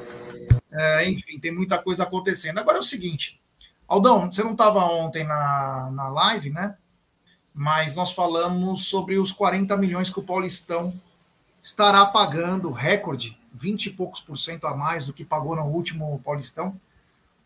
É, 0.73 1.07
enfim, 1.07 1.39
tem 1.39 1.55
muita 1.55 1.77
coisa 1.77 2.03
acontecendo. 2.03 2.57
Agora 2.57 2.79
é 2.79 2.81
o 2.81 2.83
seguinte, 2.83 3.41
Aldão, 3.87 4.29
você 4.29 4.43
não 4.43 4.51
estava 4.51 4.83
ontem 4.83 5.23
na, 5.23 5.89
na 5.93 6.09
live, 6.09 6.49
né? 6.49 6.75
Mas 7.57 7.95
nós 7.95 8.11
falamos 8.11 8.89
sobre 8.89 9.17
os 9.17 9.31
40 9.31 9.77
milhões 9.77 10.09
que 10.09 10.19
o 10.19 10.23
Paulistão 10.23 10.93
estará 11.63 12.05
pagando, 12.05 12.69
recorde, 12.69 13.39
20 13.53 13.85
e 13.85 13.89
poucos 13.91 14.19
por 14.19 14.37
cento 14.37 14.67
a 14.67 14.75
mais 14.75 15.05
do 15.05 15.13
que 15.13 15.23
pagou 15.23 15.55
no 15.55 15.63
último 15.63 16.21
Paulistão. 16.23 16.79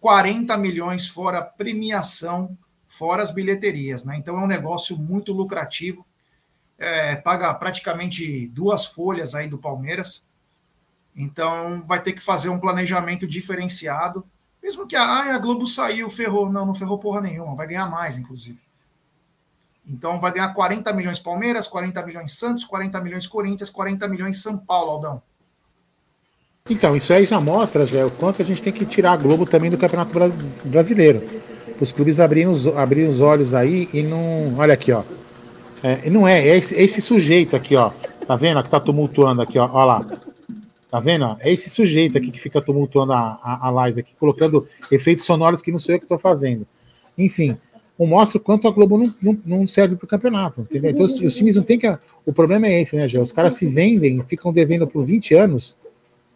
40 0.02 0.58
milhões 0.58 1.08
fora 1.08 1.44
premiação, 1.44 2.58
fora 2.88 3.22
as 3.22 3.30
bilheterias, 3.30 4.04
né? 4.04 4.18
Então 4.18 4.36
é 4.40 4.44
um 4.44 4.48
negócio 4.48 4.98
muito 4.98 5.32
lucrativo. 5.32 6.04
É, 6.80 7.16
paga 7.18 7.54
praticamente 7.54 8.48
duas 8.48 8.88
folhas 8.88 9.36
aí 9.36 9.48
do 9.48 9.60
Palmeiras. 9.60 10.26
Então 11.16 11.84
vai 11.86 12.02
ter 12.02 12.14
que 12.14 12.22
fazer 12.22 12.50
um 12.50 12.60
planejamento 12.60 13.28
diferenciado. 13.28 14.26
Mesmo 14.64 14.88
que 14.88 14.96
ah, 14.96 15.36
a 15.36 15.38
Globo 15.38 15.68
saiu, 15.68 16.10
ferrou. 16.10 16.52
Não, 16.52 16.66
não 16.66 16.74
ferrou 16.74 16.98
porra 16.98 17.22
nenhuma, 17.22 17.56
vai 17.56 17.68
ganhar 17.68 17.88
mais, 17.90 18.18
inclusive. 18.18 18.60
Então 19.90 20.20
vai 20.20 20.32
ganhar 20.32 20.54
40 20.54 20.94
milhões 20.94 21.20
Palmeiras, 21.20 21.68
40 21.68 22.06
milhões 22.06 22.34
Santos, 22.34 22.64
40 22.64 23.02
milhões 23.02 23.26
Corinthians, 23.26 23.70
40 23.72 24.08
milhões 24.08 24.42
São 24.42 24.58
Paulo, 24.58 24.92
Aldão. 24.92 25.22
Então, 26.70 26.96
isso 26.96 27.12
aí 27.12 27.26
já 27.26 27.42
mostra, 27.42 27.86
já, 27.88 28.06
o 28.06 28.12
quanto 28.12 28.44
a 28.44 28.46
gente 28.46 28.62
tem 28.62 28.72
que 28.72 28.86
tirar 28.86 29.14
a 29.14 29.18
Globo 29.18 29.44
também 29.44 29.72
do 29.72 29.78
Campeonato 29.78 30.14
Brasileiro. 30.64 31.24
Os 31.82 31.92
clubes 31.92 32.20
abrirem 32.20 32.48
os, 32.48 32.68
abrirem 32.68 33.10
os 33.10 33.20
olhos 33.20 33.56
aí 33.56 33.90
e 33.92 34.04
não. 34.04 34.54
Olha 34.58 34.76
aqui, 34.76 34.92
ó. 34.92 35.04
É, 35.82 36.10
não 36.10 36.28
é, 36.28 36.48
é 36.48 36.58
esse, 36.58 36.76
é 36.76 36.84
esse, 36.84 37.02
sujeito 37.02 37.56
aqui, 37.56 37.76
ó. 37.76 37.90
Tá 38.28 38.36
vendo? 38.36 38.62
Que 38.62 38.70
tá 38.70 38.80
tumultuando 38.80 39.42
aqui, 39.42 39.58
ó. 39.58 39.68
Olha 39.72 39.86
lá. 39.86 40.06
Tá 40.92 41.00
vendo? 41.00 41.38
É 41.40 41.52
esse 41.52 41.70
sujeito 41.70 42.18
aqui 42.18 42.30
que 42.30 42.40
fica 42.40 42.62
tumultuando 42.62 43.14
a, 43.14 43.40
a, 43.42 43.68
a 43.68 43.70
live 43.72 44.02
aqui, 44.02 44.14
colocando 44.20 44.68
efeitos 44.92 45.26
sonoros 45.26 45.62
que 45.62 45.72
não 45.72 45.80
sou 45.80 45.96
eu 45.96 46.00
que 46.00 46.06
estou 46.06 46.20
fazendo. 46.20 46.68
Enfim, 47.18 47.58
mostra 48.08 48.38
o 48.38 48.42
quanto 48.42 48.68
a 48.68 48.72
Globo 48.72 48.98
não, 48.98 49.14
não, 49.22 49.40
não 49.46 49.68
serve 49.68 49.96
para 49.96 50.06
o 50.06 50.08
campeonato, 50.08 50.62
entendeu? 50.62 50.92
Então 50.92 51.06
os, 51.06 51.20
os, 51.20 51.36
times 51.36 51.56
não 51.56 51.64
tem 51.64 51.78
que. 51.78 51.88
O 52.26 52.32
problema 52.32 52.68
é 52.68 52.82
esse, 52.82 52.96
né, 52.96 53.08
Gê? 53.08 53.20
Os 53.20 53.32
caras 53.32 53.56
se 53.56 53.66
vendem, 53.66 54.24
ficam 54.28 54.54
devendo 54.54 54.88
por 54.88 55.04
20 55.06 55.36
anos 55.36 55.78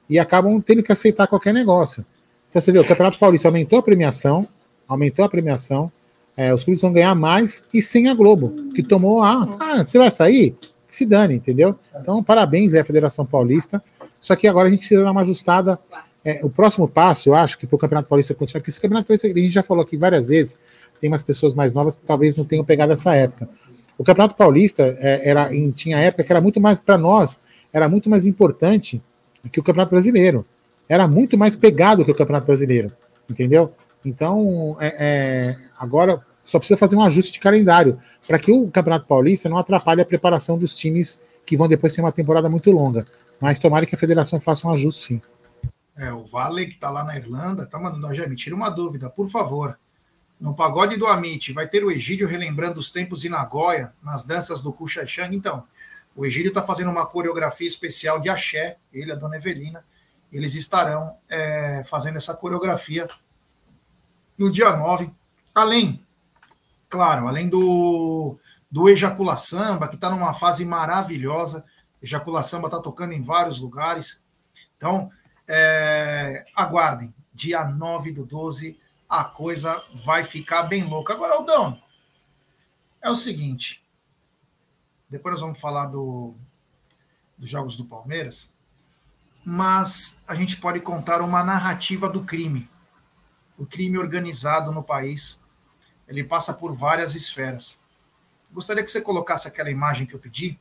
e 0.10 0.20
acabam 0.20 0.60
tendo 0.62 0.84
que 0.84 0.92
aceitar 0.92 1.28
qualquer 1.28 1.54
negócio. 1.54 2.06
Então 2.50 2.62
você 2.62 2.72
vê, 2.72 2.80
o 2.80 2.86
Campeonato 2.86 3.18
Paulista 3.18 3.48
aumentou 3.48 3.80
a 3.80 3.84
premiação, 3.84 4.48
aumentou 4.88 5.24
a 5.24 5.30
premiação, 5.30 5.92
é, 6.36 6.54
os 6.54 6.64
clubes 6.64 6.82
vão 6.82 6.92
ganhar 6.92 7.16
mais 7.16 7.64
e 7.74 7.82
sem 7.82 8.10
a 8.10 8.14
Globo, 8.14 8.72
que 8.74 8.84
tomou 8.84 9.24
a. 9.24 9.58
Ah, 9.60 9.86
você 9.86 9.98
vai 9.98 10.12
sair? 10.12 10.56
se 10.94 11.06
dane, 11.06 11.36
entendeu? 11.36 11.76
Então, 12.00 12.24
parabéns 12.24 12.74
à 12.76 12.84
Federação 12.84 13.26
Paulista. 13.26 13.84
Só 14.22 14.36
que 14.36 14.48
agora 14.48 14.68
a 14.68 14.72
gente 14.72 14.80
precisa 14.80 15.04
dar 15.04 15.12
uma 15.12 15.22
ajustada. 15.22 15.80
É, 16.24 16.40
o 16.46 16.50
próximo 16.50 16.88
passo, 16.88 17.30
eu 17.30 17.36
acho, 17.36 17.58
que 17.58 17.68
para 17.68 17.76
o 17.76 17.80
Campeonato 17.80 18.08
Paulista 18.08 18.34
continuar, 18.34 18.62
porque 18.62 18.70
esse 18.70 18.80
Campeonato 18.80 19.08
Paulista, 19.08 19.28
a 19.28 19.32
gente 19.32 19.50
já 19.50 19.64
falou 19.64 19.84
aqui 19.84 19.98
várias 19.98 20.28
vezes, 20.28 20.58
tem 21.04 21.12
umas 21.12 21.22
pessoas 21.22 21.54
mais 21.54 21.74
novas 21.74 21.98
que 21.98 22.04
talvez 22.04 22.34
não 22.34 22.46
tenham 22.46 22.64
pegado 22.64 22.94
essa 22.94 23.14
época. 23.14 23.50
O 23.98 24.06
Campeonato 24.06 24.36
Paulista 24.36 24.84
é, 25.02 25.30
era, 25.30 25.50
tinha 25.74 26.00
época 26.00 26.24
que 26.24 26.32
era 26.32 26.40
muito 26.40 26.62
mais, 26.62 26.80
para 26.80 26.98
nós, 26.98 27.38
era 27.74 27.90
muito 27.90 28.10
mais 28.10 28.26
importante 28.26 29.02
que 29.52 29.60
o 29.60 29.64
Campeonato 29.64 29.92
Brasileiro. 29.92 30.46
Era 30.88 31.06
muito 31.06 31.38
mais 31.38 31.58
pegado 31.58 32.06
que 32.06 32.12
o 32.12 32.16
Campeonato 32.16 32.48
Brasileiro, 32.48 32.90
entendeu? 33.30 33.74
Então, 34.06 34.78
é, 34.80 34.96
é, 34.98 35.58
agora 35.78 36.22
só 36.42 36.58
precisa 36.58 36.78
fazer 36.78 36.96
um 36.96 37.04
ajuste 37.04 37.34
de 37.34 37.40
calendário 37.42 38.00
para 38.26 38.40
que 38.40 38.54
o 38.54 38.72
Campeonato 38.72 39.06
Paulista 39.06 39.50
não 39.50 39.58
atrapalhe 39.58 40.00
a 40.00 40.06
preparação 40.06 40.58
dos 40.58 40.74
times 40.74 41.20
que 41.46 41.58
vão 41.58 41.68
depois 41.68 41.94
ter 41.94 42.00
uma 42.00 42.14
temporada 42.14 42.48
muito 42.48 42.72
longa. 42.72 43.06
Mas 43.42 43.60
tomara 43.60 43.86
que 43.86 43.94
a 43.94 44.00
federação 44.00 44.40
faça 44.40 44.66
um 44.66 44.72
ajuste, 44.72 45.06
sim. 45.06 45.22
É, 45.98 46.14
o 46.14 46.24
Vale, 46.24 46.66
que 46.66 46.76
está 46.76 46.90
lá 46.90 47.04
na 47.04 47.18
Irlanda, 47.18 47.64
está 47.64 47.78
mandando, 47.78 48.14
já 48.14 48.26
me 48.26 48.38
tira 48.38 48.56
uma 48.56 48.70
dúvida, 48.70 49.10
por 49.10 49.28
favor. 49.28 49.78
No 50.44 50.54
pagode 50.54 50.98
do 50.98 51.08
Amit, 51.08 51.54
vai 51.54 51.66
ter 51.70 51.86
o 51.86 51.90
Egídio 51.90 52.28
relembrando 52.28 52.78
os 52.78 52.92
tempos 52.92 53.22
de 53.22 53.30
Nagoya, 53.30 53.94
nas 54.04 54.24
danças 54.24 54.60
do 54.60 54.74
Kuchachang? 54.74 55.34
Então, 55.34 55.66
o 56.14 56.26
Egídio 56.26 56.50
está 56.50 56.62
fazendo 56.62 56.92
uma 56.92 57.06
coreografia 57.06 57.66
especial 57.66 58.20
de 58.20 58.28
axé, 58.28 58.76
ele, 58.92 59.14
a 59.14 59.16
dona 59.16 59.38
Evelina. 59.38 59.86
Eles 60.34 60.56
estarão 60.56 61.16
é, 61.30 61.82
fazendo 61.86 62.18
essa 62.18 62.36
coreografia 62.36 63.08
no 64.38 64.52
dia 64.52 64.76
9. 64.76 65.10
Além, 65.56 66.06
claro, 66.90 67.26
além 67.26 67.48
do, 67.48 68.38
do 68.70 68.90
Ejacula 68.90 69.38
Samba, 69.38 69.88
que 69.88 69.96
está 69.96 70.10
numa 70.10 70.34
fase 70.34 70.66
maravilhosa. 70.66 71.64
Ejacula 72.02 72.44
Samba 72.44 72.68
está 72.68 72.82
tocando 72.82 73.14
em 73.14 73.22
vários 73.22 73.62
lugares. 73.62 74.22
Então, 74.76 75.10
é, 75.48 76.44
aguardem. 76.54 77.16
Dia 77.34 77.64
9 77.64 78.12
do 78.12 78.26
12, 78.26 78.78
a 79.20 79.24
coisa 79.24 79.84
vai 79.94 80.24
ficar 80.24 80.64
bem 80.64 80.84
louca. 80.84 81.14
Agora, 81.14 81.36
Aldão, 81.36 81.82
é 83.02 83.10
o 83.10 83.16
seguinte 83.16 83.84
depois 85.14 85.34
nós 85.34 85.42
vamos 85.42 85.60
falar 85.60 85.86
do, 85.86 86.34
dos 87.38 87.48
jogos 87.48 87.78
do 87.78 87.86
Palmeiras. 87.86 88.52
Mas 89.46 90.20
a 90.28 90.34
gente 90.34 90.58
pode 90.58 90.80
contar 90.80 91.22
uma 91.22 91.44
narrativa 91.44 92.10
do 92.10 92.24
crime. 92.24 92.68
O 93.56 93.64
crime 93.64 94.00
organizado 94.00 94.72
no 94.72 94.82
país, 94.82 95.44
ele 96.08 96.24
passa 96.24 96.52
por 96.52 96.74
várias 96.74 97.14
esferas. 97.14 97.80
Gostaria 98.52 98.84
que 98.84 98.90
você 98.90 99.02
colocasse 99.02 99.48
aquela 99.48 99.70
imagem 99.70 100.08
que 100.08 100.16
eu 100.16 100.20
pedi, 100.20 100.60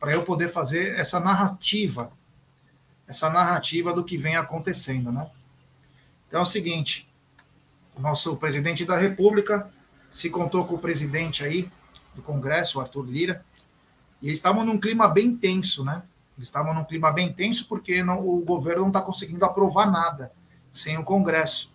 para 0.00 0.12
eu 0.12 0.24
poder 0.24 0.48
fazer 0.48 0.98
essa 0.98 1.20
narrativa, 1.20 2.12
essa 3.06 3.30
narrativa 3.30 3.92
do 3.92 4.04
que 4.04 4.18
vem 4.18 4.34
acontecendo, 4.34 5.12
né? 5.12 5.30
Então 6.26 6.40
é 6.40 6.42
o 6.42 6.46
seguinte, 6.46 7.08
nosso 8.00 8.36
presidente 8.36 8.84
da 8.84 8.96
República 8.96 9.70
se 10.10 10.30
contou 10.30 10.64
com 10.64 10.74
o 10.74 10.78
presidente 10.78 11.44
aí 11.44 11.70
do 12.14 12.22
Congresso, 12.22 12.78
o 12.78 12.80
Arthur 12.80 13.04
Lira, 13.04 13.44
e 14.20 14.28
eles 14.28 14.38
estavam 14.38 14.64
num 14.64 14.78
clima 14.78 15.08
bem 15.08 15.36
tenso, 15.36 15.84
né? 15.84 16.02
Eles 16.36 16.48
estavam 16.48 16.74
num 16.74 16.84
clima 16.84 17.10
bem 17.12 17.32
tenso 17.32 17.66
porque 17.68 18.02
não, 18.02 18.26
o 18.26 18.40
governo 18.40 18.82
não 18.82 18.88
está 18.88 19.00
conseguindo 19.00 19.44
aprovar 19.44 19.90
nada 19.90 20.32
sem 20.70 20.96
o 20.96 21.04
Congresso. 21.04 21.72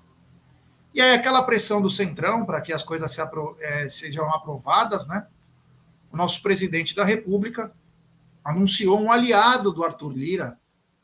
E 0.94 1.02
aí 1.02 1.14
aquela 1.14 1.44
pressão 1.44 1.82
do 1.82 1.90
Centrão 1.90 2.46
para 2.46 2.62
que 2.62 2.74
as 2.74 2.82
coisas 2.82 3.12
se 3.12 3.22
apro 3.22 3.56
é, 3.60 3.90
sejam 3.90 4.34
aprovadas, 4.34 5.08
né? 5.08 5.28
O 6.12 6.18
nosso 6.18 6.42
presidente 6.42 6.96
da 6.96 7.04
República 7.04 7.72
anunciou 8.44 9.00
um 9.00 9.12
aliado 9.12 9.72
do 9.72 9.84
Arthur 9.84 10.12
Lira 10.12 10.58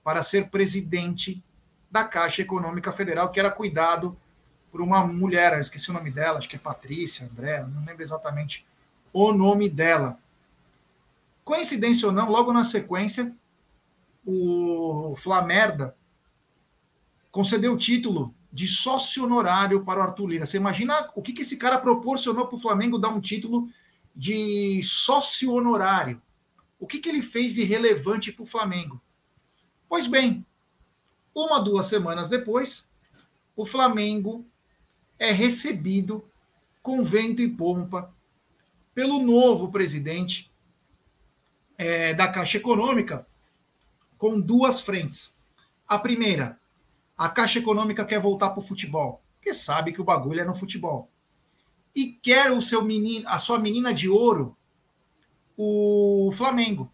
para 0.04 0.24
ser 0.24 0.50
presidente 0.50 1.44
da 1.92 2.04
Caixa 2.04 2.42
Econômica 2.42 2.92
Federal, 2.92 3.32
que 3.32 3.40
era 3.40 3.52
cuidado 3.52 4.18
por 4.74 4.82
uma 4.82 5.06
mulher, 5.06 5.54
eu 5.54 5.62
esqueci 5.62 5.92
o 5.92 5.94
nome 5.94 6.10
dela, 6.10 6.40
acho 6.40 6.50
que 6.50 6.56
é 6.56 6.60
Patrícia, 6.60 7.30
André, 7.32 7.64
não 7.64 7.86
lembro 7.86 8.02
exatamente 8.02 8.66
o 9.14 9.32
nome 9.32 9.70
dela. 9.70 10.18
Coincidência 11.46 12.08
ou 12.08 12.12
não, 12.12 12.32
logo 12.32 12.52
na 12.52 12.64
sequência, 12.64 13.36
o 14.26 15.14
Flamerda 15.16 15.96
concedeu 17.30 17.74
o 17.74 17.78
título 17.78 18.34
de 18.52 18.66
sócio 18.66 19.26
honorário 19.26 19.86
para 19.86 20.00
o 20.00 20.04
Arthur 20.04 20.26
Lira. 20.26 20.46
Você 20.48 20.58
imagina 20.58 21.08
o 21.14 21.22
que, 21.22 21.40
esse 21.40 21.58
cara 21.58 21.78
proporcionou 21.78 22.48
para 22.48 22.56
o 22.56 22.60
Flamengo 22.60 22.98
dar 22.98 23.10
um 23.10 23.22
título 23.22 23.70
de 24.16 24.82
sócio 24.82 25.54
honorário? 25.54 26.20
O 26.80 26.88
que, 26.88 26.98
que 26.98 27.10
ele 27.10 27.22
fez 27.22 27.54
de 27.54 27.64
relevante 27.64 28.32
para 28.32 28.42
o 28.42 28.48
Flamengo? 28.48 29.00
Pois 29.88 30.08
bem, 30.08 30.44
uma, 31.36 31.60
duas 31.60 31.86
semanas 31.86 32.28
depois, 32.28 32.90
o 33.56 33.68
Flamengo 33.68 34.44
é 35.24 35.32
recebido 35.32 36.30
com 36.82 37.02
vento 37.02 37.42
e 37.42 37.48
pompa 37.48 38.14
pelo 38.94 39.24
novo 39.24 39.72
presidente 39.72 40.52
é, 41.78 42.14
da 42.14 42.28
Caixa 42.28 42.58
Econômica, 42.58 43.26
com 44.18 44.38
duas 44.42 44.82
frentes. 44.82 45.38
A 45.88 45.98
primeira, 45.98 46.60
a 47.18 47.30
Caixa 47.30 47.60
Econômica 47.60 48.06
quer 48.06 48.20
voltar 48.20 48.50
para 48.50 48.60
o 48.60 48.68
futebol, 48.68 49.24
porque 49.36 49.54
sabe 49.54 49.94
que 49.94 50.02
o 50.02 50.04
bagulho 50.04 50.42
é 50.42 50.46
no 50.46 50.54
futebol. 50.54 51.10
E 51.96 52.12
quer 52.22 52.52
o 52.52 52.62
seu 52.62 52.84
menino, 52.84 53.26
a 53.30 53.40
sua 53.40 53.58
menina 53.58 53.94
de 53.94 54.10
ouro, 54.10 54.58
o 55.56 56.34
Flamengo. 56.36 56.92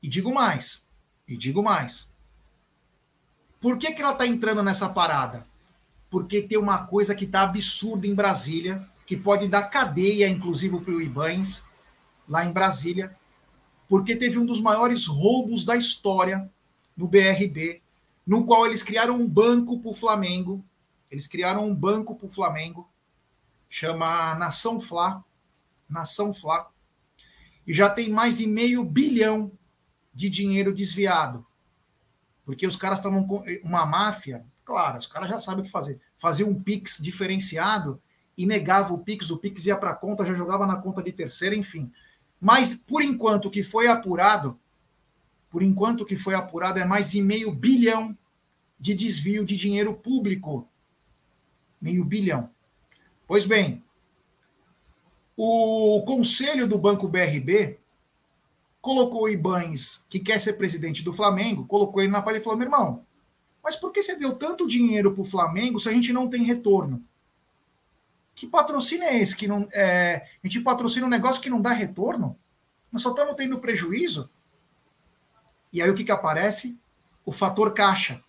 E 0.00 0.08
digo 0.08 0.32
mais, 0.32 0.86
e 1.26 1.36
digo 1.36 1.64
mais. 1.64 2.12
Por 3.60 3.76
que, 3.76 3.92
que 3.92 4.00
ela 4.00 4.12
está 4.12 4.24
entrando 4.24 4.62
nessa 4.62 4.90
parada? 4.90 5.49
Porque 6.10 6.42
tem 6.42 6.58
uma 6.58 6.86
coisa 6.86 7.14
que 7.14 7.24
está 7.24 7.42
absurda 7.42 8.06
em 8.06 8.14
Brasília, 8.14 8.84
que 9.06 9.16
pode 9.16 9.48
dar 9.48 9.62
cadeia, 9.62 10.28
inclusive, 10.28 10.78
para 10.80 10.92
o 10.92 11.00
Ibães, 11.00 11.64
lá 12.28 12.44
em 12.44 12.52
Brasília, 12.52 13.16
porque 13.88 14.14
teve 14.14 14.38
um 14.38 14.46
dos 14.46 14.60
maiores 14.60 15.06
roubos 15.06 15.64
da 15.64 15.76
história 15.76 16.48
no 16.96 17.08
BRB, 17.08 17.82
no 18.24 18.44
qual 18.46 18.64
eles 18.64 18.84
criaram 18.84 19.16
um 19.16 19.28
banco 19.28 19.80
para 19.80 19.90
o 19.90 19.94
Flamengo. 19.94 20.64
Eles 21.10 21.26
criaram 21.26 21.66
um 21.66 21.74
banco 21.74 22.14
para 22.14 22.26
o 22.26 22.30
Flamengo, 22.30 22.88
chama 23.68 24.36
Nação 24.36 24.78
Fla, 24.78 25.24
Nação 25.88 26.32
Fla, 26.32 26.70
e 27.66 27.74
já 27.74 27.90
tem 27.90 28.10
mais 28.10 28.38
de 28.38 28.46
meio 28.46 28.84
bilhão 28.84 29.50
de 30.14 30.28
dinheiro 30.28 30.72
desviado. 30.72 31.44
Porque 32.44 32.66
os 32.66 32.76
caras 32.76 32.98
estavam 32.98 33.26
com 33.26 33.42
uma 33.64 33.84
máfia, 33.84 34.46
claro, 34.70 34.98
os 34.98 35.08
caras 35.08 35.28
já 35.28 35.38
sabem 35.40 35.62
o 35.62 35.64
que 35.64 35.70
fazer. 35.70 36.00
Fazer 36.16 36.44
um 36.44 36.54
Pix 36.54 36.98
diferenciado 37.02 38.00
e 38.38 38.46
negava 38.46 38.94
o 38.94 38.98
Pix, 38.98 39.28
o 39.28 39.36
Pix 39.36 39.66
ia 39.66 39.76
para 39.76 39.90
a 39.90 39.96
conta, 39.96 40.24
já 40.24 40.32
jogava 40.32 40.64
na 40.64 40.76
conta 40.76 41.02
de 41.02 41.10
terceira, 41.10 41.56
enfim. 41.56 41.90
Mas, 42.40 42.76
por 42.76 43.02
enquanto, 43.02 43.46
o 43.46 43.50
que 43.50 43.64
foi 43.64 43.88
apurado, 43.88 44.56
por 45.50 45.60
enquanto, 45.60 46.02
o 46.02 46.06
que 46.06 46.16
foi 46.16 46.34
apurado 46.34 46.78
é 46.78 46.84
mais 46.84 47.10
de 47.10 47.20
meio 47.20 47.50
bilhão 47.50 48.16
de 48.78 48.94
desvio 48.94 49.44
de 49.44 49.56
dinheiro 49.56 49.92
público. 49.92 50.68
Meio 51.80 52.04
bilhão. 52.04 52.48
Pois 53.26 53.44
bem, 53.44 53.82
o 55.36 56.02
conselho 56.06 56.68
do 56.68 56.78
Banco 56.78 57.08
BRB 57.08 57.80
colocou 58.80 59.22
o 59.22 59.28
Ibães, 59.28 60.04
que 60.08 60.20
quer 60.20 60.38
ser 60.38 60.52
presidente 60.52 61.02
do 61.02 61.12
Flamengo, 61.12 61.66
colocou 61.66 62.00
ele 62.00 62.12
na 62.12 62.22
parede 62.22 62.42
e 62.42 62.44
falou: 62.44 62.58
meu 62.58 62.66
irmão, 62.66 63.04
mas 63.62 63.76
por 63.76 63.92
que 63.92 64.02
você 64.02 64.16
deu 64.16 64.34
tanto 64.34 64.66
dinheiro 64.66 65.12
para 65.12 65.22
o 65.22 65.24
Flamengo 65.24 65.78
se 65.78 65.88
a 65.88 65.92
gente 65.92 66.12
não 66.12 66.28
tem 66.28 66.42
retorno? 66.42 67.02
Que 68.34 68.46
patrocínio 68.46 69.04
é 69.04 69.18
esse? 69.18 69.36
Que 69.36 69.46
não, 69.46 69.68
é, 69.72 70.26
a 70.42 70.46
gente 70.46 70.60
patrocina 70.60 71.06
um 71.06 71.10
negócio 71.10 71.42
que 71.42 71.50
não 71.50 71.60
dá 71.60 71.70
retorno? 71.70 72.38
Nós 72.90 73.02
só 73.02 73.10
estamos 73.10 73.36
tendo 73.36 73.58
prejuízo? 73.58 74.30
E 75.72 75.82
aí 75.82 75.90
o 75.90 75.94
que, 75.94 76.04
que 76.04 76.12
aparece? 76.12 76.78
O 77.24 77.32
fator 77.32 77.72
caixa. 77.74 78.22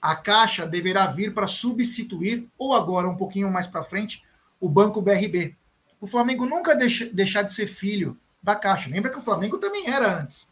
A 0.00 0.14
caixa 0.14 0.66
deverá 0.66 1.06
vir 1.06 1.34
para 1.34 1.46
substituir, 1.46 2.48
ou 2.58 2.74
agora 2.74 3.08
um 3.08 3.16
pouquinho 3.16 3.50
mais 3.50 3.66
para 3.66 3.82
frente, 3.82 4.24
o 4.60 4.68
Banco 4.68 5.00
BRB. 5.00 5.56
O 6.00 6.06
Flamengo 6.06 6.46
nunca 6.46 6.74
deixa, 6.74 7.06
deixar 7.06 7.42
de 7.42 7.52
ser 7.52 7.66
filho 7.66 8.18
da 8.42 8.54
Caixa. 8.54 8.90
Lembra 8.90 9.10
que 9.10 9.18
o 9.18 9.22
Flamengo 9.22 9.58
também 9.58 9.88
era 9.88 10.20
antes. 10.20 10.48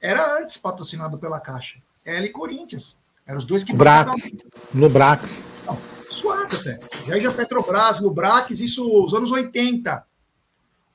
Era 0.00 0.38
antes 0.38 0.56
patrocinado 0.56 1.18
pela 1.18 1.40
Caixa. 1.40 1.80
Ela 2.04 2.26
e 2.26 2.30
Corinthians. 2.30 3.00
Eram 3.26 3.38
os 3.38 3.44
dois 3.44 3.62
que. 3.64 3.72
Brax. 3.72 4.32
Lubrax. 4.74 5.42
Não, 5.64 5.78
antes 6.32 6.54
até. 6.54 6.78
Já 7.06 7.18
já 7.18 7.32
Petrobras, 7.32 8.00
Lubrax, 8.00 8.60
isso 8.60 9.04
os 9.04 9.14
anos 9.14 9.30
80. 9.30 10.04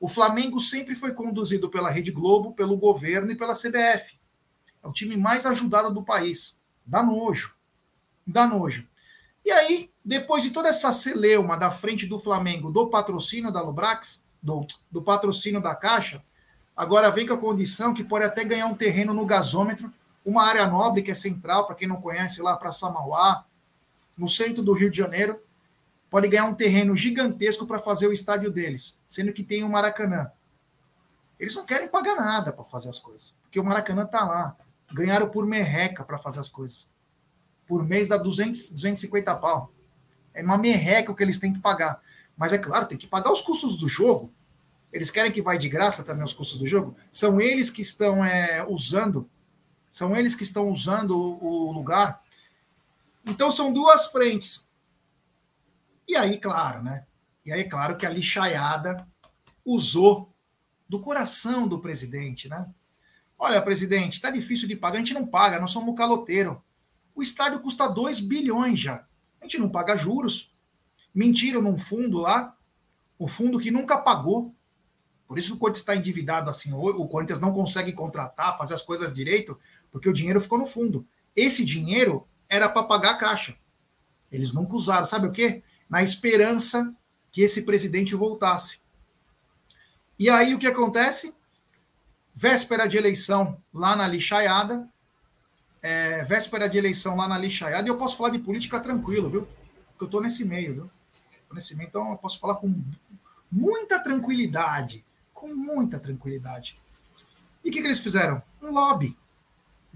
O 0.00 0.08
Flamengo 0.08 0.60
sempre 0.60 0.94
foi 0.94 1.12
conduzido 1.12 1.68
pela 1.68 1.90
Rede 1.90 2.12
Globo, 2.12 2.52
pelo 2.52 2.76
governo 2.76 3.32
e 3.32 3.36
pela 3.36 3.54
CBF. 3.54 4.18
É 4.82 4.86
o 4.86 4.92
time 4.92 5.16
mais 5.16 5.44
ajudado 5.44 5.92
do 5.92 6.04
país. 6.04 6.58
Dá 6.86 7.02
nojo. 7.02 7.54
Dá 8.26 8.46
nojo. 8.46 8.86
E 9.44 9.50
aí, 9.50 9.90
depois 10.04 10.42
de 10.42 10.50
toda 10.50 10.68
essa 10.68 10.92
celeuma 10.92 11.56
da 11.56 11.70
frente 11.70 12.06
do 12.06 12.18
Flamengo, 12.18 12.70
do 12.70 12.88
patrocínio 12.88 13.50
da 13.50 13.62
Lubrax, 13.62 14.24
do, 14.42 14.66
do 14.90 15.02
patrocínio 15.02 15.60
da 15.60 15.74
Caixa, 15.74 16.22
agora 16.76 17.10
vem 17.10 17.26
com 17.26 17.34
a 17.34 17.38
condição 17.38 17.94
que 17.94 18.04
pode 18.04 18.24
até 18.24 18.44
ganhar 18.44 18.66
um 18.66 18.74
terreno 18.74 19.12
no 19.12 19.26
gasômetro, 19.26 19.92
uma 20.28 20.44
área 20.44 20.66
nobre 20.66 21.02
que 21.02 21.10
é 21.10 21.14
central, 21.14 21.66
para 21.66 21.74
quem 21.74 21.88
não 21.88 22.00
conhece, 22.00 22.42
lá 22.42 22.54
para 22.54 22.70
Samauá, 22.70 23.46
no 24.16 24.28
centro 24.28 24.62
do 24.62 24.72
Rio 24.72 24.90
de 24.90 24.98
Janeiro, 24.98 25.40
pode 26.10 26.28
ganhar 26.28 26.44
um 26.44 26.54
terreno 26.54 26.94
gigantesco 26.94 27.66
para 27.66 27.78
fazer 27.78 28.06
o 28.06 28.12
estádio 28.12 28.50
deles, 28.50 29.00
sendo 29.08 29.32
que 29.32 29.42
tem 29.42 29.64
o 29.64 29.68
Maracanã. 29.70 30.30
Eles 31.40 31.54
não 31.54 31.64
querem 31.64 31.88
pagar 31.88 32.14
nada 32.14 32.52
para 32.52 32.64
fazer 32.64 32.90
as 32.90 32.98
coisas, 32.98 33.34
porque 33.42 33.58
o 33.58 33.64
Maracanã 33.64 34.02
está 34.02 34.24
lá. 34.24 34.56
Ganharam 34.92 35.30
por 35.30 35.46
merreca 35.46 36.04
para 36.04 36.18
fazer 36.18 36.40
as 36.40 36.48
coisas. 36.48 36.88
Por 37.66 37.82
mês 37.86 38.08
dá 38.08 38.16
200, 38.16 38.70
250 38.70 39.34
pau. 39.36 39.72
É 40.34 40.42
uma 40.42 40.58
merreca 40.58 41.10
o 41.10 41.14
que 41.14 41.22
eles 41.22 41.38
têm 41.38 41.52
que 41.52 41.60
pagar. 41.60 42.02
Mas 42.36 42.52
é 42.52 42.58
claro, 42.58 42.86
tem 42.86 42.98
que 42.98 43.06
pagar 43.06 43.32
os 43.32 43.40
custos 43.40 43.78
do 43.78 43.88
jogo. 43.88 44.32
Eles 44.92 45.10
querem 45.10 45.30
que 45.30 45.42
vai 45.42 45.58
de 45.58 45.68
graça 45.68 46.02
também 46.02 46.24
os 46.24 46.32
custos 46.32 46.58
do 46.58 46.66
jogo. 46.66 46.96
São 47.12 47.40
eles 47.40 47.70
que 47.70 47.82
estão 47.82 48.24
é, 48.24 48.66
usando, 48.66 49.28
são 49.98 50.16
eles 50.16 50.34
que 50.34 50.42
estão 50.42 50.70
usando 50.70 51.10
o, 51.18 51.68
o 51.68 51.72
lugar 51.72 52.22
então 53.28 53.50
são 53.50 53.72
duas 53.72 54.06
frentes. 54.06 54.72
E 56.08 56.16
aí, 56.16 56.38
claro, 56.38 56.82
né? 56.82 57.04
E 57.44 57.52
aí, 57.52 57.64
claro 57.64 57.96
que 57.96 58.06
a 58.06 58.10
lixaiada 58.10 59.06
usou 59.64 60.34
do 60.88 61.00
coração 61.00 61.68
do 61.68 61.80
presidente, 61.80 62.48
né? 62.48 62.66
Olha, 63.38 63.62
presidente, 63.62 64.20
tá 64.20 64.30
difícil 64.30 64.66
de 64.66 64.74
pagar, 64.74 64.96
a 64.96 65.00
gente 65.00 65.14
não 65.14 65.26
paga, 65.26 65.60
nós 65.60 65.70
somos 65.70 65.94
caloteiro. 65.94 66.62
O 67.14 67.22
estádio 67.22 67.60
custa 67.60 67.86
2 67.86 68.20
bilhões 68.20 68.78
já. 68.78 69.06
A 69.40 69.44
gente 69.44 69.58
não 69.58 69.68
paga 69.68 69.96
juros. 69.96 70.52
Mentiram 71.14 71.60
num 71.60 71.78
fundo 71.78 72.18
lá, 72.18 72.56
o 73.18 73.28
fundo 73.28 73.60
que 73.60 73.70
nunca 73.70 73.98
pagou. 73.98 74.54
Por 75.26 75.38
isso 75.38 75.50
que 75.50 75.56
o 75.56 75.58
Corinthians 75.58 75.82
está 75.82 75.94
endividado 75.94 76.48
assim. 76.48 76.72
O 76.72 77.06
Corinthians 77.06 77.38
não 77.38 77.52
consegue 77.52 77.92
contratar, 77.92 78.56
fazer 78.56 78.74
as 78.74 78.82
coisas 78.82 79.14
direito, 79.14 79.58
porque 79.90 80.08
o 80.08 80.12
dinheiro 80.12 80.40
ficou 80.40 80.58
no 80.58 80.66
fundo. 80.66 81.06
Esse 81.34 81.64
dinheiro 81.64 82.26
era 82.48 82.68
para 82.68 82.82
pagar 82.82 83.12
a 83.12 83.18
caixa. 83.18 83.56
Eles 84.30 84.52
nunca 84.52 84.74
usaram. 84.74 85.04
Sabe 85.04 85.26
o 85.26 85.32
quê? 85.32 85.62
Na 85.88 86.02
esperança 86.02 86.94
que 87.30 87.42
esse 87.42 87.62
presidente 87.62 88.14
voltasse. 88.14 88.80
E 90.18 90.28
aí 90.28 90.54
o 90.54 90.58
que 90.58 90.66
acontece? 90.66 91.34
Véspera 92.34 92.86
de 92.86 92.96
eleição 92.96 93.60
lá 93.72 93.94
na 93.94 94.06
lixaiada. 94.06 94.88
É, 95.80 96.24
véspera 96.24 96.68
de 96.68 96.76
eleição 96.76 97.16
lá 97.16 97.28
na 97.28 97.38
lixaiada. 97.38 97.86
E 97.86 97.90
eu 97.90 97.96
posso 97.96 98.16
falar 98.16 98.30
de 98.30 98.38
política 98.38 98.80
tranquilo, 98.80 99.30
viu? 99.30 99.42
Porque 99.42 100.04
eu 100.04 100.06
estou 100.06 100.20
nesse 100.20 100.44
meio, 100.44 100.74
viu? 100.74 100.90
Tô 101.48 101.54
nesse 101.54 101.76
meio, 101.76 101.88
então 101.88 102.10
eu 102.10 102.18
posso 102.18 102.38
falar 102.38 102.56
com 102.56 102.82
muita 103.50 103.98
tranquilidade. 103.98 105.04
Com 105.32 105.54
muita 105.54 105.98
tranquilidade. 105.98 106.80
E 107.64 107.68
o 107.68 107.72
que, 107.72 107.80
que 107.80 107.86
eles 107.86 108.00
fizeram? 108.00 108.42
Um 108.60 108.70
lobby. 108.70 109.16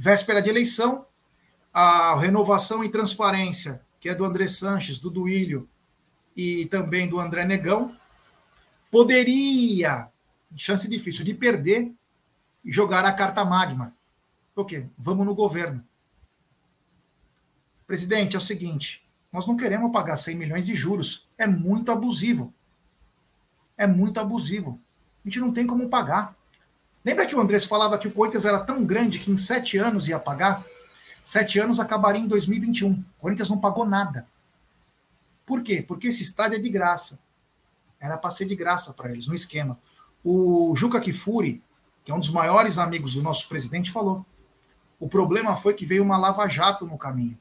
Véspera 0.04 0.42
de 0.42 0.50
eleição, 0.50 1.06
a 1.72 2.18
renovação 2.18 2.82
e 2.82 2.88
transparência, 2.88 3.80
que 4.00 4.08
é 4.08 4.14
do 4.16 4.24
André 4.24 4.48
Sanches, 4.48 4.98
do 4.98 5.08
Duílio, 5.08 5.68
e 6.36 6.66
também 6.66 7.08
do 7.08 7.20
André 7.20 7.44
Negão, 7.44 7.96
poderia, 8.90 10.10
chance 10.56 10.90
difícil 10.90 11.24
de 11.24 11.32
perder, 11.32 11.92
jogar 12.64 13.04
a 13.04 13.12
carta 13.12 13.44
magma. 13.44 13.94
Por 14.52 14.66
quê? 14.66 14.88
Vamos 14.98 15.24
no 15.24 15.36
governo. 15.36 15.86
Presidente, 17.86 18.34
é 18.34 18.38
o 18.40 18.42
seguinte, 18.42 19.08
nós 19.32 19.46
não 19.46 19.56
queremos 19.56 19.92
pagar 19.92 20.16
100 20.16 20.34
milhões 20.34 20.66
de 20.66 20.74
juros. 20.74 21.30
É 21.38 21.46
muito 21.46 21.92
abusivo. 21.92 22.52
É 23.78 23.86
muito 23.86 24.18
abusivo. 24.18 24.80
A 25.24 25.28
gente 25.28 25.38
não 25.38 25.52
tem 25.52 25.64
como 25.64 25.88
pagar. 25.88 26.36
Lembra 27.04 27.26
que 27.26 27.34
o 27.34 27.40
Andrés 27.40 27.64
falava 27.64 27.98
que 27.98 28.06
o 28.06 28.12
Corinthians 28.12 28.44
era 28.44 28.60
tão 28.60 28.84
grande 28.84 29.18
que 29.18 29.30
em 29.30 29.36
sete 29.36 29.76
anos 29.76 30.08
ia 30.08 30.18
pagar? 30.18 30.64
Sete 31.24 31.58
anos 31.58 31.80
acabaria 31.80 32.22
em 32.22 32.28
2021. 32.28 32.92
O 32.92 33.04
Corinthians 33.18 33.50
não 33.50 33.58
pagou 33.58 33.84
nada. 33.84 34.26
Por 35.44 35.62
quê? 35.62 35.84
Porque 35.86 36.08
esse 36.08 36.22
estádio 36.22 36.56
é 36.56 36.60
de 36.60 36.68
graça. 36.68 37.20
Era 38.00 38.16
para 38.16 38.30
ser 38.30 38.46
de 38.46 38.56
graça 38.56 38.92
para 38.92 39.10
eles, 39.10 39.26
no 39.26 39.34
esquema. 39.34 39.78
O 40.24 40.74
Juca 40.76 41.00
Kifuri, 41.00 41.62
que 42.04 42.10
é 42.10 42.14
um 42.14 42.20
dos 42.20 42.30
maiores 42.30 42.78
amigos 42.78 43.14
do 43.14 43.22
nosso 43.22 43.48
presidente, 43.48 43.90
falou. 43.90 44.24
O 44.98 45.08
problema 45.08 45.56
foi 45.56 45.74
que 45.74 45.84
veio 45.84 46.02
uma 46.02 46.16
lava-jato 46.16 46.86
no 46.86 46.96
caminho. 46.96 47.38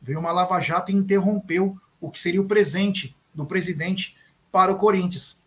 Veio 0.00 0.20
uma 0.20 0.32
lava-jato 0.32 0.92
e 0.92 0.94
interrompeu 0.94 1.76
o 2.00 2.10
que 2.10 2.18
seria 2.18 2.40
o 2.40 2.46
presente 2.46 3.16
do 3.34 3.44
presidente 3.44 4.16
para 4.50 4.72
o 4.72 4.78
Corinthians. 4.78 5.37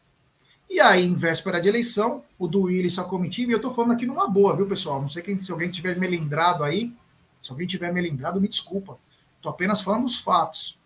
E 0.72 0.80
aí, 0.80 1.04
em 1.04 1.16
véspera 1.16 1.60
de 1.60 1.68
eleição, 1.68 2.24
o 2.40 2.70
e 2.70 2.90
sua 2.90 3.04
comitiva, 3.04 3.52
e 3.52 3.54
eu 3.54 3.58
estou 3.58 3.74
falando 3.74 3.92
aqui 3.92 4.06
numa 4.06 4.26
boa, 4.26 4.56
viu, 4.56 4.66
pessoal? 4.66 5.02
Não 5.02 5.10
sei 5.10 5.22
quem, 5.22 5.38
se 5.38 5.52
alguém 5.52 5.70
tiver 5.70 6.00
melindrado 6.00 6.64
aí, 6.64 6.96
se 7.44 7.52
alguém 7.52 7.68
tiver 7.68 7.92
melindrado, 7.92 8.40
me 8.40 8.48
desculpa. 8.48 8.98
Estou 9.36 9.52
apenas 9.52 9.82
falando 9.82 10.06
os 10.06 10.18
fatos. 10.18 10.80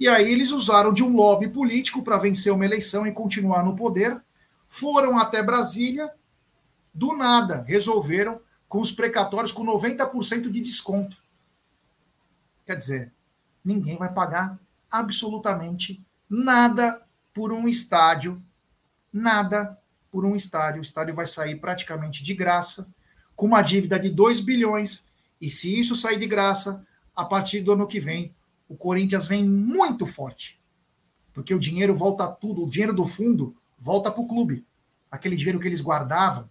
E 0.00 0.08
aí 0.08 0.32
eles 0.32 0.50
usaram 0.50 0.92
de 0.92 1.04
um 1.04 1.14
lobby 1.14 1.46
político 1.48 2.02
para 2.02 2.18
vencer 2.18 2.52
uma 2.52 2.64
eleição 2.64 3.06
e 3.06 3.12
continuar 3.12 3.64
no 3.64 3.76
poder. 3.76 4.20
Foram 4.68 5.16
até 5.16 5.44
Brasília, 5.44 6.12
do 6.92 7.16
nada, 7.16 7.64
resolveram 7.68 8.40
com 8.68 8.80
os 8.80 8.90
precatórios 8.90 9.52
com 9.52 9.64
90% 9.64 10.50
de 10.50 10.60
desconto. 10.60 11.16
Quer 12.66 12.74
dizer, 12.74 13.12
ninguém 13.64 13.96
vai 13.96 14.12
pagar 14.12 14.58
absolutamente 14.90 16.04
nada 16.28 17.00
por 17.32 17.52
um 17.52 17.68
estádio, 17.68 18.42
nada 19.14 19.78
por 20.10 20.24
um 20.24 20.34
estádio. 20.34 20.80
O 20.80 20.84
estádio 20.84 21.14
vai 21.14 21.24
sair 21.24 21.56
praticamente 21.56 22.22
de 22.22 22.34
graça, 22.34 22.92
com 23.36 23.46
uma 23.46 23.62
dívida 23.62 23.98
de 23.98 24.10
2 24.10 24.40
bilhões. 24.40 25.06
E 25.40 25.48
se 25.48 25.78
isso 25.78 25.94
sair 25.94 26.18
de 26.18 26.26
graça, 26.26 26.84
a 27.14 27.24
partir 27.24 27.60
do 27.60 27.72
ano 27.72 27.86
que 27.86 28.00
vem, 28.00 28.34
o 28.68 28.76
Corinthians 28.76 29.28
vem 29.28 29.44
muito 29.44 30.04
forte. 30.06 30.60
Porque 31.32 31.54
o 31.54 31.58
dinheiro 31.58 31.94
volta 31.94 32.26
tudo, 32.28 32.64
o 32.64 32.68
dinheiro 32.68 32.94
do 32.94 33.06
fundo 33.06 33.56
volta 33.78 34.10
para 34.10 34.20
o 34.20 34.26
clube. 34.26 34.66
Aquele 35.10 35.36
dinheiro 35.36 35.60
que 35.60 35.68
eles 35.68 35.80
guardavam, 35.80 36.48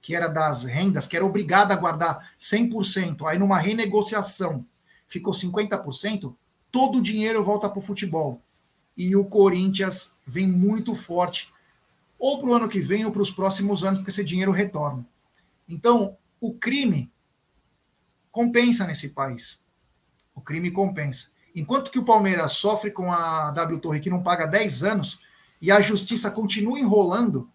que 0.00 0.14
era 0.14 0.28
das 0.28 0.64
rendas, 0.64 1.06
que 1.06 1.16
era 1.16 1.26
obrigado 1.26 1.72
a 1.72 1.76
guardar 1.76 2.32
100%, 2.38 3.26
aí 3.26 3.38
numa 3.38 3.58
renegociação 3.58 4.64
ficou 5.06 5.32
50%, 5.32 6.34
todo 6.70 6.98
o 6.98 7.02
dinheiro 7.02 7.42
volta 7.42 7.68
para 7.68 7.78
o 7.78 7.82
futebol. 7.82 8.40
E 8.96 9.16
o 9.16 9.24
Corinthians 9.24 10.14
vem 10.26 10.46
muito 10.46 10.94
forte, 10.94 11.52
ou 12.20 12.38
para 12.38 12.50
o 12.50 12.54
ano 12.54 12.68
que 12.68 12.80
vem, 12.80 13.06
ou 13.06 13.10
para 13.10 13.22
os 13.22 13.30
próximos 13.30 13.82
anos, 13.82 13.98
porque 13.98 14.10
esse 14.10 14.22
dinheiro 14.22 14.52
retorna. 14.52 15.08
Então, 15.66 16.18
o 16.38 16.52
crime 16.52 17.10
compensa 18.30 18.86
nesse 18.86 19.08
país. 19.08 19.64
O 20.34 20.40
crime 20.42 20.70
compensa. 20.70 21.30
Enquanto 21.56 21.90
que 21.90 21.98
o 21.98 22.04
Palmeiras 22.04 22.52
sofre 22.52 22.90
com 22.90 23.10
a 23.10 23.50
W 23.52 23.80
Torre, 23.80 24.00
que 24.00 24.10
não 24.10 24.22
paga 24.22 24.46
10 24.46 24.84
anos, 24.84 25.20
e 25.62 25.72
a 25.72 25.80
justiça 25.80 26.30
continua 26.30 26.78
enrolando, 26.78 27.50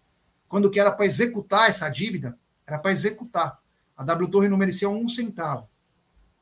quando 0.48 0.70
que 0.70 0.80
era 0.80 0.90
para 0.90 1.06
executar 1.06 1.70
essa 1.70 1.88
dívida, 1.88 2.36
era 2.66 2.78
para 2.78 2.92
executar. 2.92 3.60
A 3.96 4.02
W 4.02 4.28
Torre 4.28 4.48
não 4.48 4.58
merecia 4.58 4.88
um 4.88 5.08
centavo. 5.08 5.68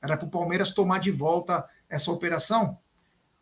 Era 0.00 0.16
para 0.16 0.26
o 0.26 0.30
Palmeiras 0.30 0.72
tomar 0.72 0.98
de 0.98 1.10
volta 1.10 1.68
essa 1.88 2.10
operação. 2.10 2.78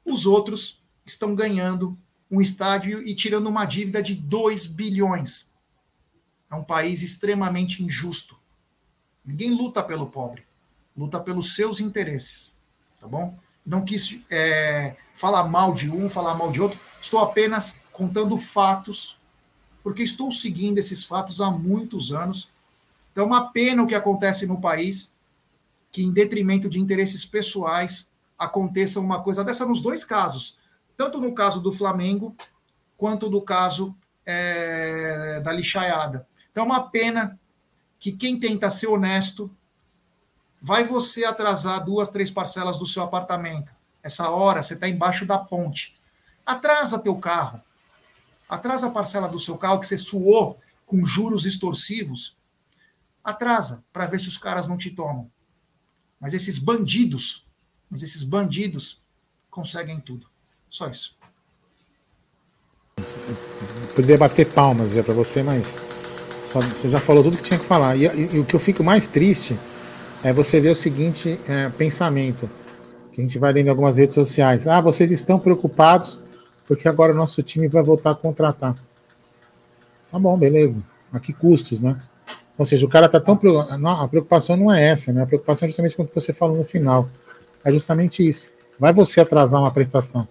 Os 0.05 0.27
outros 0.27 0.83
estão 1.07 1.35
ganhando 1.35 1.97
um 2.33 2.41
estádio 2.41 3.07
e 3.07 3.15
tirando 3.15 3.47
uma 3.47 3.67
dívida 3.67 4.03
de 4.03 4.15
2 4.15 4.67
bilhões. 4.67 5.47
É 6.51 6.55
um 6.55 6.65
país 6.65 7.03
extremamente 7.03 7.85
injusto. 7.85 8.39
Ninguém 9.23 9.51
luta 9.51 9.83
pelo 9.83 10.07
pobre, 10.07 10.43
luta 10.97 11.21
pelos 11.21 11.55
seus 11.55 11.79
interesses. 11.79 12.57
Tá 12.99 13.07
bom? 13.07 13.39
Não 13.65 13.85
quis 13.85 14.19
é, 14.31 14.97
falar 15.15 15.45
mal 15.45 15.75
de 15.75 15.91
um, 15.91 16.09
falar 16.09 16.35
mal 16.35 16.51
de 16.51 16.59
outro. 16.59 16.81
Estou 17.03 17.21
apenas 17.21 17.81
contando 17.93 18.37
fatos, 18.39 19.21
porque 19.83 20.03
estou 20.03 20.33
seguindo 20.33 20.79
esses 20.79 21.05
fatos 21.05 21.39
há 21.39 21.51
muitos 21.51 22.13
anos. 22.13 22.51
Então, 23.13 23.25
é 23.25 23.27
uma 23.27 23.51
pena 23.51 23.83
o 23.83 23.87
que 23.87 23.95
acontece 23.95 24.47
no 24.47 24.59
país, 24.59 25.15
que 25.91 26.03
em 26.03 26.11
detrimento 26.11 26.71
de 26.71 26.81
interesses 26.81 27.27
pessoais 27.27 28.11
aconteça 28.39 28.99
uma 28.99 29.23
coisa 29.23 29.45
dessa 29.45 29.67
nos 29.67 29.83
dois 29.83 30.03
casos, 30.03 30.57
tanto 31.03 31.21
no 31.21 31.35
caso 31.35 31.61
do 31.61 31.73
Flamengo 31.73 32.37
quanto 32.97 33.29
no 33.29 33.43
caso 33.43 33.97
é, 34.25 35.41
da 35.41 35.51
lixaiada. 35.51 36.29
Então, 36.53 36.63
é 36.63 36.67
uma 36.67 36.89
pena 36.91 37.41
que 37.99 38.13
quem 38.13 38.39
tenta 38.39 38.71
ser 38.71 38.87
honesto 38.87 39.51
vai 40.61 40.85
você 40.85 41.25
atrasar 41.25 41.85
duas, 41.85 42.09
três 42.09 42.31
parcelas 42.31 42.79
do 42.79 42.87
seu 42.87 43.03
apartamento. 43.03 43.73
Essa 44.01 44.31
hora 44.31 44.63
você 44.63 44.75
está 44.75 44.89
embaixo 44.89 45.27
da 45.27 45.39
ponte. 45.39 46.01
Atrasa 46.47 47.01
teu 47.01 47.17
carro. 47.17 47.61
Atrasa 48.49 48.87
a 48.87 48.91
parcela 48.91 49.27
do 49.27 49.41
seu 49.41 49.59
carro 49.59 49.81
que 49.81 49.89
você 49.89 49.99
suou 49.99 50.61
com 50.87 51.05
juros 51.05 51.47
extorsivos 51.47 52.37
atrasa 53.25 53.85
para 53.93 54.07
ver 54.07 54.21
se 54.21 54.29
os 54.29 54.39
caras 54.39 54.69
não 54.69 54.77
te 54.77 54.91
tomam. 54.91 55.29
Mas 56.21 56.33
esses 56.33 56.61
bandidos, 56.61 57.45
mas 57.91 58.05
esses 58.05 58.23
bandidos 58.23 59.03
conseguem 59.51 59.99
tudo. 60.01 60.32
Só 60.73 60.89
isso. 60.89 61.15
poderia 63.95 64.17
bater 64.17 64.47
palmas 64.47 64.95
para 64.95 65.13
você, 65.13 65.43
mas 65.43 65.77
só, 66.45 66.63
você 66.63 66.89
já 66.89 66.99
falou 66.99 67.23
tudo 67.23 67.37
que 67.37 67.43
tinha 67.43 67.59
que 67.59 67.67
falar. 67.67 67.95
E, 67.95 68.07
e, 68.07 68.37
e, 68.37 68.39
o 68.39 68.45
que 68.45 68.57
eu 68.57 68.61
fico 68.61 68.83
mais 68.83 69.07
triste 69.07 69.59
é 70.25 70.33
você 70.33 70.63
ver 70.63 70.71
o 70.71 70.75
seguinte 70.75 71.39
é, 71.47 71.69
pensamento 71.69 72.49
que 73.13 73.21
a 73.21 73.25
gente 73.25 73.39
vai 73.39 73.53
lendo 73.53 73.67
em 73.67 73.69
algumas 73.69 73.99
redes 73.99 74.15
sociais. 74.15 74.67
Ah, 74.67 74.81
vocês 74.81 75.11
estão 75.11 75.39
preocupados 75.39 76.19
porque 76.67 76.89
agora 76.89 77.13
o 77.13 77.17
nosso 77.17 77.43
time 77.43 77.69
vai 77.69 77.83
voltar 77.83 78.13
a 78.13 78.15
contratar. 78.15 78.75
Tá 80.11 80.19
bom, 80.19 80.39
beleza. 80.39 80.83
A 81.13 81.21
que 81.21 81.35
custos, 81.35 81.81
né? 81.81 82.01
Ou 82.57 82.65
seja, 82.65 82.87
o 82.87 82.89
cara 82.89 83.05
está 83.05 83.21
tão. 83.21 83.35
A 83.35 84.09
preocupação 84.09 84.57
não 84.57 84.73
é 84.73 84.89
essa, 84.89 85.13
né? 85.13 85.23
A 85.23 85.27
preocupação 85.27 85.67
é 85.67 85.69
justamente 85.69 86.01
o 86.01 86.07
que 86.07 86.15
você 86.15 86.33
falou 86.33 86.57
no 86.57 86.65
final. 86.65 87.11
É 87.63 87.71
justamente 87.71 88.27
isso. 88.27 88.51
Vai 88.79 88.95
você 88.95 89.21
atrasar 89.21 89.61
uma 89.61 89.71
prestação. 89.71 90.27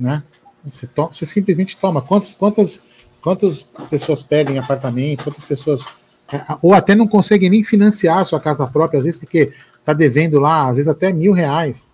Né? 0.00 0.22
Você, 0.64 0.86
to... 0.86 1.08
você 1.12 1.26
simplesmente 1.26 1.76
toma. 1.76 2.00
Quantas, 2.00 2.34
quantas, 2.34 2.82
quantas 3.20 3.62
pessoas 3.90 4.22
pedem 4.22 4.58
apartamento, 4.58 5.24
quantas 5.24 5.44
pessoas. 5.44 5.84
É, 6.32 6.42
ou 6.62 6.72
até 6.72 6.94
não 6.94 7.06
conseguem 7.06 7.50
nem 7.50 7.62
financiar 7.62 8.18
a 8.18 8.24
sua 8.24 8.40
casa 8.40 8.66
própria, 8.66 8.98
às 8.98 9.04
vezes, 9.04 9.18
porque 9.18 9.52
está 9.78 9.92
devendo 9.92 10.40
lá, 10.40 10.68
às 10.68 10.76
vezes 10.76 10.88
até 10.88 11.12
mil 11.12 11.32
reais. 11.32 11.90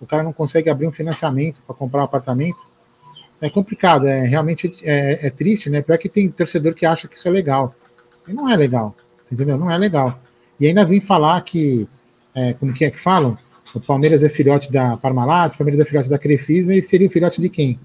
O 0.00 0.06
cara 0.06 0.22
não 0.22 0.32
consegue 0.32 0.70
abrir 0.70 0.86
um 0.86 0.92
financiamento 0.92 1.60
para 1.66 1.74
comprar 1.74 2.00
um 2.00 2.04
apartamento. 2.04 2.58
É 3.40 3.50
complicado, 3.50 4.06
é 4.06 4.26
realmente 4.26 4.74
é, 4.82 5.26
é 5.26 5.30
triste, 5.30 5.68
né? 5.68 5.82
Pior 5.82 5.98
que 5.98 6.08
tem 6.08 6.28
torcedor 6.30 6.74
que 6.74 6.86
acha 6.86 7.08
que 7.08 7.16
isso 7.16 7.26
é 7.26 7.30
legal. 7.30 7.74
E 8.28 8.32
não 8.32 8.48
é 8.48 8.56
legal, 8.56 8.94
entendeu? 9.32 9.56
Não 9.58 9.70
é 9.70 9.76
legal. 9.76 10.20
E 10.58 10.66
ainda 10.66 10.84
vim 10.84 11.00
falar 11.00 11.40
que, 11.40 11.88
é, 12.34 12.52
como 12.54 12.72
que 12.72 12.84
é 12.84 12.90
que 12.90 12.98
falam? 12.98 13.36
O 13.74 13.80
Palmeiras 13.80 14.22
é 14.22 14.28
filhote 14.28 14.72
da 14.72 14.96
Parmalat, 14.96 15.54
o 15.54 15.58
Palmeiras 15.58 15.80
é 15.80 15.88
filhote 15.88 16.08
da 16.08 16.18
Crefisa 16.18 16.74
e 16.74 16.82
seria 16.82 17.06
o 17.06 17.10
filhote 17.10 17.40
de 17.40 17.48
quem? 17.48 17.78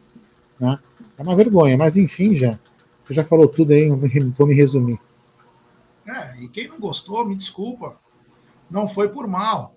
Né? 0.59 0.79
É 1.17 1.21
uma 1.21 1.35
vergonha, 1.35 1.77
mas 1.77 1.95
enfim, 1.95 2.35
já. 2.35 2.59
Você 3.03 3.13
já 3.13 3.23
falou 3.23 3.47
tudo 3.47 3.71
aí, 3.71 3.87
vou 3.87 4.47
me 4.47 4.53
resumir. 4.55 4.99
É, 6.07 6.41
e 6.41 6.47
quem 6.47 6.67
não 6.67 6.79
gostou, 6.79 7.25
me 7.25 7.35
desculpa. 7.35 7.99
Não 8.69 8.87
foi 8.87 9.09
por 9.09 9.27
mal, 9.27 9.75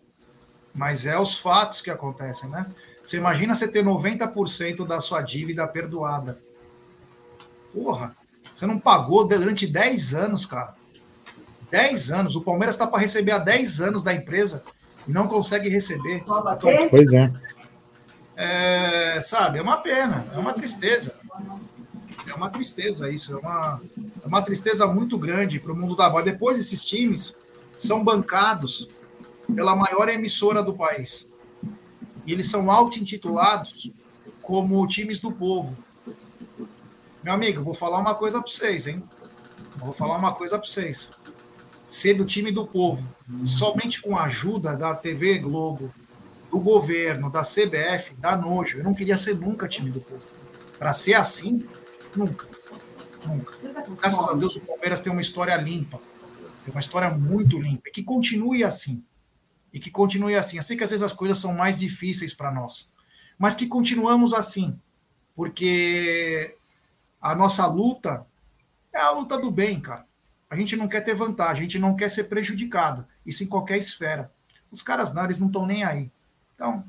mas 0.75 1.05
é 1.05 1.19
os 1.19 1.37
fatos 1.37 1.83
que 1.83 1.91
acontecem, 1.91 2.49
né? 2.49 2.67
Você 3.05 3.19
imagina 3.19 3.55
você 3.55 3.69
ter 3.69 3.85
90% 3.85 4.87
da 4.87 5.01
sua 5.01 5.21
dívida 5.21 5.67
perdoada. 5.67 6.41
Porra, 7.73 8.17
você 8.55 8.67
não 8.67 8.79
pagou 8.79 9.27
durante 9.27 9.67
10 9.67 10.15
anos, 10.15 10.47
cara. 10.47 10.75
10 11.71 12.11
anos. 12.11 12.37
O 12.37 12.43
Palmeiras 12.43 12.75
está 12.75 12.87
para 12.87 13.01
receber 13.01 13.33
há 13.33 13.39
10 13.39 13.81
anos 13.81 14.03
da 14.03 14.13
empresa 14.13 14.63
e 15.09 15.13
não 15.13 15.27
consegue 15.27 15.71
receber. 15.71 16.23
Pois 16.91 17.13
é. 17.13 17.33
é. 18.37 19.21
Sabe, 19.23 19.59
é 19.59 19.63
uma 19.63 19.79
pena, 19.79 20.27
é 20.35 20.39
uma 20.39 20.53
tristeza. 20.53 21.17
É 22.27 22.35
uma 22.35 22.51
tristeza 22.51 23.11
isso, 23.11 23.33
é 23.33 23.39
uma, 23.39 23.81
é 24.23 24.27
uma 24.27 24.43
tristeza 24.43 24.87
muito 24.87 25.17
grande 25.17 25.59
para 25.59 25.73
o 25.73 25.77
mundo 25.77 25.97
da 25.97 26.11
bola. 26.11 26.23
Depois, 26.23 26.59
esses 26.59 26.85
times 26.85 27.37
são 27.77 28.05
bancados 28.05 28.91
pela 29.55 29.75
maior 29.75 30.11
emissora 30.11 30.63
do 30.63 30.75
país. 30.75 31.33
E 32.27 32.33
eles 32.33 32.51
são 32.51 32.71
auto-intitulados 32.71 33.91
como 34.43 34.87
times 34.87 35.21
do 35.21 35.33
povo. 35.33 35.75
Meu 37.23 37.33
amigo, 37.33 37.63
vou 37.63 37.75
falar 37.75 37.99
uma 37.99 38.15
coisa 38.15 38.43
para 38.43 38.51
vocês, 38.51 38.87
hein? 38.87 39.03
Vou 39.77 39.95
falar 39.95 40.19
uma 40.19 40.33
coisa 40.33 40.59
para 40.59 40.69
vocês. 40.69 41.11
Ser 41.89 42.14
do 42.14 42.26
time 42.26 42.53
do 42.53 42.66
povo, 42.66 43.09
somente 43.45 44.03
com 44.03 44.16
a 44.16 44.24
ajuda 44.24 44.76
da 44.76 44.95
TV 44.95 45.39
Globo, 45.39 45.93
do 46.51 46.61
governo, 46.61 47.30
da 47.30 47.43
CBF, 47.43 48.14
dá 48.18 48.36
nojo. 48.36 48.78
Eu 48.78 48.84
não 48.84 48.95
queria 48.95 49.16
ser 49.16 49.34
nunca 49.36 49.66
time 49.66 49.91
do 49.91 50.01
povo. 50.01 50.22
Para 50.78 50.93
ser 50.93 51.14
assim, 51.14 51.66
nunca. 52.14 52.47
Nunca. 53.24 53.57
Graças 54.01 54.28
a 54.28 54.34
Deus 54.34 54.57
o 54.57 54.61
Palmeiras 54.61 55.01
tem 55.01 55.12
uma 55.12 55.22
história 55.22 55.57
limpa. 55.57 55.99
Tem 56.64 56.72
uma 56.72 56.80
história 56.80 57.11
muito 57.11 57.59
limpa. 57.59 57.89
E 57.89 57.91
que 57.91 58.03
continue 58.03 58.62
assim. 58.64 59.03
E 59.72 59.80
que 59.80 59.91
continue 59.91 60.34
assim. 60.34 60.57
Eu 60.57 60.62
sei 60.62 60.76
que 60.76 60.84
às 60.84 60.91
vezes 60.91 61.05
as 61.05 61.12
coisas 61.12 61.39
são 61.39 61.53
mais 61.53 61.78
difíceis 61.78 62.34
para 62.34 62.53
nós. 62.53 62.93
Mas 63.39 63.55
que 63.55 63.66
continuamos 63.66 64.32
assim. 64.32 64.78
Porque 65.34 66.57
a 67.20 67.34
nossa 67.34 67.66
luta 67.66 68.26
é 68.93 68.99
a 68.99 69.11
luta 69.11 69.39
do 69.39 69.51
bem, 69.51 69.80
cara. 69.80 70.08
A 70.51 70.57
gente 70.57 70.76
não 70.76 70.88
quer 70.88 71.03
ter 71.03 71.14
vantagem, 71.14 71.61
a 71.61 71.62
gente 71.62 71.78
não 71.78 71.94
quer 71.94 72.09
ser 72.09 72.24
prejudicado. 72.24 73.07
Isso 73.24 73.44
em 73.44 73.46
qualquer 73.46 73.76
esfera. 73.76 74.32
Os 74.70 74.82
caras 74.82 75.12
não, 75.12 75.24
eles 75.24 75.40
não 75.40 75.49
estão 75.49 75.66
nem 75.66 75.84
aí. 75.84 76.11
Então, 76.55 76.82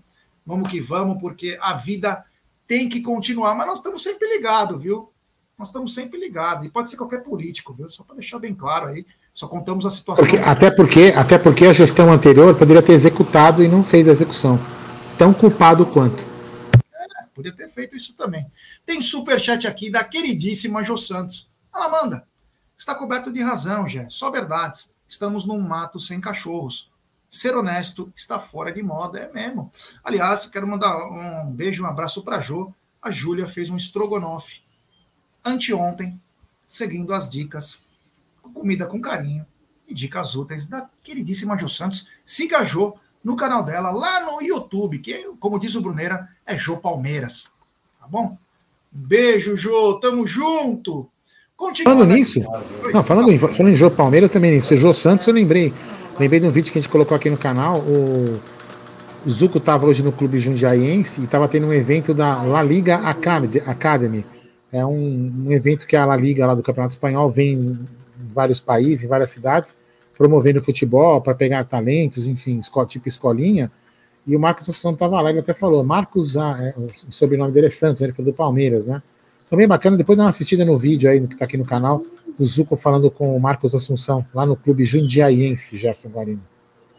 vamos 0.45 0.69
que 0.69 0.79
vamos, 0.79 1.19
porque 1.19 1.57
a 1.61 1.73
vida 1.73 2.25
tem 2.65 2.87
que 2.87 3.01
continuar. 3.01 3.55
Mas 3.55 3.67
nós 3.67 3.77
estamos 3.79 4.01
sempre 4.01 4.29
ligados, 4.29 4.81
viu? 4.81 5.11
Nós 5.57 5.67
estamos 5.67 5.93
sempre 5.93 6.17
ligados. 6.17 6.65
E 6.65 6.69
pode 6.69 6.89
ser 6.89 6.95
qualquer 6.95 7.21
político, 7.21 7.73
viu? 7.73 7.89
Só 7.89 8.03
para 8.03 8.15
deixar 8.15 8.39
bem 8.39 8.55
claro 8.55 8.87
aí. 8.87 9.05
Só 9.33 9.47
contamos 9.47 9.85
a 9.85 9.89
situação. 9.89 10.23
Porque, 10.23 10.37
até, 10.37 10.71
porque, 10.71 11.13
até 11.15 11.37
porque 11.37 11.65
a 11.65 11.73
gestão 11.73 12.11
anterior 12.11 12.55
poderia 12.55 12.81
ter 12.81 12.93
executado 12.93 13.63
e 13.63 13.67
não 13.67 13.83
fez 13.83 14.07
a 14.07 14.11
execução. 14.11 14.57
Tão 15.17 15.33
culpado 15.33 15.85
quanto. 15.85 16.23
É, 16.93 17.25
podia 17.35 17.51
ter 17.51 17.67
feito 17.67 17.95
isso 17.95 18.15
também. 18.15 18.45
Tem 18.85 19.01
superchat 19.01 19.67
aqui 19.67 19.91
da 19.91 20.03
queridíssima 20.03 20.81
Jô 20.81 20.95
Santos. 20.95 21.49
Ela 21.73 21.89
manda. 21.89 22.28
Está 22.79 22.95
coberto 22.95 23.29
de 23.29 23.43
razão, 23.43 23.85
Jé. 23.89 24.07
Só 24.09 24.31
verdades. 24.31 24.95
Estamos 25.05 25.45
num 25.45 25.59
mato 25.59 25.99
sem 25.99 26.21
cachorros. 26.21 26.89
Ser 27.29 27.53
honesto 27.53 28.09
está 28.15 28.39
fora 28.39 28.71
de 28.71 28.81
moda, 28.81 29.19
é 29.19 29.33
mesmo. 29.33 29.69
Aliás, 30.01 30.45
quero 30.45 30.65
mandar 30.65 30.97
um 31.11 31.51
beijo, 31.51 31.83
um 31.83 31.87
abraço 31.87 32.23
para 32.23 32.39
Jô. 32.39 32.73
A 33.01 33.11
Júlia 33.11 33.45
fez 33.47 33.69
um 33.69 33.75
estrogonofe 33.75 34.61
anteontem, 35.43 36.19
seguindo 36.65 37.13
as 37.13 37.29
dicas, 37.29 37.85
comida 38.53 38.87
com 38.87 39.01
carinho 39.01 39.45
e 39.85 39.93
dicas 39.93 40.35
úteis 40.35 40.65
da 40.65 40.89
queridíssima 41.03 41.57
Jô 41.57 41.67
Santos. 41.67 42.07
Siga 42.23 42.59
a 42.59 42.63
Jô 42.63 42.97
no 43.21 43.35
canal 43.35 43.61
dela, 43.61 43.91
lá 43.91 44.21
no 44.21 44.41
YouTube, 44.41 44.99
que, 44.99 45.35
como 45.37 45.59
diz 45.59 45.75
o 45.75 45.81
Bruneira, 45.81 46.29
é 46.45 46.57
Jô 46.57 46.77
Palmeiras. 46.77 47.53
Tá 47.99 48.07
bom? 48.07 48.37
Beijo, 48.89 49.57
Jô. 49.57 49.99
Tamo 49.99 50.25
junto. 50.25 51.11
Falando 51.83 52.05
nisso, 52.05 52.41
não, 52.93 53.03
falando, 53.03 53.31
em, 53.33 53.37
falando 53.37 53.73
em 53.73 53.75
Jô 53.75 53.91
Palmeiras 53.91 54.31
também, 54.31 54.61
se 54.61 54.77
Jô 54.77 54.93
Santos, 54.93 55.27
eu 55.27 55.33
lembrei. 55.33 55.73
Lembrei 56.17 56.39
de 56.39 56.47
um 56.47 56.49
vídeo 56.49 56.71
que 56.71 56.79
a 56.79 56.81
gente 56.81 56.89
colocou 56.89 57.15
aqui 57.15 57.29
no 57.29 57.37
canal. 57.37 57.79
O, 57.79 58.39
o 59.25 59.29
Zuco 59.29 59.57
estava 59.57 59.85
hoje 59.85 60.01
no 60.01 60.11
Clube 60.11 60.39
Jundiaiense 60.39 61.19
e 61.19 61.25
estava 61.25 61.49
tendo 61.49 61.67
um 61.67 61.73
evento 61.73 62.13
da 62.13 62.41
La 62.43 62.63
Liga 62.63 62.95
Academy. 62.95 64.25
É 64.71 64.85
um, 64.85 65.33
um, 65.47 65.51
evento 65.51 65.85
que 65.85 65.97
a 65.97 66.05
La 66.05 66.15
Liga 66.15 66.47
lá 66.47 66.55
do 66.55 66.63
Campeonato 66.63 66.93
Espanhol 66.93 67.29
vem 67.29 67.53
em 67.53 67.87
vários 68.33 68.61
países, 68.61 69.03
em 69.03 69.07
várias 69.07 69.29
cidades, 69.29 69.75
promovendo 70.17 70.63
futebol 70.63 71.19
para 71.19 71.35
pegar 71.35 71.65
talentos, 71.65 72.25
enfim, 72.25 72.59
tipo 72.87 73.07
escolinha. 73.07 73.69
E 74.25 74.35
o 74.35 74.39
Marcos 74.39 74.69
Assunção 74.69 74.93
estava 74.93 75.19
lá, 75.19 75.29
ele 75.29 75.39
até 75.39 75.53
falou, 75.53 75.83
Marcos, 75.83 76.37
ah, 76.37 76.57
é, 76.61 76.73
o 76.77 77.11
sobrenome 77.11 77.51
dele 77.51 77.67
é 77.67 77.69
Santos, 77.69 78.01
ele 78.01 78.13
falou 78.13 78.31
do 78.31 78.35
Palmeiras, 78.35 78.85
né? 78.85 79.01
Também 79.49 79.67
bacana, 79.67 79.97
depois 79.97 80.15
dá 80.15 80.25
uma 80.25 80.29
assistida 80.29 80.63
no 80.63 80.77
vídeo 80.77 81.09
aí, 81.09 81.25
que 81.25 81.33
está 81.33 81.45
aqui 81.45 81.57
no 81.57 81.65
canal, 81.65 82.03
do 82.37 82.45
Zuco 82.45 82.77
falando 82.77 83.09
com 83.09 83.35
o 83.35 83.39
Marcos 83.39 83.73
Assunção, 83.73 84.23
lá 84.31 84.45
no 84.45 84.55
Clube 84.55 84.85
Jundiaiense, 84.85 85.75
Gerson 85.75 86.09
Guarino. 86.09 86.45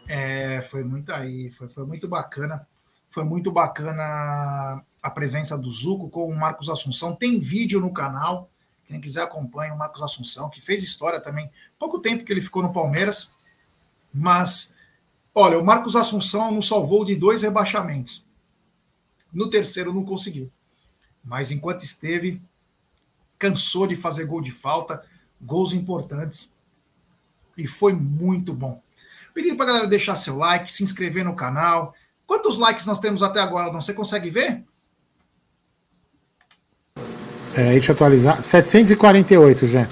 É, 0.05 0.61
foi 0.61 0.83
muito 0.83 1.13
aí, 1.13 1.49
foi, 1.49 1.69
foi 1.69 1.85
muito 1.85 2.09
bacana. 2.09 2.67
Foi 3.09 3.23
muito 3.23 3.51
bacana 3.51 4.83
a 5.01 5.11
presença 5.11 5.57
do 5.57 5.71
Zuco 5.71 6.09
com 6.09 6.27
o 6.27 6.35
Marcos 6.35 6.69
Assunção. 6.69 7.15
Tem 7.15 7.39
vídeo 7.39 7.79
no 7.79 7.93
canal. 7.93 8.49
Quem 8.85 8.99
quiser 8.99 9.23
acompanha 9.23 9.73
o 9.73 9.77
Marcos 9.77 10.01
Assunção, 10.01 10.49
que 10.49 10.61
fez 10.61 10.83
história 10.83 11.21
também. 11.21 11.49
Pouco 11.79 11.99
tempo 11.99 12.25
que 12.25 12.33
ele 12.33 12.41
ficou 12.41 12.61
no 12.61 12.73
Palmeiras, 12.73 13.31
mas 14.13 14.75
olha, 15.33 15.57
o 15.57 15.63
Marcos 15.63 15.95
Assunção 15.95 16.51
nos 16.51 16.67
salvou 16.67 17.05
de 17.05 17.15
dois 17.15 17.41
rebaixamentos. 17.41 18.25
No 19.31 19.49
terceiro 19.49 19.93
não 19.93 20.03
conseguiu 20.03 20.51
mas 21.23 21.51
enquanto 21.51 21.83
esteve, 21.83 22.41
cansou 23.37 23.87
de 23.87 23.95
fazer 23.95 24.25
gol 24.25 24.41
de 24.41 24.51
falta, 24.51 25.03
gols 25.41 25.73
importantes, 25.73 26.53
e 27.57 27.67
foi 27.67 27.93
muito 27.93 28.53
bom. 28.53 28.81
Pedindo 29.33 29.55
para 29.55 29.65
a 29.65 29.67
galera 29.67 29.87
deixar 29.87 30.15
seu 30.15 30.37
like, 30.37 30.71
se 30.71 30.83
inscrever 30.83 31.23
no 31.23 31.35
canal. 31.35 31.93
Quantos 32.25 32.57
likes 32.57 32.85
nós 32.85 32.99
temos 32.99 33.23
até 33.23 33.39
agora? 33.39 33.71
Não 33.71 33.81
você 33.81 33.93
consegue 33.93 34.29
ver? 34.29 34.63
É, 37.55 37.71
deixa 37.71 37.91
eu 37.91 37.95
atualizar. 37.95 38.41
748, 38.41 39.67
já. 39.67 39.87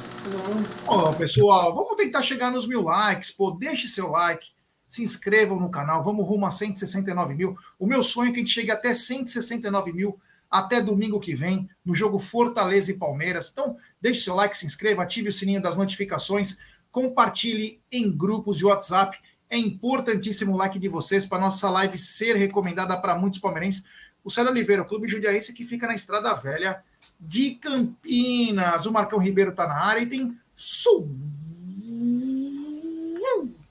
Ó, 0.87 1.13
pessoal, 1.13 1.75
vamos 1.75 1.95
tentar 1.95 2.21
chegar 2.21 2.51
nos 2.51 2.67
mil 2.67 2.81
likes. 2.81 3.31
Pô, 3.31 3.51
deixe 3.51 3.87
seu 3.87 4.09
like, 4.09 4.47
se 4.87 5.03
inscrevam 5.03 5.59
no 5.59 5.69
canal. 5.69 6.03
Vamos 6.03 6.27
rumo 6.27 6.45
a 6.45 6.51
169 6.51 7.35
mil. 7.35 7.57
O 7.77 7.85
meu 7.85 8.01
sonho 8.01 8.29
é 8.29 8.31
que 8.31 8.37
a 8.37 8.39
gente 8.39 8.53
chegue 8.53 8.71
até 8.71 8.93
169 8.93 9.93
mil 9.93 10.19
até 10.49 10.81
domingo 10.81 11.19
que 11.19 11.35
vem, 11.35 11.69
no 11.85 11.93
jogo 11.93 12.17
Fortaleza 12.17 12.91
e 12.91 12.97
Palmeiras. 12.97 13.49
Então, 13.51 13.77
deixe 14.01 14.21
seu 14.21 14.33
like, 14.33 14.57
se 14.57 14.65
inscreva, 14.65 15.03
ative 15.03 15.29
o 15.29 15.33
sininho 15.33 15.61
das 15.61 15.77
notificações, 15.77 16.57
compartilhe 16.91 17.81
em 17.91 18.11
grupos 18.11 18.57
de 18.57 18.65
WhatsApp. 18.65 19.17
É 19.49 19.57
importantíssimo 19.57 20.53
o 20.53 20.57
like 20.57 20.79
de 20.79 20.87
vocês 20.87 21.25
para 21.25 21.41
nossa 21.41 21.69
live 21.69 21.97
ser 21.97 22.35
recomendada 22.35 22.97
para 22.97 23.15
muitos 23.15 23.39
palmeirenses. 23.39 23.85
O 24.23 24.29
Célio 24.31 24.51
Oliveira, 24.51 24.81
o 24.81 24.85
Clube 24.85 25.07
Judiaense, 25.07 25.53
que 25.53 25.63
fica 25.63 25.87
na 25.87 25.95
Estrada 25.95 26.33
Velha 26.33 26.83
de 27.19 27.51
Campinas. 27.51 28.85
O 28.85 28.91
Marcão 28.91 29.19
Ribeiro 29.19 29.51
está 29.51 29.67
na 29.67 29.75
área 29.75 30.01
e 30.01 30.07
tem 30.07 30.37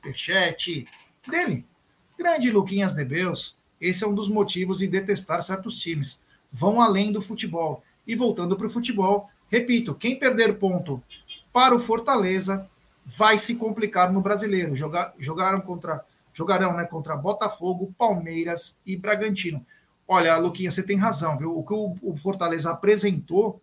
superchat 0.05 0.85
dele. 1.27 1.65
Grande 2.17 2.51
Luquinhas 2.51 2.95
de 2.95 3.05
Beus. 3.05 3.59
Esse 3.81 4.05
é 4.05 4.07
um 4.07 4.15
dos 4.15 4.29
motivos 4.29 4.79
de 4.79 4.89
detestar 4.89 5.43
certos 5.43 5.79
times 5.79 6.23
vão 6.51 6.81
além 6.81 7.13
do 7.13 7.21
futebol. 7.21 7.83
E 8.07 8.15
voltando 8.15 8.57
para 8.57 8.67
o 8.67 8.71
futebol, 8.71 9.29
repito, 9.49 9.95
quem 9.95 10.19
perder 10.19 10.59
ponto 10.59 11.03
para 11.53 11.75
o 11.75 11.79
Fortaleza 11.79 12.69
vai 13.05 13.39
se 13.39 13.57
complicar 13.57 14.13
no 14.13 14.21
brasileiro. 14.21 14.77
Jogar, 14.77 15.15
jogaram 15.19 15.61
contra, 15.61 16.05
jogarão 16.33 16.77
né, 16.77 16.85
contra 16.85 17.17
Botafogo, 17.17 17.95
Palmeiras 17.99 18.79
e 18.85 18.97
Bragantino. 18.97 19.65
Olha, 20.07 20.37
Luquinha, 20.39 20.71
você 20.71 20.83
tem 20.83 20.97
razão, 20.97 21.37
viu? 21.37 21.57
O 21.57 21.65
que 21.65 21.75
o, 21.75 21.97
o 22.03 22.17
Fortaleza 22.17 22.71
apresentou, 22.71 23.61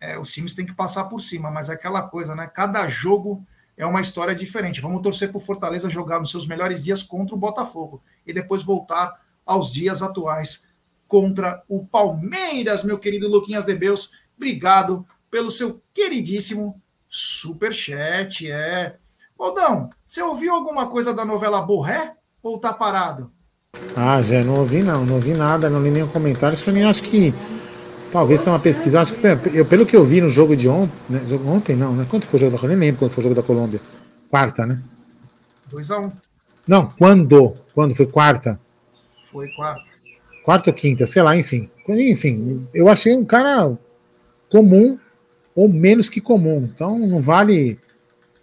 é, 0.00 0.18
os 0.18 0.32
times 0.32 0.54
têm 0.54 0.64
que 0.64 0.72
passar 0.72 1.04
por 1.04 1.20
cima, 1.20 1.50
mas 1.50 1.68
é 1.68 1.74
aquela 1.74 2.02
coisa, 2.08 2.34
né? 2.34 2.46
Cada 2.46 2.88
jogo 2.88 3.44
é 3.76 3.84
uma 3.84 4.00
história 4.00 4.34
diferente. 4.34 4.80
Vamos 4.80 5.02
torcer 5.02 5.28
para 5.28 5.38
o 5.38 5.40
Fortaleza 5.40 5.90
jogar 5.90 6.20
nos 6.20 6.30
seus 6.30 6.46
melhores 6.46 6.82
dias 6.82 7.02
contra 7.02 7.34
o 7.34 7.38
Botafogo 7.38 8.02
e 8.26 8.32
depois 8.32 8.62
voltar 8.62 9.20
aos 9.44 9.72
dias 9.72 10.02
atuais 10.02 10.69
contra 11.10 11.60
o 11.68 11.84
Palmeiras, 11.84 12.84
meu 12.84 12.96
querido 12.96 13.28
Luquinhas 13.28 13.66
de 13.66 13.74
Beus. 13.74 14.12
Obrigado 14.36 15.04
pelo 15.28 15.50
seu 15.50 15.82
queridíssimo 15.92 16.80
superchat. 17.08 18.48
É. 18.48 18.94
Aldão, 19.36 19.90
você 20.06 20.22
ouviu 20.22 20.54
alguma 20.54 20.86
coisa 20.86 21.12
da 21.12 21.24
novela 21.24 21.62
Borré 21.62 22.14
ou 22.40 22.58
tá 22.58 22.72
parado? 22.72 23.28
Ah, 23.96 24.22
Zé, 24.22 24.44
não 24.44 24.60
ouvi 24.60 24.84
não, 24.84 25.04
não 25.04 25.16
ouvi 25.16 25.34
nada, 25.34 25.68
não 25.68 25.82
li 25.82 25.90
nenhum 25.90 26.06
comentário. 26.06 26.54
Isso 26.54 26.62
pra 26.62 26.72
mim 26.72 26.84
acho 26.84 27.02
que 27.02 27.34
talvez 28.12 28.40
seja 28.40 28.52
uma 28.52 28.60
pesquisa. 28.60 29.00
Acho 29.00 29.14
que 29.14 29.26
eu, 29.52 29.66
pelo 29.66 29.84
que 29.84 29.96
eu 29.96 30.04
vi 30.04 30.20
no 30.20 30.28
jogo 30.28 30.54
de 30.56 30.68
ontem, 30.68 30.92
né, 31.08 31.20
ontem 31.44 31.74
não, 31.74 31.92
né? 31.92 32.06
Quanto 32.08 32.24
foi 32.24 32.38
o 32.38 32.40
jogo 32.40 32.52
da 32.52 32.58
Colômbia? 32.58 32.78
Nem 32.78 32.88
lembro 32.88 33.00
quando 33.00 33.10
foi 33.10 33.22
o 33.22 33.24
jogo 33.24 33.34
da 33.34 33.42
Colômbia. 33.42 33.80
Quarta, 34.30 34.64
né? 34.64 34.80
2x1. 35.72 36.06
Um. 36.06 36.12
Não, 36.68 36.86
quando? 36.90 37.56
Quando? 37.74 37.96
Foi 37.96 38.06
quarta? 38.06 38.60
Foi 39.24 39.48
quarta 39.48 39.89
quarta 40.50 40.70
ou 40.70 40.74
quinta, 40.74 41.06
sei 41.06 41.22
lá, 41.22 41.36
enfim. 41.36 41.70
Enfim, 41.88 42.66
eu 42.74 42.88
achei 42.88 43.14
um 43.14 43.24
cara 43.24 43.78
comum 44.50 44.98
ou 45.54 45.68
menos 45.68 46.08
que 46.08 46.20
comum. 46.20 46.68
Então 46.74 46.98
não 46.98 47.22
vale. 47.22 47.78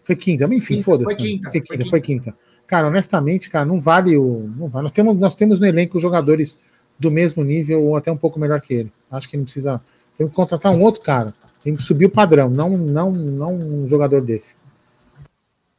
Foi 0.06 0.16
quinta, 0.16 0.46
enfim, 0.46 0.82
foda-se. 0.82 1.14
Foi, 1.14 1.16
quinta, 1.16 1.52
foi, 1.52 1.62
quinta, 1.62 1.86
foi 1.86 2.02
quinta. 2.02 2.38
Cara, 2.66 2.88
honestamente, 2.88 3.50
cara, 3.50 3.66
não 3.66 3.82
vale 3.82 4.16
o. 4.16 4.50
Não 4.56 4.70
vale. 4.70 4.84
Nós, 4.84 4.92
temos, 4.94 5.18
nós 5.18 5.36
temos 5.36 5.60
no 5.60 5.66
elenco 5.66 6.00
jogadores 6.00 6.58
do 6.98 7.12
mesmo 7.12 7.44
nível 7.44 7.84
ou 7.84 7.98
até 7.98 8.10
um 8.10 8.16
pouco 8.16 8.40
melhor 8.40 8.62
que 8.62 8.74
ele. 8.74 8.92
Acho 9.12 9.30
que 9.30 9.36
não 9.36 9.44
precisa. 9.44 9.82
Tem 10.18 10.30
que 10.30 10.34
contratar 10.34 10.72
um 10.72 10.82
outro 10.82 11.02
cara. 11.02 11.34
Tem 11.62 11.76
que 11.76 11.84
subir 11.84 12.06
o 12.06 12.10
padrão, 12.10 12.50
não, 12.50 12.78
não, 12.78 13.12
não 13.12 13.54
um 13.54 13.86
jogador 13.86 14.22
desse. 14.22 14.56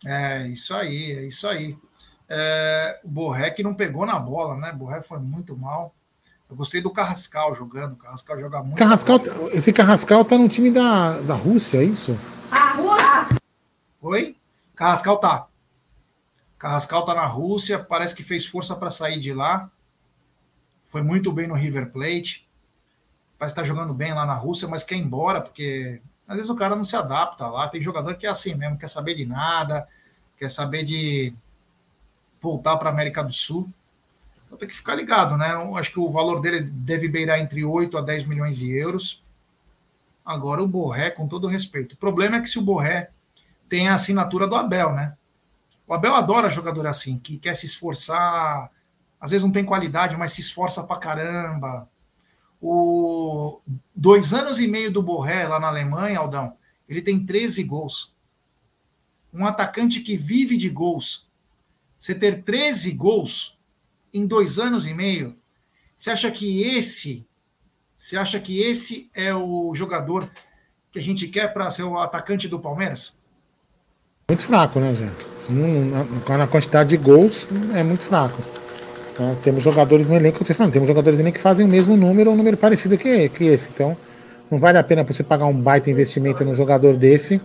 É, 0.04 0.46
isso 0.48 0.74
aí, 0.74 1.12
é 1.12 1.24
isso 1.24 1.48
aí. 1.48 1.74
É, 2.28 3.00
o 3.02 3.08
Borré 3.08 3.48
que 3.48 3.62
não 3.62 3.72
pegou 3.72 4.04
na 4.04 4.18
bola, 4.18 4.58
né? 4.58 4.72
O 4.72 4.76
Borré 4.76 5.00
foi 5.00 5.18
muito 5.18 5.56
mal. 5.56 5.94
Eu 6.50 6.56
gostei 6.56 6.80
do 6.80 6.90
Carrascal 6.90 7.54
jogando. 7.54 7.92
O 7.92 7.96
Carrascal 7.96 8.40
joga 8.40 8.62
muito. 8.62 8.78
Carrascal, 8.78 9.20
esse 9.52 9.72
Carrascal 9.72 10.24
tá 10.24 10.38
no 10.38 10.48
time 10.48 10.70
da, 10.70 11.20
da 11.20 11.34
Rússia, 11.34 11.78
é 11.78 11.84
isso? 11.84 12.18
Ah, 12.50 12.72
Rússia! 12.72 13.38
Oi? 14.00 14.36
Carrascal 14.74 15.18
tá. 15.18 15.46
Carrascal 16.58 17.04
tá 17.04 17.14
na 17.14 17.26
Rússia, 17.26 17.78
parece 17.78 18.14
que 18.14 18.22
fez 18.22 18.46
força 18.46 18.74
para 18.74 18.88
sair 18.88 19.20
de 19.20 19.32
lá. 19.32 19.70
Foi 20.86 21.02
muito 21.02 21.30
bem 21.30 21.46
no 21.46 21.54
River 21.54 21.92
Plate. 21.92 22.48
Parece 23.38 23.52
estar 23.52 23.62
tá 23.62 23.68
jogando 23.68 23.92
bem 23.92 24.14
lá 24.14 24.24
na 24.24 24.34
Rússia, 24.34 24.66
mas 24.66 24.82
quer 24.82 24.96
ir 24.96 25.00
embora, 25.00 25.40
porque 25.40 26.00
às 26.26 26.36
vezes 26.36 26.50
o 26.50 26.56
cara 26.56 26.74
não 26.74 26.82
se 26.82 26.96
adapta 26.96 27.46
lá. 27.46 27.68
Tem 27.68 27.80
jogador 27.80 28.16
que 28.16 28.26
é 28.26 28.30
assim 28.30 28.54
mesmo, 28.54 28.78
quer 28.78 28.88
saber 28.88 29.14
de 29.14 29.26
nada, 29.26 29.86
quer 30.38 30.50
saber 30.50 30.82
de 30.82 31.34
voltar 32.40 32.76
para 32.78 32.88
a 32.88 32.92
América 32.92 33.22
do 33.22 33.32
Sul. 33.32 33.68
Então 34.48 34.56
tem 34.56 34.66
que 34.66 34.74
ficar 34.76 34.94
ligado, 34.94 35.36
né? 35.36 35.52
Eu 35.52 35.76
acho 35.76 35.92
que 35.92 36.00
o 36.00 36.10
valor 36.10 36.40
dele 36.40 36.62
deve 36.62 37.06
beirar 37.06 37.38
entre 37.38 37.62
8 37.62 37.98
a 37.98 38.00
10 38.00 38.24
milhões 38.24 38.56
de 38.56 38.74
euros. 38.74 39.22
Agora 40.24 40.62
o 40.62 40.66
Borré, 40.66 41.10
com 41.10 41.28
todo 41.28 41.46
respeito. 41.46 41.92
O 41.92 41.98
problema 41.98 42.36
é 42.36 42.40
que 42.40 42.48
se 42.48 42.58
o 42.58 42.62
Borré 42.62 43.10
tem 43.68 43.88
a 43.88 43.94
assinatura 43.94 44.46
do 44.46 44.56
Abel, 44.56 44.92
né? 44.92 45.14
O 45.86 45.92
Abel 45.92 46.14
adora 46.14 46.48
jogador 46.48 46.86
assim, 46.86 47.18
que 47.18 47.36
quer 47.36 47.54
se 47.54 47.66
esforçar, 47.66 48.70
às 49.20 49.30
vezes 49.30 49.44
não 49.44 49.52
tem 49.52 49.64
qualidade, 49.64 50.16
mas 50.16 50.32
se 50.32 50.40
esforça 50.40 50.82
pra 50.84 50.96
caramba. 50.96 51.88
O 52.60 53.60
dois 53.94 54.32
anos 54.32 54.58
e 54.58 54.66
meio 54.66 54.90
do 54.90 55.02
Borré 55.02 55.46
lá 55.46 55.60
na 55.60 55.68
Alemanha, 55.68 56.18
Aldão, 56.18 56.56
ele 56.88 57.02
tem 57.02 57.24
13 57.24 57.64
gols. 57.64 58.14
Um 59.32 59.46
atacante 59.46 60.00
que 60.00 60.16
vive 60.16 60.56
de 60.56 60.70
gols. 60.70 61.26
Você 61.98 62.14
ter 62.14 62.42
13 62.42 62.92
gols 62.92 63.57
em 64.12 64.26
dois 64.26 64.58
anos 64.58 64.86
e 64.86 64.94
meio, 64.94 65.36
você 65.96 66.10
acha 66.10 66.30
que 66.30 66.62
esse, 66.62 67.26
você 67.96 68.16
acha 68.16 68.38
que 68.38 68.60
esse 68.60 69.10
é 69.14 69.34
o 69.34 69.74
jogador 69.74 70.30
que 70.92 70.98
a 70.98 71.02
gente 71.02 71.26
quer 71.28 71.52
para 71.52 71.70
ser 71.70 71.82
o 71.82 71.98
atacante 71.98 72.48
do 72.48 72.60
Palmeiras? 72.60 73.14
Muito 74.28 74.44
fraco, 74.44 74.78
né, 74.78 74.94
Zé? 74.94 75.10
Na 76.36 76.46
quantidade 76.46 76.90
de 76.90 76.96
gols, 76.96 77.46
é 77.74 77.82
muito 77.82 78.04
fraco. 78.04 78.40
Tá? 79.14 79.34
Temos 79.42 79.64
jogadores 79.64 80.06
no 80.06 80.14
elenco, 80.14 80.44
eu 80.46 80.54
falando, 80.54 80.72
temos 80.72 80.86
jogadores 80.86 81.18
no 81.18 81.24
elenco 81.24 81.38
que 81.38 81.42
fazem 81.42 81.64
o 81.66 81.68
mesmo 81.68 81.96
número, 81.96 82.30
um 82.30 82.36
número 82.36 82.56
parecido 82.56 82.96
que, 82.96 83.28
que 83.30 83.44
esse. 83.44 83.70
Então, 83.70 83.96
não 84.50 84.58
vale 84.58 84.78
a 84.78 84.84
pena 84.84 85.02
você 85.02 85.24
pagar 85.24 85.46
um 85.46 85.60
baita 85.60 85.90
investimento 85.90 86.44
num 86.44 86.54
jogador 86.54 86.96
desse. 86.96 87.40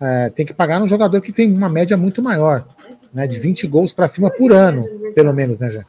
É, 0.00 0.30
tem 0.30 0.44
que 0.44 0.52
pagar 0.52 0.80
num 0.80 0.88
jogador 0.88 1.20
que 1.20 1.32
tem 1.32 1.52
uma 1.52 1.68
média 1.68 1.96
muito 1.96 2.20
maior, 2.20 2.66
né? 3.14 3.26
De 3.26 3.38
20 3.38 3.68
gols 3.68 3.92
para 3.92 4.08
cima 4.08 4.30
por 4.30 4.52
ano, 4.52 4.84
pelo 5.14 5.32
menos, 5.32 5.60
né, 5.60 5.70
Zé? 5.70 5.84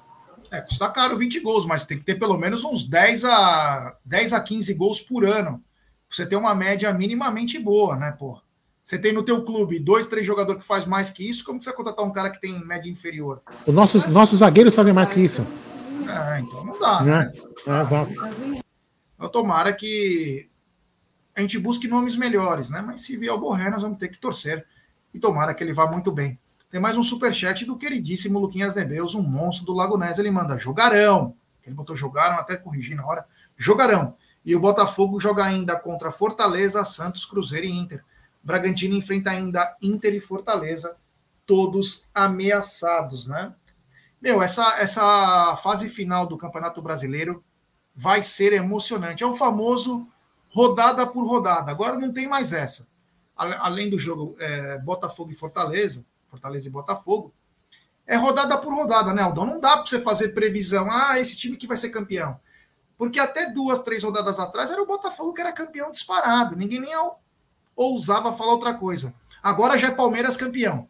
É, 0.53 0.61
custa 0.61 0.87
caro 0.87 1.17
20 1.17 1.39
gols, 1.39 1.65
mas 1.65 1.83
tem 1.83 1.97
que 1.97 2.03
ter 2.03 2.13
pelo 2.13 2.37
menos 2.37 2.63
uns 2.63 2.87
10 2.87 3.25
a, 3.25 3.97
10 4.05 4.33
a 4.33 4.39
15 4.39 4.71
gols 4.75 5.01
por 5.01 5.25
ano. 5.25 5.59
Você 6.07 6.27
tem 6.27 6.37
uma 6.37 6.53
média 6.53 6.93
minimamente 6.93 7.57
boa, 7.57 7.95
né, 7.95 8.11
pô? 8.11 8.39
Você 8.85 8.99
tem 8.99 9.11
no 9.11 9.23
teu 9.23 9.43
clube 9.43 9.79
dois, 9.79 10.05
três 10.05 10.27
jogadores 10.27 10.61
que 10.61 10.67
faz 10.67 10.85
mais 10.85 11.09
que 11.09 11.27
isso, 11.27 11.43
como 11.43 11.57
que 11.57 11.65
você 11.65 11.71
vai 11.71 11.77
contratar 11.77 12.05
um 12.05 12.13
cara 12.13 12.29
que 12.29 12.39
tem 12.39 12.63
média 12.67 12.87
inferior? 12.87 13.41
Os 13.65 13.73
nossos, 13.73 14.05
nossos 14.05 14.39
zagueiros 14.39 14.75
fazem 14.75 14.93
mais 14.93 15.09
que 15.09 15.21
isso. 15.21 15.41
É, 16.07 16.39
então 16.41 16.63
não 16.63 16.79
dá. 16.79 17.01
Né? 17.01 17.31
É, 17.65 17.81
exato. 17.81 18.11
Então, 19.15 19.29
tomara 19.31 19.73
que 19.73 20.47
a 21.35 21.41
gente 21.41 21.57
busque 21.57 21.87
nomes 21.87 22.15
melhores, 22.15 22.69
né? 22.69 22.83
Mas 22.85 23.01
se 23.01 23.17
vier 23.17 23.33
o 23.33 23.39
Borré, 23.39 23.71
nós 23.71 23.81
vamos 23.81 23.97
ter 23.97 24.09
que 24.09 24.19
torcer. 24.19 24.63
E 25.11 25.19
tomara 25.19 25.55
que 25.55 25.63
ele 25.63 25.73
vá 25.73 25.87
muito 25.87 26.11
bem. 26.11 26.37
Tem 26.73 26.81
mais 26.81 26.97
um 26.97 27.03
superchat 27.03 27.65
do 27.65 27.77
queridíssimo 27.77 28.39
Luquinhas 28.39 28.73
Nebeus, 28.73 29.13
um 29.13 29.21
monstro 29.21 29.63
do 29.63 29.73
Lago 29.73 29.95
Ness. 29.95 30.17
Ele 30.17 30.31
manda 30.31 30.57
jogarão. 30.57 31.35
Ele 31.63 31.75
botou 31.75 31.95
jogaram, 31.95 32.35
até 32.39 32.57
corrigir 32.57 32.97
na 32.97 33.05
hora. 33.05 33.27
Jogarão. 33.55 34.15
E 34.43 34.55
o 34.55 34.59
Botafogo 34.59 35.19
joga 35.19 35.45
ainda 35.45 35.79
contra 35.79 36.09
Fortaleza, 36.09 36.83
Santos, 36.83 37.27
Cruzeiro 37.27 37.67
e 37.67 37.71
Inter. 37.71 38.03
Bragantino 38.41 38.95
enfrenta 38.95 39.29
ainda 39.29 39.77
Inter 39.83 40.15
e 40.15 40.19
Fortaleza, 40.19 40.97
todos 41.45 42.07
ameaçados, 42.11 43.27
né? 43.27 43.53
Meu, 44.19 44.41
essa, 44.41 44.79
essa 44.79 45.55
fase 45.57 45.87
final 45.87 46.25
do 46.25 46.39
Campeonato 46.39 46.81
Brasileiro 46.81 47.43
vai 47.95 48.23
ser 48.23 48.51
emocionante. 48.51 49.23
É 49.23 49.27
o 49.27 49.37
famoso 49.37 50.07
rodada 50.49 51.05
por 51.05 51.23
rodada. 51.27 51.69
Agora 51.69 51.99
não 51.99 52.11
tem 52.11 52.27
mais 52.27 52.51
essa. 52.51 52.87
Além 53.37 53.91
do 53.91 53.99
jogo 53.99 54.35
é, 54.39 54.79
Botafogo 54.79 55.29
e 55.29 55.35
Fortaleza, 55.35 56.03
Fortaleza 56.33 56.67
e 56.67 56.71
Botafogo, 56.71 57.31
é 58.07 58.15
rodada 58.15 58.57
por 58.57 58.73
rodada, 58.73 59.13
né, 59.13 59.21
Aldão? 59.21 59.45
Não 59.45 59.59
dá 59.59 59.77
para 59.77 59.85
você 59.85 60.01
fazer 60.01 60.29
previsão, 60.29 60.89
ah, 60.89 61.19
esse 61.19 61.37
time 61.37 61.55
que 61.55 61.67
vai 61.67 61.77
ser 61.77 61.89
campeão. 61.89 62.39
Porque 62.97 63.19
até 63.19 63.51
duas, 63.51 63.83
três 63.83 64.03
rodadas 64.03 64.39
atrás 64.39 64.71
era 64.71 64.81
o 64.81 64.87
Botafogo 64.87 65.31
que 65.31 65.41
era 65.41 65.53
campeão 65.53 65.91
disparado. 65.91 66.55
Ninguém 66.55 66.81
nem 66.81 66.93
ousava 67.75 68.33
falar 68.33 68.53
outra 68.53 68.73
coisa. 68.73 69.13
Agora 69.43 69.77
já 69.77 69.89
é 69.89 69.91
Palmeiras 69.91 70.35
campeão. 70.35 70.87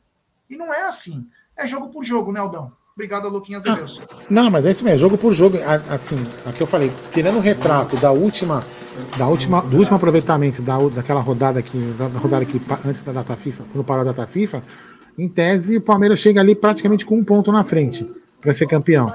E 0.50 0.56
não 0.56 0.74
é 0.74 0.84
assim. 0.84 1.28
É 1.58 1.68
jogo 1.68 1.89
por 1.89 2.06
jogo, 2.06 2.32
né, 2.32 2.39
Aldão? 2.39 2.72
Obrigado, 2.94 3.28
Luquinhas 3.28 3.64
de 3.64 3.74
Deus. 3.74 4.00
Não, 4.30 4.52
mas 4.52 4.68
é 4.68 4.72
isso 4.72 4.84
mesmo, 4.84 5.00
jogo 5.00 5.18
por 5.18 5.34
jogo. 5.34 5.58
Assim, 5.89 6.24
aqui 6.46 6.62
eu 6.62 6.68
falei, 6.68 6.91
tirando 7.10 7.38
o 7.38 7.39
retrato 7.39 7.98
da 7.98 8.12
última, 8.12 8.64
da 9.18 9.28
última, 9.28 9.62
do 9.62 9.78
último 9.78 9.98
aproveitamento 9.98 10.62
da, 10.62 10.78
daquela 10.78 11.20
rodada 11.20 11.58
aqui, 11.60 11.80
da, 11.98 12.08
da 12.08 12.20
rodada 12.20 12.44
aqui 12.44 12.62
antes 12.86 13.02
da 13.02 13.12
data 13.12 13.36
FIFA, 13.36 13.66
quando 13.72 13.84
parou 13.84 14.02
a 14.02 14.06
data 14.06 14.28
FIFA, 14.28 14.64
em 15.18 15.28
tese, 15.28 15.78
o 15.78 15.82
Palmeiras 15.82 16.20
chega 16.20 16.41
ali 16.41 16.55
praticamente 16.55 17.05
com 17.05 17.16
um 17.18 17.24
ponto 17.24 17.51
na 17.51 17.64
frente 17.64 18.09
para 18.41 18.53
ser 18.53 18.68
campeão. 18.68 19.14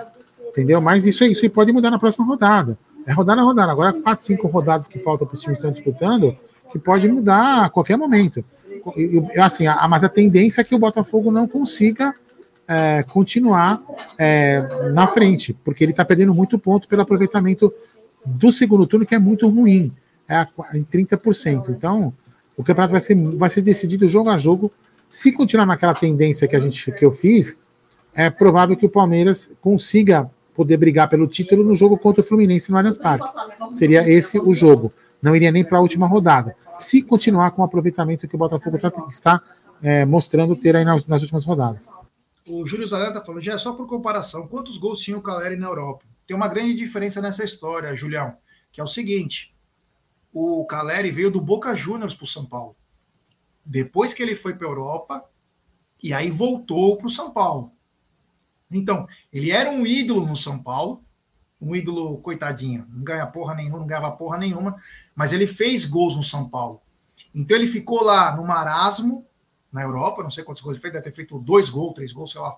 Entendeu? 0.49 0.80
Mas 0.80 1.07
isso, 1.07 1.24
isso 1.24 1.44
aí 1.44 1.49
pode 1.49 1.72
mudar 1.72 1.90
na 1.90 1.99
próxima 1.99 2.24
rodada. 2.24 2.78
É 3.07 3.12
rodada 3.12 3.40
a 3.40 3.44
rodada. 3.44 3.72
Agora, 3.72 3.92
quatro, 3.92 4.24
cinco 4.24 4.49
rodadas 4.49 4.88
que 4.88 4.99
faltam 4.99 5.26
para 5.26 5.34
os 5.34 5.40
times 5.40 5.59
que 5.59 5.66
estão 5.66 5.70
disputando, 5.70 6.36
que 6.70 6.78
pode 6.78 7.09
mudar 7.09 7.64
a 7.64 7.70
qualquer 7.70 7.96
momento. 7.96 8.44
Eu, 8.96 9.28
assim, 9.42 9.66
a, 9.66 9.86
mas 9.88 10.05
a 10.05 10.09
tendência 10.09 10.61
é 10.61 10.64
que 10.64 10.74
o 10.74 10.78
Botafogo 10.78 11.30
não 11.30 11.46
consiga 11.46 12.14
é, 12.66 13.03
continuar 13.03 13.80
é, 14.18 14.61
na 14.92 15.07
frente, 15.07 15.53
porque 15.64 15.84
ele 15.84 15.92
está 15.92 16.05
perdendo 16.05 16.34
muito 16.34 16.59
ponto 16.59 16.86
pelo 16.86 17.03
aproveitamento 17.03 17.72
do 18.24 18.53
segundo 18.53 18.86
turno, 18.86 19.07
que 19.07 19.14
é 19.14 19.18
muito 19.18 19.49
ruim, 19.49 19.92
é 20.28 20.46
em 20.74 20.84
30%. 20.84 21.70
Então, 21.70 22.12
o 22.57 22.62
campeonato 22.62 22.92
vai 22.92 23.01
ser, 23.01 23.14
vai 23.14 23.49
ser 23.49 23.62
decidido 23.62 24.09
jogo 24.09 24.28
a 24.28 24.36
jogo 24.36 24.70
se 25.09 25.33
continuar 25.33 25.67
naquela 25.67 25.95
tendência 25.95 26.47
que 26.47 26.55
a 26.55 26.61
gente 26.61 26.93
que 26.93 27.05
eu 27.05 27.13
fiz, 27.13 27.59
é 28.15 28.29
provável 28.29 28.77
que 28.77 28.85
o 28.85 28.91
Palmeiras 28.91 29.53
consiga 29.61 30.31
poder 30.55 30.77
brigar 30.77 31.09
pelo 31.09 31.27
título 31.27 31.65
no 31.65 31.75
jogo 31.75 31.97
contra 31.97 32.21
o 32.21 32.25
Fluminense 32.25 32.71
no 32.71 32.77
Allianz 32.77 32.99
Parque. 32.99 33.29
Seria 33.73 34.09
esse 34.09 34.39
o 34.39 34.53
jogo. 34.53 34.93
Não 35.23 35.35
iria 35.35 35.51
nem 35.51 35.65
para 35.65 35.79
a 35.79 35.81
última 35.81 36.07
rodada. 36.07 36.55
Se 36.77 37.01
continuar 37.01 37.53
com 37.53 37.63
o 37.63 37.65
aproveitamento 37.65 38.29
que 38.29 38.35
o 38.35 38.39
Botafogo 38.39 38.79
tá, 38.79 38.93
está 39.09 39.43
é, 39.83 40.05
mostrando 40.05 40.55
ter 40.55 40.77
aí 40.77 40.85
nas, 40.85 41.07
nas, 41.07 41.23
últimas 41.23 41.45
rodadas. 41.45 41.89
O 42.47 42.67
Júlio 42.67 42.87
Zaleta 42.87 43.13
está 43.13 43.25
falando, 43.25 43.43
já 43.43 43.55
é 43.55 43.59
só 43.59 43.73
por 43.73 43.87
comparação, 43.87 44.47
quantos 44.47 44.79
gols 44.79 45.01
tinha 45.01 45.17
o 45.17 45.23
Caleri 45.23 45.57
na 45.57 45.67
Europa? 45.67 46.05
Tem 46.27 46.37
uma 46.37 46.49
grande 46.49 46.75
diferença 46.75 47.21
nessa 47.21 47.45
história, 47.45 47.95
Julião, 47.95 48.35
que 48.73 48.81
é 48.81 48.85
o 48.85 48.87
seguinte: 48.87 49.55
o 50.33 50.65
Caleri 50.67 51.11
veio 51.11 51.31
do 51.31 51.41
Boca 51.41 51.75
Juniors 51.75 52.15
para 52.15 52.25
o 52.25 52.29
São 52.29 52.45
Paulo 52.45 52.78
depois 53.69 54.14
que 54.14 54.23
ele 54.23 54.35
foi 54.35 54.55
para 54.55 54.66
a 54.66 54.71
Europa 54.71 55.25
e 56.03 56.14
aí 56.14 56.31
voltou 56.31 56.97
para 56.97 57.07
o 57.07 57.11
São 57.11 57.31
Paulo. 57.31 57.71
Então, 58.71 59.07
ele 59.31 59.51
era 59.51 59.71
um 59.71 59.87
ídolo 59.87 60.27
no 60.27 60.37
São 60.37 60.62
Paulo, 60.62 61.05
um 61.61 61.77
ídolo 61.77 62.19
coitadinho, 62.19 62.87
não 62.89 63.05
ganha 63.05 63.27
porra 63.27 63.55
nenhuma, 63.55 63.79
não 63.79 63.87
ganhava 63.87 64.11
porra 64.12 64.39
nenhuma, 64.39 64.81
mas 65.14 65.33
ele 65.35 65.47
fez 65.47 65.85
gols 65.85 66.16
no 66.16 66.23
São 66.23 66.49
Paulo. 66.49 66.81
Então 67.35 67.57
ele 67.57 67.66
ficou 67.66 68.03
lá 68.03 68.35
no 68.35 68.45
marasmo, 68.45 69.27
na 69.71 69.83
Europa, 69.83 70.23
não 70.23 70.31
sei 70.31 70.45
quantos 70.45 70.62
gols 70.62 70.77
ele 70.77 70.83
fez, 70.83 70.93
deve 70.93 71.05
ter 71.05 71.12
feito 71.12 71.39
dois 71.39 71.69
gols, 71.69 71.95
três 71.95 72.12
gols, 72.12 72.33
sei 72.33 72.41
lá. 72.41 72.57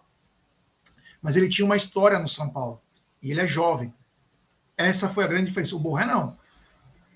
Mas 1.21 1.37
ele 1.37 1.49
tinha 1.49 1.65
uma 1.65 1.77
história 1.77 2.19
no 2.19 2.29
São 2.29 2.51
Paulo. 2.51 2.81
E 3.21 3.31
ele 3.31 3.41
é 3.41 3.47
jovem. 3.47 3.93
Essa 4.77 5.09
foi 5.09 5.25
a 5.25 5.27
grande 5.27 5.47
diferença. 5.47 5.75
O 5.75 5.81
Borré 5.81 6.07
não. 6.07 6.39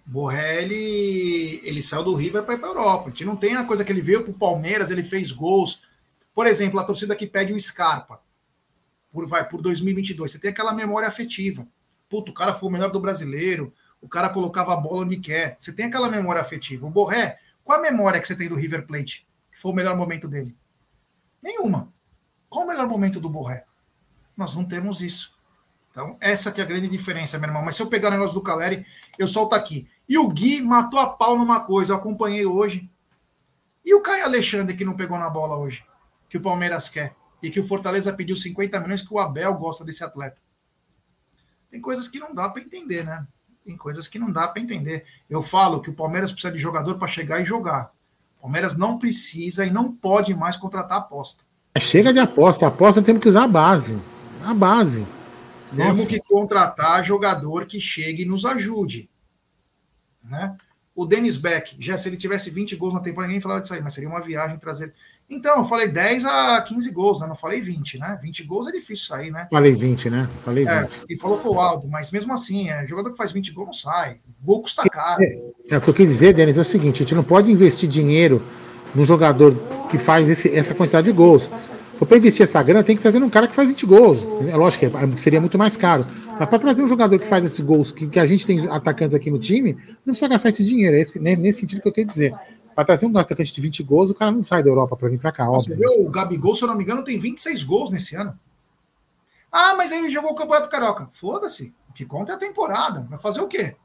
Borré, 0.07 0.63
ele, 0.63 1.61
ele 1.65 1.83
saiu 1.83 2.05
do 2.05 2.15
River 2.15 2.43
para 2.43 2.55
ir 2.55 2.59
para 2.59 2.69
a 2.69 2.73
Europa. 2.73 3.07
A 3.07 3.11
gente 3.11 3.25
não 3.25 3.37
tem 3.37 3.57
a 3.57 3.65
coisa 3.65 3.85
que 3.85 3.91
ele 3.91 4.03
veio 4.03 4.23
para 4.23 4.31
o 4.31 4.39
Palmeiras, 4.39 4.91
ele 4.91 5.03
fez 5.03 5.33
gols. 5.33 5.83
Por 6.35 6.47
exemplo, 6.47 6.79
a 6.79 6.85
torcida 6.85 7.17
que 7.17 7.27
pede 7.27 7.53
o 7.53 7.61
Scarpa 7.61 8.21
por, 9.13 9.27
vai, 9.27 9.49
por 9.49 9.63
2022. 9.63 10.33
Você 10.33 10.39
tem 10.39 10.51
aquela 10.51 10.75
memória 10.75 11.09
afetiva. 11.09 11.67
Puto, 12.09 12.33
o 12.33 12.35
cara 12.35 12.53
foi 12.53 12.69
o 12.69 12.73
melhor 12.73 12.91
do 12.91 13.01
brasileiro, 13.01 13.73
o 14.01 14.09
cara 14.09 14.29
colocava 14.29 14.75
a 14.75 14.77
bola 14.77 15.03
onde 15.03 15.17
quer. 15.17 15.57
Você 15.59 15.73
tem 15.73 15.87
aquela 15.87 16.11
memória 16.11 16.43
afetiva. 16.43 16.87
O 16.87 16.91
Borré, 16.91 17.39
qual 17.65 17.79
a 17.79 17.83
memória 17.83 18.21
que 18.21 18.27
você 18.27 18.37
tem 18.37 18.49
do 18.49 18.57
River 18.57 18.87
Plate? 18.87 19.27
Que 19.51 19.59
foi 19.59 19.73
o 19.73 19.75
melhor 19.75 19.97
momento 19.97 20.29
dele? 20.29 20.55
Nenhuma. 21.41 21.93
Qual 22.51 22.65
o 22.65 22.69
melhor 22.69 22.87
momento 22.87 23.21
do 23.21 23.31
Borré? 23.31 23.65
Nós 24.37 24.55
não 24.55 24.65
temos 24.65 25.01
isso. 25.01 25.35
Então, 25.91 26.17
essa 26.21 26.51
que 26.51 26.61
é 26.61 26.65
a 26.65 26.67
grande 26.67 26.89
diferença, 26.89 27.39
meu 27.39 27.49
irmão. 27.49 27.65
Mas 27.65 27.77
se 27.77 27.83
eu 27.83 27.87
pegar 27.87 28.09
o 28.09 28.11
negócio 28.11 28.35
do 28.35 28.43
Caleri, 28.43 28.85
eu 29.17 29.29
solto 29.29 29.55
aqui. 29.55 29.89
E 30.09 30.19
o 30.19 30.29
Gui 30.29 30.61
matou 30.61 30.99
a 30.99 31.09
pau 31.09 31.39
numa 31.39 31.61
coisa, 31.61 31.93
eu 31.93 31.97
acompanhei 31.97 32.45
hoje. 32.45 32.91
E 33.85 33.95
o 33.95 34.01
Caio 34.01 34.25
Alexandre 34.25 34.77
que 34.77 34.85
não 34.85 34.97
pegou 34.97 35.19
na 35.19 35.29
bola 35.29 35.57
hoje, 35.57 35.85
que 36.29 36.37
o 36.37 36.41
Palmeiras 36.41 36.89
quer, 36.89 37.15
e 37.43 37.51
que 37.51 37.61
o 37.61 37.67
Fortaleza 37.67 38.13
pediu 38.13 38.37
50 38.37 38.81
milhões, 38.81 39.03
que 39.03 39.13
o 39.13 39.19
Abel 39.19 39.55
gosta 39.55 39.85
desse 39.85 40.03
atleta. 40.03 40.41
tem 41.71 41.81
coisas 41.81 42.09
que 42.09 42.19
não 42.19 42.33
dá 42.35 42.49
para 42.49 42.63
entender, 42.63 43.05
né? 43.05 43.27
Tem 43.65 43.77
coisas 43.77 44.07
que 44.09 44.19
não 44.19 44.31
dá 44.31 44.47
para 44.47 44.63
entender. 44.63 45.05
Eu 45.29 45.43
falo 45.43 45.81
que 45.81 45.91
o 45.91 45.95
Palmeiras 45.95 46.31
precisa 46.31 46.53
de 46.53 46.59
jogador 46.59 46.99
para 46.99 47.09
chegar 47.09 47.41
e 47.41 47.45
jogar. 47.45 47.93
O 48.39 48.43
Palmeiras 48.43 48.77
não 48.77 48.99
precisa 48.99 49.67
e 49.67 49.71
não 49.71 49.91
pode 49.91 50.35
mais 50.35 50.57
contratar 50.57 50.99
aposta. 50.99 51.45
Chega 51.79 52.13
de 52.13 52.21
aposta. 52.21 52.67
Aposta 52.67 53.03
temos 53.03 53.23
que 53.23 53.29
usar 53.29 53.45
a 53.45 53.49
base. 53.49 53.99
A 54.43 54.53
base. 54.53 55.07
Nossa. 55.73 55.93
Temos 55.93 56.07
que 56.07 56.21
contratar 56.21 57.03
jogador 57.03 57.67
que 57.67 57.81
chegue 57.81 58.23
e 58.23 58.27
nos 58.27 58.45
ajude. 58.45 59.11
Né? 60.25 60.57
O 60.95 61.05
Dennis 61.05 61.37
Beck, 61.37 61.77
já 61.79 61.97
se 61.97 62.09
ele 62.09 62.17
tivesse 62.17 62.51
20 62.51 62.77
gols 62.77 62.95
na 62.95 63.01
temporada, 63.01 63.27
ninguém 63.27 63.41
falava 63.41 63.61
disso 63.61 63.75
aí, 63.75 63.83
mas 63.83 63.95
seria 63.95 64.09
uma 64.09 64.21
viagem 64.21 64.57
trazer. 64.59 64.95
Então, 65.29 65.59
eu 65.59 65.65
falei 65.65 65.89
10 65.89 66.25
a 66.25 66.61
15 66.61 66.93
gols, 66.93 67.21
né? 67.21 67.27
Não 67.27 67.35
falei 67.35 67.61
20, 67.61 67.99
né? 67.99 68.17
20 68.23 68.45
gols 68.45 68.69
é 68.69 68.73
difícil 68.73 69.07
sair, 69.07 69.31
né? 69.33 69.49
Falei 69.51 69.75
20, 69.75 70.09
né? 70.09 70.29
Falei 70.45 70.65
20. 70.65 70.73
É, 70.73 70.89
e 71.09 71.17
falou 71.17 71.37
foi 71.37 71.51
o 71.51 71.59
Aldo, 71.59 71.89
mas 71.89 72.13
mesmo 72.13 72.33
assim, 72.33 72.71
é, 72.71 72.87
jogador 72.87 73.11
que 73.11 73.17
faz 73.17 73.33
20 73.33 73.53
gols 73.53 73.67
não 73.67 73.73
sai. 73.73 74.21
Gol 74.41 74.63
custa 74.63 74.89
caro. 74.89 75.21
É, 75.23 75.75
é, 75.75 75.79
o 75.79 75.81
que 75.81 75.91
eu 75.91 75.95
quis 75.95 76.11
dizer, 76.11 76.33
Denis, 76.33 76.59
é 76.59 76.61
o 76.61 76.65
seguinte: 76.65 76.97
a 76.97 77.05
gente 77.05 77.15
não 77.15 77.25
pode 77.25 77.51
investir 77.51 77.89
dinheiro 77.89 78.41
no 78.95 79.05
jogador 79.05 79.57
que 79.91 79.99
faz 79.99 80.29
esse, 80.29 80.55
essa 80.55 80.75
quantidade 80.75 81.07
de 81.07 81.13
gols. 81.13 81.51
Se 81.99 82.05
for 82.05 82.17
investir 82.17 82.43
essa 82.43 82.63
grana, 82.63 82.83
tem 82.83 82.97
que 82.97 83.03
trazer 83.03 83.23
um 83.23 83.31
cara 83.31 83.47
que 83.47 83.55
faz 83.55 83.69
20 83.69 83.87
gols. 83.87 84.19
É 84.49 84.57
lógico 84.57 84.89
que 84.89 84.97
é, 84.97 85.17
seria 85.17 85.41
muito 85.41 85.57
mais 85.57 85.77
caro. 85.77 86.05
Mas 86.39 86.49
para 86.49 86.59
trazer 86.59 86.83
um 86.83 86.89
jogador 86.89 87.19
que 87.19 87.27
faz 87.27 87.45
esses 87.45 87.61
gols, 87.61 87.93
que, 87.93 88.09
que, 88.09 88.19
a 88.19 88.27
gente 88.27 88.45
tem 88.45 88.69
atacantes 88.69 89.15
aqui 89.15 89.31
no 89.31 89.39
time, 89.39 89.75
não 90.05 90.13
precisa 90.13 90.29
gastar 90.29 90.49
esse 90.49 90.65
dinheiro. 90.65 90.97
É 90.97 91.01
esse, 91.01 91.19
né, 91.21 91.37
nesse 91.37 91.61
sentido 91.61 91.81
que 91.81 91.89
eu 91.89 91.93
quero 91.93 92.09
dizer. 92.09 92.35
Para 92.75 92.85
trazer 92.85 93.07
um 93.07 93.17
atacante 93.17 93.55
de 93.55 93.61
20 93.61 93.83
gols, 93.85 94.11
o 94.11 94.15
cara 94.15 94.33
não 94.33 94.43
sai 94.43 94.63
da 94.63 94.69
Europa 94.69 94.97
para 94.97 95.09
vir 95.09 95.19
para 95.19 95.31
cá. 95.31 95.47
Você 95.47 95.77
viu, 95.77 96.05
o 96.05 96.11
Gabigol, 96.11 96.57
se 96.57 96.65
eu 96.65 96.69
não 96.69 96.77
me 96.77 96.83
engano, 96.83 97.05
tem 97.05 97.19
26 97.19 97.63
gols 97.63 97.91
nesse 97.93 98.17
ano. 98.17 98.37
Ah, 99.51 99.75
mas 99.77 99.93
ele 99.93 100.09
jogou 100.09 100.33
o 100.33 100.35
Campeonato 100.35 100.69
Carioca. 100.69 101.09
Foda-se. 101.13 101.73
O 101.89 101.93
que 101.93 102.05
conta 102.05 102.33
é 102.33 102.35
a 102.35 102.39
temporada. 102.39 103.07
Vai 103.09 103.19
fazer 103.19 103.41
o 103.41 103.47
quê? 103.47 103.77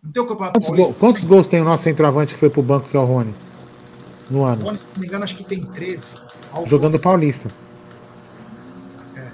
Não 0.00 0.12
tem 0.12 0.22
o 0.22 0.26
Campeonato 0.26 0.60
quantos, 0.60 0.88
go 0.88 0.94
quantos 0.94 1.24
gols 1.24 1.46
tem 1.48 1.60
o 1.60 1.64
nosso 1.64 1.82
centroavante 1.82 2.34
que 2.34 2.38
foi 2.38 2.48
pro 2.48 2.62
banco, 2.62 2.88
que 2.88 2.96
é 2.96 3.00
o 3.00 3.04
Rony? 3.04 3.34
No 4.30 4.44
ano? 4.44 4.62
Rony, 4.62 4.78
se 4.78 4.84
não 4.84 5.00
me 5.00 5.06
engano, 5.08 5.24
acho 5.24 5.34
que 5.34 5.42
tem 5.42 5.64
13. 5.64 6.27
Jogando 6.66 6.98
Paulista. 6.98 7.50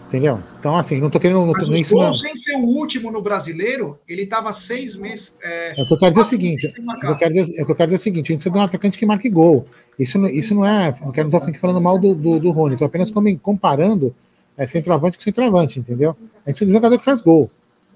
Entendeu? 0.07 0.41
Então, 0.61 0.77
assim, 0.77 1.01
não 1.01 1.11
tô 1.11 1.19
querendo. 1.19 1.45
Mas 1.47 1.69
os 1.69 1.81
isso 1.81 1.95
gols, 1.95 2.21
sem 2.21 2.37
ser 2.37 2.55
o 2.55 2.65
último 2.65 3.11
no 3.11 3.21
brasileiro, 3.21 3.99
ele 4.07 4.23
estava 4.23 4.53
seis 4.53 4.95
meses. 4.95 5.37
É, 5.43 5.81
é 5.81 5.83
o 5.83 5.87
que 5.89 5.95
eu 5.95 5.99
quero 5.99 6.13
dizer 6.13 6.21
o 6.21 6.25
seguinte: 6.25 6.67
é 6.69 6.71
que 6.71 7.07
eu 7.07 7.17
quero 7.17 7.35
dizer, 7.35 7.59
é 7.59 7.63
o 7.63 7.67
que 7.67 7.73
eu 7.73 7.77
quero 7.77 7.91
dizer 7.91 8.01
o 8.01 8.05
seguinte: 8.05 8.27
a 8.27 8.29
gente 8.33 8.37
precisa 8.39 8.53
de 8.53 8.59
um 8.59 8.63
atacante 8.63 8.97
que 8.97 9.05
marque 9.05 9.29
gol. 9.29 9.67
Isso, 9.99 10.25
isso 10.29 10.55
não 10.55 10.65
é. 10.65 10.95
Não 11.01 11.11
estou 11.11 11.41
aqui 11.41 11.59
falando 11.59 11.81
mal 11.81 11.99
do, 11.99 12.15
do, 12.15 12.39
do 12.39 12.51
Rony, 12.53 12.75
estou 12.75 12.87
apenas 12.87 13.13
comparando 13.43 14.15
é, 14.57 14.67
centroavante 14.67 15.17
com 15.19 15.25
centroavante, 15.25 15.81
entendeu? 15.81 16.17
A 16.47 16.51
gente 16.51 16.59
precisa 16.59 16.67
de 16.67 16.71
um 16.71 16.75
jogador 16.75 16.99
que 16.99 17.05
faz 17.05 17.21
gol. 17.21 17.51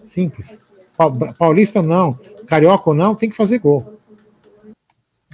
Simples. 0.05 0.59
Paulista 1.39 1.81
não, 1.81 2.19
Carioca 2.47 2.93
não, 2.93 3.15
tem 3.15 3.31
que 3.31 3.37
fazer 3.37 3.59
gol. 3.59 3.97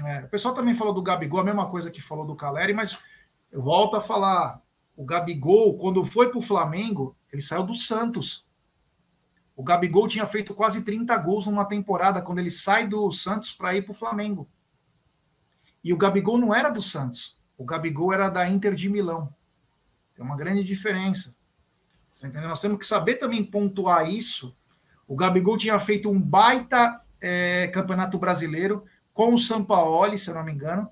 É, 0.04 0.20
o 0.20 0.28
pessoal 0.28 0.54
também 0.54 0.74
falou 0.74 0.92
do 0.92 1.02
Gabigol, 1.02 1.40
a 1.40 1.44
mesma 1.44 1.66
coisa 1.66 1.90
que 1.90 2.02
falou 2.02 2.26
do 2.26 2.34
Caleri, 2.34 2.74
mas 2.74 2.98
eu 3.54 3.62
volto 3.62 3.96
a 3.96 4.00
falar 4.00 4.60
o 4.96 5.04
Gabigol, 5.04 5.78
quando 5.78 6.04
foi 6.04 6.28
para 6.28 6.38
o 6.38 6.42
Flamengo, 6.42 7.16
ele 7.32 7.40
saiu 7.40 7.62
do 7.62 7.76
Santos. 7.76 8.48
O 9.54 9.62
Gabigol 9.62 10.08
tinha 10.08 10.26
feito 10.26 10.52
quase 10.52 10.82
30 10.82 11.16
gols 11.18 11.46
numa 11.46 11.64
temporada 11.64 12.20
quando 12.20 12.40
ele 12.40 12.50
sai 12.50 12.88
do 12.88 13.12
Santos 13.12 13.52
para 13.52 13.72
ir 13.76 13.82
para 13.82 13.92
o 13.92 13.94
Flamengo. 13.94 14.48
E 15.84 15.92
o 15.92 15.96
Gabigol 15.96 16.36
não 16.36 16.52
era 16.52 16.68
do 16.68 16.82
Santos. 16.82 17.38
O 17.56 17.64
Gabigol 17.64 18.12
era 18.12 18.28
da 18.28 18.50
Inter 18.50 18.74
de 18.74 18.88
Milão. 18.88 19.32
Tem 20.16 20.24
uma 20.24 20.36
grande 20.36 20.64
diferença. 20.64 21.36
Você 22.10 22.26
entendeu? 22.26 22.48
Nós 22.48 22.60
temos 22.60 22.78
que 22.78 22.86
saber 22.86 23.16
também 23.20 23.44
pontuar 23.44 24.10
isso. 24.10 24.56
O 25.06 25.14
Gabigol 25.14 25.56
tinha 25.56 25.78
feito 25.78 26.10
um 26.10 26.20
baita 26.20 27.00
é, 27.20 27.68
campeonato 27.68 28.18
brasileiro 28.18 28.84
com 29.12 29.32
o 29.32 29.38
Sampaoli, 29.38 30.18
se 30.18 30.28
eu 30.28 30.34
não 30.34 30.42
me 30.42 30.52
engano, 30.52 30.90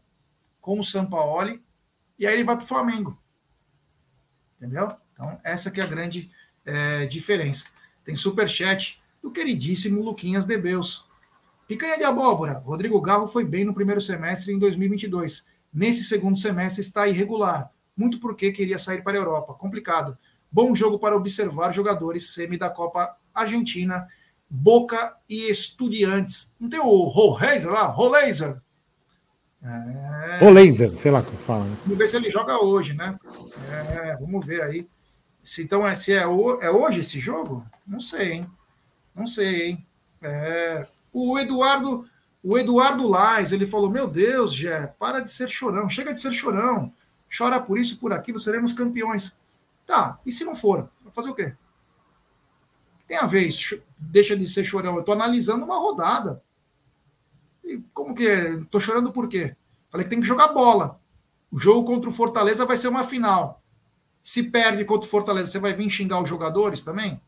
com 0.61 0.79
o 0.79 0.85
Sampaoli, 0.85 1.61
e 2.23 2.27
aí 2.27 2.35
ele 2.35 2.45
vai 2.45 2.55
para 2.55 2.65
o 2.65 2.69
Flamengo. 2.69 3.19
Entendeu? 4.57 4.93
Então, 5.13 5.41
essa 5.43 5.73
que 5.73 5.81
é 5.81 5.85
a 5.85 5.89
grande 5.89 6.31
é, 6.65 7.05
diferença. 7.07 7.71
Tem 8.05 8.15
super 8.15 8.49
chat 8.49 9.03
do 9.21 9.33
queridíssimo 9.33 10.01
Luquinhas 10.01 10.47
Debeus. 10.47 11.05
Picanha 11.67 11.99
de 11.99 12.05
abóbora. 12.05 12.59
Rodrigo 12.59 13.01
Garro 13.01 13.27
foi 13.27 13.45
bem 13.45 13.65
no 13.65 13.75
primeiro 13.75 14.01
semestre 14.01 14.55
em 14.55 14.59
2022. 14.61 15.49
Nesse 15.75 16.05
segundo 16.05 16.39
semestre 16.39 16.81
está 16.81 17.09
irregular. 17.09 17.73
Muito 17.97 18.21
porque 18.21 18.53
queria 18.53 18.79
sair 18.79 19.03
para 19.03 19.15
a 19.15 19.21
Europa. 19.21 19.55
Complicado. 19.55 20.17
Bom 20.49 20.77
jogo 20.77 21.01
para 21.01 21.17
observar 21.17 21.73
jogadores 21.73 22.35
semi 22.35 22.57
da 22.57 22.71
Copa 22.71 23.17
Argentina, 23.35 24.07
Boca 24.49 25.17
e 25.29 25.51
Estudiantes. 25.51 26.55
Não 26.61 26.69
tem 26.69 26.79
o 26.79 27.03
Roleiser 27.03 27.73
lá? 27.73 27.87
Roleiser. 27.87 28.63
É... 29.65 30.45
O 30.45 30.51
laser, 30.51 30.91
sei 30.99 31.11
lá 31.11 31.23
como 31.23 31.39
fala. 31.39 31.65
Né? 31.65 31.77
Vamos 31.85 31.99
ver 31.99 32.07
se 32.09 32.17
ele 32.17 32.31
joga 32.31 32.63
hoje, 32.63 32.95
né? 32.95 33.19
É, 33.71 34.17
vamos 34.17 34.45
ver 34.45 34.63
aí. 34.63 34.89
Se, 35.43 35.63
então, 35.63 35.87
é, 35.87 35.95
se 35.95 36.13
é, 36.13 36.27
o, 36.27 36.61
é 36.61 36.71
hoje 36.71 37.01
esse 37.01 37.21
jogo? 37.21 37.65
Não 37.87 38.01
sei, 38.01 38.33
hein? 38.33 38.47
Não 39.15 39.27
sei, 39.27 39.63
hein? 39.63 39.87
É, 40.21 40.87
o 41.13 41.39
Eduardo, 41.39 42.07
o 42.43 42.59
Eduardo 42.59 43.09
Lais, 43.09 43.53
ele 43.53 43.67
falou: 43.67 43.91
Meu 43.91 44.09
Deus, 44.09 44.55
Gé, 44.55 44.87
para 44.99 45.21
de 45.21 45.31
ser 45.31 45.49
chorão, 45.49 45.89
chega 45.89 46.13
de 46.13 46.21
ser 46.21 46.33
chorão. 46.33 46.93
Chora 47.37 47.61
por 47.61 47.79
isso, 47.79 47.99
por 47.99 48.13
aquilo, 48.13 48.39
seremos 48.39 48.73
campeões. 48.73 49.39
Tá, 49.87 50.19
e 50.25 50.33
se 50.33 50.45
não 50.45 50.55
for? 50.55 50.91
Vai 51.03 51.13
fazer 51.13 51.31
o 51.31 51.35
quê? 51.35 51.55
Tem 53.07 53.17
a 53.17 53.27
ver, 53.27 53.49
deixa 53.99 54.37
de 54.37 54.47
ser 54.47 54.65
chorão. 54.65 54.95
Eu 54.95 55.01
estou 55.01 55.15
analisando 55.15 55.65
uma 55.65 55.79
rodada. 55.79 56.43
Como 57.93 58.15
que 58.15 58.27
é? 58.27 58.57
Tô 58.71 58.81
chorando 58.81 59.13
por 59.13 59.29
quê? 59.29 59.57
Falei 59.91 60.05
que 60.05 60.11
tem 60.11 60.21
que 60.21 60.27
jogar 60.27 60.49
bola. 60.49 61.01
O 61.51 61.59
jogo 61.59 61.85
contra 61.85 62.09
o 62.09 62.13
Fortaleza 62.13 62.65
vai 62.65 62.77
ser 62.77 62.89
uma 62.89 63.05
final. 63.05 63.63
Se 64.23 64.43
perde 64.45 64.85
contra 64.85 65.07
o 65.07 65.11
Fortaleza, 65.11 65.51
você 65.51 65.59
vai 65.59 65.73
vir 65.75 65.91
xingar 65.91 66.23
os 66.23 66.29
jogadores 66.29 66.83
também? 66.83 67.21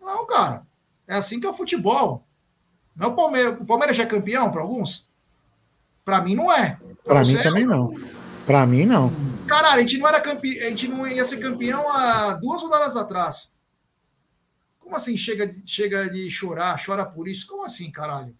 Não, 0.00 0.26
cara. 0.26 0.66
É 1.06 1.16
assim 1.16 1.40
que 1.40 1.46
é 1.46 1.50
o 1.50 1.54
futebol. 1.54 2.24
Não 2.94 3.08
é 3.08 3.10
o 3.10 3.16
Palmeiras. 3.16 3.60
O 3.60 3.64
Palmeiras 3.64 3.96
já 3.96 4.04
é 4.04 4.06
campeão 4.06 4.50
para 4.50 4.62
alguns? 4.62 5.08
Para 6.04 6.22
mim 6.22 6.34
não 6.34 6.52
é. 6.52 6.78
Para 7.04 7.22
mim 7.22 7.34
é? 7.34 7.42
também 7.42 7.66
não. 7.66 7.92
Para 8.46 8.64
mim 8.64 8.86
não. 8.86 9.12
Caralho, 9.46 9.78
a 9.78 9.80
gente 9.80 9.98
não 9.98 10.06
era 10.06 10.20
campeão, 10.20 10.66
a 10.66 10.70
gente 10.70 10.88
não 10.88 11.06
ia 11.06 11.24
ser 11.24 11.38
campeão 11.38 11.88
há 11.88 12.34
duas 12.34 12.62
rodadas 12.62 12.96
atrás. 12.96 13.52
Como 14.78 14.94
assim 14.94 15.16
chega 15.16 15.48
de, 15.48 15.68
chega 15.68 16.08
de 16.08 16.30
chorar, 16.30 16.80
chora 16.84 17.04
por 17.04 17.26
isso? 17.26 17.46
Como 17.48 17.64
assim, 17.64 17.90
caralho? 17.90 18.36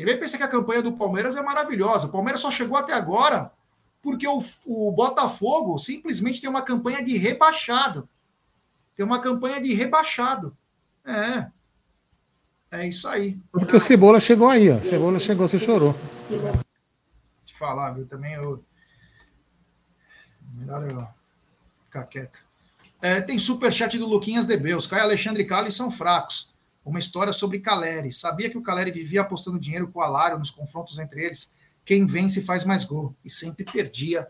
Quem 0.00 0.06
vem 0.06 0.18
pensa 0.18 0.38
que 0.38 0.42
a 0.42 0.48
campanha 0.48 0.80
do 0.80 0.96
Palmeiras 0.96 1.36
é 1.36 1.42
maravilhosa. 1.42 2.06
O 2.06 2.10
Palmeiras 2.10 2.40
só 2.40 2.50
chegou 2.50 2.74
até 2.74 2.94
agora 2.94 3.52
porque 4.00 4.26
o, 4.26 4.42
o 4.64 4.90
Botafogo 4.90 5.76
simplesmente 5.76 6.40
tem 6.40 6.48
uma 6.48 6.62
campanha 6.62 7.04
de 7.04 7.18
rebaixado. 7.18 8.08
Tem 8.96 9.04
uma 9.04 9.20
campanha 9.20 9.60
de 9.60 9.74
rebaixado. 9.74 10.56
É. 11.04 11.50
É 12.70 12.88
isso 12.88 13.06
aí. 13.08 13.38
Porque 13.52 13.76
o 13.76 13.80
Cebola 13.80 14.18
chegou 14.18 14.48
aí, 14.48 14.70
ó. 14.70 14.80
Cebola 14.80 15.18
chegou, 15.18 15.46
você 15.46 15.58
chorou. 15.58 15.94
Te 17.44 17.58
falar, 17.58 17.90
viu? 17.90 18.06
Também 18.06 18.32
eu. 18.32 18.64
Melhor 20.54 20.90
eu 20.90 21.06
ficar 21.84 22.04
quieto. 22.04 22.42
É, 23.02 23.20
tem 23.20 23.38
superchat 23.38 23.98
do 23.98 24.06
Luquinhas 24.06 24.46
Debeus. 24.46 24.86
Caio 24.86 25.02
Alexandre 25.02 25.42
e 25.42 25.46
Cali 25.46 25.70
são 25.70 25.90
fracos 25.90 26.49
uma 26.84 26.98
história 26.98 27.32
sobre 27.32 27.60
Caleri. 27.60 28.12
Sabia 28.12 28.50
que 28.50 28.58
o 28.58 28.62
Caleri 28.62 28.90
vivia 28.90 29.20
apostando 29.20 29.58
dinheiro 29.58 29.90
com 29.90 30.00
o 30.00 30.02
Alário 30.02 30.38
nos 30.38 30.50
confrontos 30.50 30.98
entre 30.98 31.24
eles. 31.24 31.52
Quem 31.84 32.06
vence 32.06 32.42
faz 32.42 32.64
mais 32.64 32.84
gol. 32.84 33.14
E 33.24 33.30
sempre 33.30 33.64
perdia 33.64 34.28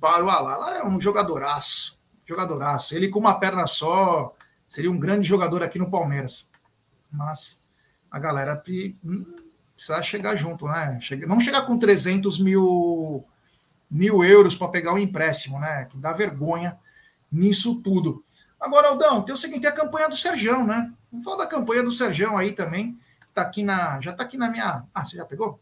para 0.00 0.24
o 0.24 0.30
Alário. 0.30 0.62
Alário 0.62 0.78
é 0.80 0.86
um 0.86 1.00
jogadoraço. 1.00 1.98
Jogadoraço. 2.26 2.94
Ele 2.94 3.08
com 3.08 3.18
uma 3.18 3.38
perna 3.38 3.66
só 3.66 4.34
seria 4.66 4.90
um 4.90 4.98
grande 4.98 5.28
jogador 5.28 5.62
aqui 5.62 5.78
no 5.78 5.90
Palmeiras. 5.90 6.50
Mas 7.10 7.62
a 8.10 8.18
galera 8.18 8.56
precisa 8.56 10.02
chegar 10.02 10.34
junto, 10.34 10.66
né? 10.66 10.98
Não 11.26 11.38
chegar 11.38 11.66
com 11.66 11.78
300 11.78 12.40
mil, 12.40 13.24
mil 13.90 14.24
euros 14.24 14.56
para 14.56 14.68
pegar 14.68 14.94
um 14.94 14.98
empréstimo, 14.98 15.60
né? 15.60 15.84
Que 15.84 15.98
dá 15.98 16.12
vergonha 16.12 16.78
nisso 17.30 17.82
tudo. 17.82 18.24
Agora, 18.58 18.88
Aldão, 18.88 19.22
tem 19.22 19.34
o 19.34 19.38
seguinte, 19.38 19.62
tem 19.62 19.70
a 19.70 19.74
campanha 19.74 20.08
do 20.08 20.16
Serjão, 20.16 20.66
né? 20.66 20.92
Vamos 21.12 21.26
falar 21.26 21.44
da 21.44 21.46
campanha 21.46 21.82
do 21.82 21.92
Serjão 21.92 22.38
aí 22.38 22.52
também. 22.52 22.98
Tá 23.34 23.42
aqui 23.42 23.62
na, 23.62 24.00
já 24.00 24.12
está 24.12 24.24
aqui 24.24 24.38
na 24.38 24.50
minha. 24.50 24.84
Ah, 24.94 25.04
você 25.04 25.18
já 25.18 25.26
pegou? 25.26 25.60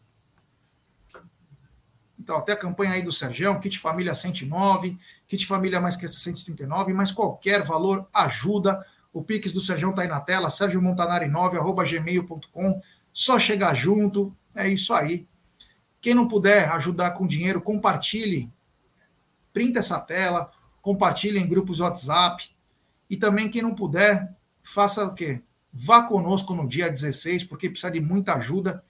Então, 2.17 2.37
até 2.37 2.53
a 2.53 2.57
campanha 2.57 2.93
aí 2.93 3.01
do 3.01 3.11
Serjão, 3.11 3.59
kit 3.59 3.77
família 3.77 4.15
109, 4.15 4.97
kit 5.27 5.45
família 5.45 5.81
mais 5.81 5.95
que 5.95 6.07
139, 6.07 6.93
mas 6.93 7.11
qualquer 7.11 7.63
valor 7.63 8.07
ajuda. 8.13 8.85
O 9.11 9.21
Pix 9.21 9.51
do 9.51 9.59
Serjão 9.59 9.93
tá 9.93 10.03
aí 10.03 10.07
na 10.07 10.21
tela, 10.21 10.49
Sérgio 10.49 10.81
Montanari 10.81 11.27
9, 11.27 11.57
arroba 11.57 11.83
gmail.com. 11.83 12.81
Só 13.11 13.37
chegar 13.37 13.73
junto, 13.73 14.33
é 14.55 14.69
isso 14.69 14.93
aí. 14.93 15.27
Quem 15.99 16.13
não 16.13 16.27
puder 16.27 16.69
ajudar 16.71 17.11
com 17.11 17.27
dinheiro, 17.27 17.61
compartilhe, 17.61 18.49
printa 19.51 19.79
essa 19.79 19.99
tela, 19.99 20.49
compartilhe 20.81 21.39
em 21.39 21.47
grupos 21.47 21.79
WhatsApp. 21.79 22.55
E 23.09 23.17
também, 23.17 23.49
quem 23.49 23.61
não 23.61 23.75
puder, 23.75 24.29
faça 24.61 25.05
o 25.05 25.13
quê? 25.13 25.41
Vá 25.73 26.03
conosco 26.03 26.53
no 26.53 26.67
dia 26.67 26.89
16, 26.89 27.45
porque 27.45 27.69
precisa 27.69 27.91
de 27.91 27.99
muita 27.99 28.35
ajuda. 28.35 28.83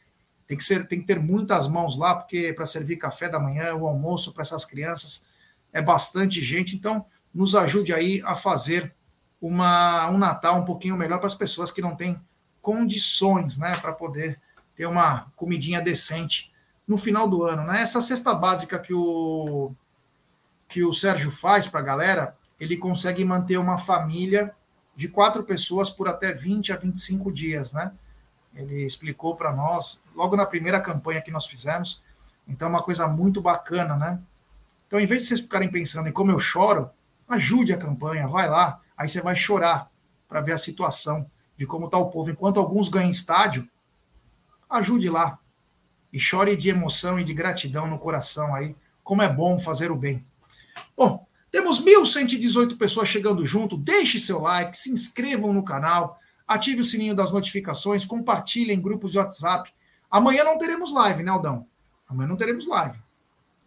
Tem 0.47 0.57
que, 0.57 0.63
ser, 0.63 0.87
tem 0.87 0.99
que 0.99 1.07
ter 1.07 1.19
muitas 1.19 1.67
mãos 1.67 1.97
lá, 1.97 2.15
porque 2.15 2.51
para 2.53 2.65
servir 2.65 2.97
café 2.97 3.29
da 3.29 3.39
manhã, 3.39 3.73
o 3.75 3.87
almoço 3.87 4.33
para 4.33 4.41
essas 4.41 4.65
crianças 4.65 5.25
é 5.71 5.81
bastante 5.81 6.41
gente. 6.41 6.75
Então, 6.75 7.05
nos 7.33 7.55
ajude 7.55 7.93
aí 7.93 8.21
a 8.25 8.35
fazer 8.35 8.93
uma, 9.41 10.09
um 10.09 10.17
Natal 10.17 10.59
um 10.59 10.65
pouquinho 10.65 10.97
melhor 10.97 11.17
para 11.17 11.27
as 11.27 11.35
pessoas 11.35 11.71
que 11.71 11.81
não 11.81 11.95
têm 11.95 12.21
condições, 12.61 13.57
né, 13.57 13.71
para 13.77 13.91
poder 13.91 14.39
ter 14.75 14.85
uma 14.85 15.31
comidinha 15.35 15.81
decente 15.81 16.51
no 16.87 16.97
final 16.97 17.27
do 17.27 17.43
ano, 17.43 17.63
né? 17.63 17.81
Essa 17.81 18.01
cesta 18.01 18.33
básica 18.33 18.77
que 18.77 18.93
o 18.93 19.73
que 20.67 20.85
o 20.85 20.93
Sérgio 20.93 21.29
faz 21.29 21.67
para 21.67 21.81
a 21.81 21.83
galera, 21.83 22.37
ele 22.57 22.77
consegue 22.77 23.25
manter 23.25 23.57
uma 23.57 23.77
família 23.77 24.55
de 25.01 25.07
quatro 25.07 25.43
pessoas 25.43 25.89
por 25.89 26.07
até 26.07 26.31
20 26.31 26.71
a 26.71 26.75
25 26.75 27.31
dias, 27.31 27.73
né? 27.73 27.91
Ele 28.53 28.83
explicou 28.83 29.35
para 29.35 29.51
nós 29.51 30.03
logo 30.13 30.35
na 30.35 30.45
primeira 30.45 30.79
campanha 30.79 31.19
que 31.23 31.31
nós 31.31 31.47
fizemos. 31.47 32.03
Então, 32.47 32.67
é 32.67 32.69
uma 32.69 32.83
coisa 32.83 33.07
muito 33.07 33.41
bacana, 33.41 33.95
né? 33.95 34.19
Então, 34.85 34.99
em 34.99 35.07
vez 35.07 35.21
de 35.21 35.27
vocês 35.27 35.39
ficarem 35.39 35.71
pensando 35.71 36.07
em 36.07 36.11
como 36.11 36.29
eu 36.29 36.37
choro, 36.37 36.91
ajude 37.27 37.73
a 37.73 37.79
campanha, 37.79 38.27
vai 38.27 38.47
lá, 38.47 38.79
aí 38.95 39.09
você 39.09 39.21
vai 39.21 39.35
chorar 39.35 39.89
para 40.29 40.39
ver 40.39 40.51
a 40.51 40.57
situação 40.57 41.27
de 41.57 41.65
como 41.65 41.87
está 41.87 41.97
o 41.97 42.11
povo. 42.11 42.29
Enquanto 42.29 42.59
alguns 42.59 42.87
ganham 42.87 43.09
estádio, 43.09 43.67
ajude 44.69 45.09
lá. 45.09 45.39
E 46.13 46.19
chore 46.19 46.55
de 46.55 46.69
emoção 46.69 47.19
e 47.19 47.23
de 47.23 47.33
gratidão 47.33 47.87
no 47.87 47.97
coração 47.97 48.53
aí. 48.53 48.75
Como 49.03 49.23
é 49.23 49.33
bom 49.33 49.59
fazer 49.59 49.89
o 49.89 49.95
bem. 49.95 50.23
Bom, 50.95 51.25
temos 51.51 51.83
1.118 51.83 52.77
pessoas 52.77 53.09
chegando 53.09 53.45
junto. 53.45 53.77
Deixe 53.77 54.17
seu 54.19 54.41
like, 54.41 54.77
se 54.77 54.91
inscrevam 54.91 55.51
no 55.51 55.63
canal, 55.63 56.19
ative 56.47 56.81
o 56.81 56.83
sininho 56.83 57.15
das 57.15 57.31
notificações, 57.31 58.05
compartilhem 58.05 58.77
em 58.77 58.81
grupos 58.81 59.11
de 59.11 59.17
WhatsApp. 59.17 59.69
Amanhã 60.09 60.43
não 60.43 60.57
teremos 60.57 60.93
live, 60.93 61.23
né, 61.23 61.31
Aldão? 61.31 61.65
Amanhã 62.09 62.27
não 62.27 62.37
teremos 62.37 62.67
live. 62.67 62.97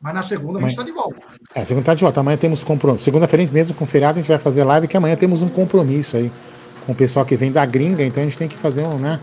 Mas 0.00 0.14
na 0.14 0.22
segunda 0.22 0.58
a 0.58 0.62
gente 0.62 0.70
está 0.70 0.82
de 0.82 0.92
volta. 0.92 1.22
É, 1.54 1.64
segunda 1.64 1.82
está 1.82 1.94
de 1.94 2.02
volta. 2.02 2.20
Amanhã 2.20 2.36
temos 2.36 2.62
compromisso. 2.64 3.04
Segunda-feira, 3.04 3.50
mesmo 3.52 3.74
com 3.74 3.86
feriado, 3.86 4.18
a 4.18 4.22
gente 4.22 4.28
vai 4.28 4.38
fazer 4.38 4.64
live, 4.64 4.88
que 4.88 4.96
amanhã 4.96 5.16
temos 5.16 5.42
um 5.42 5.48
compromisso 5.48 6.16
aí 6.16 6.30
com 6.84 6.92
o 6.92 6.94
pessoal 6.94 7.24
que 7.24 7.36
vem 7.36 7.50
da 7.50 7.64
gringa, 7.64 8.04
então 8.04 8.22
a 8.22 8.26
gente 8.26 8.36
tem 8.36 8.48
que 8.48 8.56
fazer 8.56 8.82
um, 8.82 8.98
né? 8.98 9.20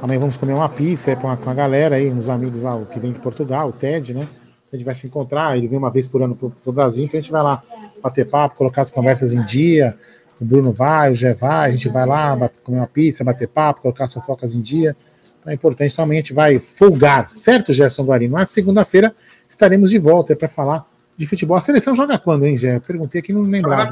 Amanhã 0.00 0.20
vamos 0.20 0.36
comer 0.36 0.52
uma 0.52 0.68
pizza 0.68 1.16
com 1.16 1.28
a, 1.28 1.36
com 1.36 1.50
a 1.50 1.54
galera 1.54 1.96
aí, 1.96 2.10
uns 2.10 2.28
amigos 2.28 2.62
lá 2.62 2.78
que 2.84 3.00
vem 3.00 3.12
de 3.12 3.18
Portugal, 3.18 3.68
o 3.68 3.72
Ted, 3.72 4.14
né? 4.14 4.28
A 4.70 4.76
gente 4.76 4.84
vai 4.84 4.94
se 4.94 5.06
encontrar, 5.06 5.56
ele 5.56 5.66
vem 5.66 5.78
uma 5.78 5.90
vez 5.90 6.06
por 6.06 6.22
ano 6.22 6.36
pro, 6.36 6.50
pro 6.50 6.72
Brasil, 6.72 7.04
então 7.04 7.18
a 7.18 7.22
gente 7.22 7.32
vai 7.32 7.42
lá 7.42 7.62
bater 8.02 8.28
papo, 8.28 8.56
colocar 8.56 8.82
as 8.82 8.90
conversas 8.90 9.32
em 9.32 9.44
dia. 9.44 9.96
O 10.40 10.44
Bruno 10.44 10.72
vai, 10.72 11.10
o 11.10 11.14
Gé 11.14 11.34
vai, 11.34 11.70
a 11.70 11.72
gente 11.72 11.88
vai 11.88 12.06
lá 12.06 12.34
bater, 12.36 12.60
comer 12.62 12.78
uma 12.78 12.86
pizza, 12.86 13.24
bater 13.24 13.48
papo, 13.48 13.82
colocar 13.82 14.04
as 14.04 14.14
fofocas 14.14 14.54
em 14.54 14.60
dia. 14.60 14.96
Então 15.40 15.50
é 15.50 15.54
importante, 15.54 15.92
então 15.92 16.04
amanhã 16.04 16.20
a 16.20 16.22
gente 16.22 16.32
vai 16.32 16.58
folgar, 16.58 17.32
certo, 17.32 17.72
Gerson 17.72 18.04
Guarino? 18.04 18.34
Mas 18.34 18.50
segunda-feira 18.50 19.14
estaremos 19.48 19.90
de 19.90 19.98
volta 19.98 20.36
para 20.36 20.48
falar 20.48 20.84
de 21.16 21.26
futebol. 21.26 21.56
A 21.56 21.60
seleção 21.60 21.94
joga 21.94 22.18
quando, 22.18 22.46
hein, 22.46 22.56
Gé? 22.56 22.78
Perguntei 22.78 23.20
aqui, 23.20 23.32
não 23.32 23.42
lembrava. 23.42 23.90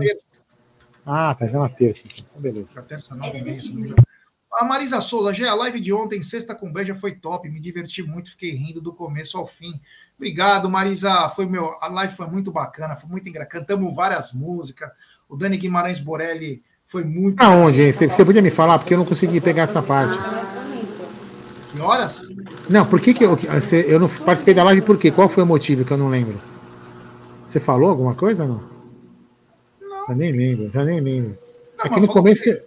Ah, 1.04 1.34
tá 1.38 1.46
já 1.46 1.58
na 1.58 1.68
terça. 1.68 2.04
Então, 2.06 2.40
beleza. 2.40 2.74
Na 2.76 2.82
terça, 2.82 3.14
nove 3.14 3.38
e 3.38 3.94
A 4.52 4.64
Marisa 4.64 5.00
Souza, 5.00 5.32
já 5.32 5.50
a 5.50 5.54
live 5.54 5.80
de 5.80 5.92
ontem, 5.92 6.22
sexta 6.22 6.54
com 6.54 6.72
beija, 6.72 6.94
foi 6.94 7.16
top. 7.16 7.48
Me 7.48 7.60
diverti 7.60 8.02
muito, 8.02 8.30
fiquei 8.30 8.52
rindo 8.52 8.80
do 8.80 8.92
começo 8.92 9.38
ao 9.38 9.46
fim. 9.46 9.80
Obrigado, 10.16 10.68
Marisa. 10.70 11.28
Foi 11.28 11.46
meu, 11.46 11.74
a 11.80 11.88
live 11.88 12.14
foi 12.14 12.26
muito 12.26 12.50
bacana, 12.50 12.96
foi 12.96 13.08
muito 13.08 13.28
engraçada. 13.28 13.60
Cantamos 13.60 13.94
várias 13.94 14.32
músicas. 14.32 14.90
O 15.28 15.36
Dani 15.36 15.56
Guimarães 15.56 16.00
Borelli 16.00 16.62
foi 16.86 17.04
muito. 17.04 17.40
Aonde, 17.40 17.82
hein? 17.82 17.92
Você, 17.92 18.24
podia 18.24 18.40
me 18.40 18.50
falar? 18.50 18.78
Porque 18.78 18.94
eu 18.94 18.98
não 18.98 19.04
consegui 19.04 19.40
pegar 19.40 19.64
essa 19.64 19.82
parte. 19.82 20.16
Que 21.70 21.80
horas? 21.80 22.26
Não, 22.70 22.86
por 22.86 23.00
que, 23.00 23.12
que 23.12 23.24
eu, 23.24 23.38
eu 23.86 24.00
não 24.00 24.08
participei 24.08 24.54
da 24.54 24.64
live 24.64 24.80
por 24.82 24.96
quê? 24.96 25.10
Qual 25.10 25.28
foi 25.28 25.42
o 25.42 25.46
motivo 25.46 25.84
que 25.84 25.92
eu 25.92 25.98
não 25.98 26.08
lembro? 26.08 26.40
Você 27.44 27.60
falou 27.60 27.90
alguma 27.90 28.14
coisa 28.14 28.44
ou 28.44 28.48
não? 28.48 28.76
Já 30.08 30.14
nem 30.14 30.32
lembro, 30.32 30.70
já 30.72 30.84
nem 30.84 31.00
lembro. 31.00 31.38
Não, 31.76 31.84
Aqui 31.84 32.00
no 32.00 32.08
começo, 32.08 32.44
que... 32.44 32.62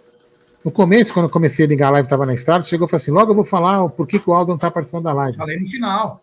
no 0.64 0.70
começo, 0.70 1.12
quando 1.12 1.26
eu 1.26 1.30
comecei 1.30 1.64
a 1.64 1.68
ligar 1.68 1.88
a 1.88 1.92
live, 1.92 2.06
estava 2.06 2.26
na 2.26 2.34
estrada, 2.34 2.62
chegou 2.62 2.86
e 2.86 2.90
falou 2.90 3.00
assim: 3.00 3.10
logo 3.10 3.32
eu 3.32 3.34
vou 3.34 3.44
falar 3.44 3.88
por 3.88 4.06
que, 4.06 4.18
que 4.18 4.30
o 4.30 4.32
Aldo 4.32 4.50
não 4.50 4.56
está 4.56 4.70
participando 4.70 5.04
da 5.04 5.12
live. 5.12 5.36
Falei 5.36 5.58
no 5.58 5.66
final. 5.66 6.22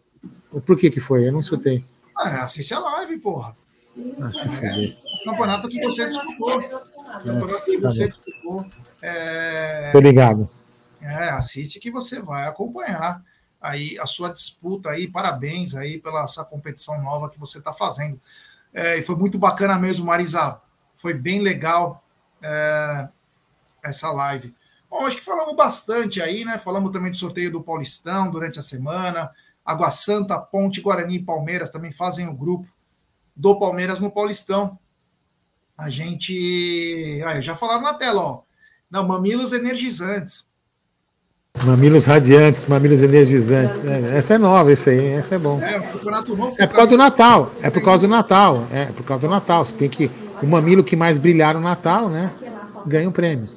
Por 0.66 0.78
que 0.78 0.90
que 0.90 1.00
foi? 1.00 1.28
Eu 1.28 1.32
não 1.32 1.40
escutei. 1.40 1.86
Ah, 2.16 2.44
assiste 2.44 2.74
a 2.74 2.80
live, 2.80 3.18
porra. 3.20 3.56
Ah, 4.22 4.32
se 4.32 4.48
fuder. 4.50 4.98
Campeonato 5.24 5.68
que 5.68 5.82
você 5.82 6.08
disputou. 6.08 6.62
Campeonato 6.62 7.66
que 7.66 7.78
você 7.78 8.08
disputou. 8.08 8.66
É... 9.02 9.92
Tô 9.92 10.00
ligado. 10.00 10.50
É, 11.02 11.30
assiste 11.30 11.80
que 11.80 11.92
você 11.92 12.20
vai 12.22 12.48
acompanhar 12.48 13.24
aí 13.62 13.98
a 14.00 14.06
sua 14.06 14.30
disputa 14.30 14.90
aí. 14.90 15.08
Parabéns 15.08 15.76
aí 15.76 16.00
pela 16.00 16.24
essa 16.24 16.44
competição 16.44 17.02
nova 17.02 17.30
que 17.30 17.40
você 17.40 17.60
está 17.60 17.74
fazendo. 17.74 18.20
É, 18.74 18.98
e 18.98 19.04
foi 19.04 19.16
muito 19.16 19.38
bacana 19.38 19.78
mesmo, 19.78 20.06
Marisa. 20.06 20.60
Foi 20.96 21.14
bem 21.14 21.42
legal 21.42 22.04
é, 22.42 23.08
essa 23.84 24.12
live. 24.12 24.54
Bom, 24.90 25.06
acho 25.06 25.18
que 25.18 25.24
falamos 25.24 25.56
bastante 25.56 26.22
aí, 26.22 26.46
né? 26.46 26.58
Falamos 26.58 26.92
também 26.92 27.12
do 27.12 27.18
sorteio 27.18 27.52
do 27.52 27.62
Paulistão 27.62 28.32
durante 28.32 28.60
a 28.60 28.62
semana. 28.62 29.32
Água 29.68 29.92
Santa, 29.92 30.40
Ponte, 30.40 30.80
Guarani 30.80 31.18
e 31.18 31.24
Palmeiras 31.24 31.70
também 31.70 31.92
fazem 31.92 32.26
o 32.26 32.34
grupo 32.34 32.66
do 33.36 33.60
Palmeiras 33.60 34.00
no 34.00 34.10
Paulistão. 34.10 34.80
A 35.78 35.90
gente. 35.90 37.22
Ah, 37.26 37.42
já 37.42 37.54
falaram 37.54 37.82
na 37.82 37.94
tela, 37.94 38.22
ó. 38.22 38.42
Não, 38.90 39.06
mamilos 39.06 39.52
energizantes. 39.52 40.50
Mamilos 41.66 42.06
radiantes, 42.06 42.66
mamilos 42.66 43.02
energizantes. 43.04 43.84
É, 43.84 44.18
essa 44.18 44.36
é 44.36 44.38
nova, 44.38 44.72
essa 44.72 44.92
aí, 44.92 45.08
essa 45.08 45.36
é 45.36 45.38
bom. 45.38 45.62
É, 45.62 45.78
novo, 45.78 46.56
é 46.58 46.66
por 46.66 46.76
causa 46.76 46.90
do 46.90 46.98
Natal. 46.98 47.52
É 47.62 47.70
por 47.70 47.84
causa 47.84 48.08
do 48.08 48.08
Natal. 48.08 48.68
É 48.72 48.86
por 48.86 49.04
causa 49.04 49.28
do 49.28 49.30
Natal. 49.30 49.66
Você 49.66 49.76
tem 49.76 49.90
que 49.90 50.10
o 50.42 50.48
mamilo 50.48 50.84
que 50.84 50.96
mais 50.96 51.18
brilhar 51.18 51.56
no 51.56 51.60
Natal, 51.60 52.10
né? 52.10 52.32
Ganha 52.86 53.10
um 53.10 53.12
prêmio. 53.12 53.50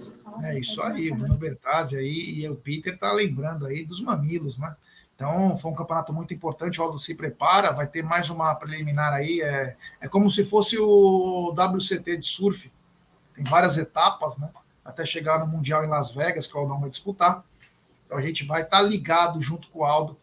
É 0.43 0.59
isso 0.59 0.83
aí, 0.83 1.13
o 1.13 1.15
Bruno 1.15 1.37
Bertazzi 1.37 1.97
aí 1.97 2.41
e 2.41 2.49
o 2.49 2.57
Peter 2.57 2.99
tá 2.99 3.13
lembrando 3.13 3.67
aí 3.67 3.85
dos 3.85 4.01
mamilos, 4.03 4.59
né? 4.59 4.75
Então, 5.21 5.55
foi 5.55 5.71
um 5.71 5.75
campeonato 5.75 6.15
muito 6.15 6.33
importante. 6.33 6.81
O 6.81 6.83
Aldo 6.83 6.99
se 6.99 7.15
prepara, 7.15 7.73
vai 7.73 7.87
ter 7.87 8.03
mais 8.03 8.31
uma 8.31 8.55
preliminar 8.55 9.13
aí. 9.13 9.43
É, 9.43 9.77
é 10.01 10.09
como 10.09 10.31
se 10.31 10.47
fosse 10.47 10.79
o 10.79 11.55
WCT 11.55 12.17
de 12.17 12.25
surf. 12.25 12.73
Tem 13.35 13.45
várias 13.45 13.77
etapas, 13.77 14.39
né? 14.39 14.49
Até 14.83 15.05
chegar 15.05 15.39
no 15.39 15.47
Mundial 15.47 15.85
em 15.85 15.89
Las 15.89 16.11
Vegas, 16.11 16.47
que 16.47 16.57
o 16.57 16.61
Aldão 16.61 16.81
vai 16.81 16.89
disputar. 16.89 17.45
Então, 18.07 18.17
a 18.17 18.23
gente 18.23 18.47
vai 18.47 18.63
estar 18.63 18.79
tá 18.79 18.83
ligado 18.83 19.43
junto 19.43 19.69
com 19.69 19.81
o 19.81 19.85
Aldo 19.85 20.19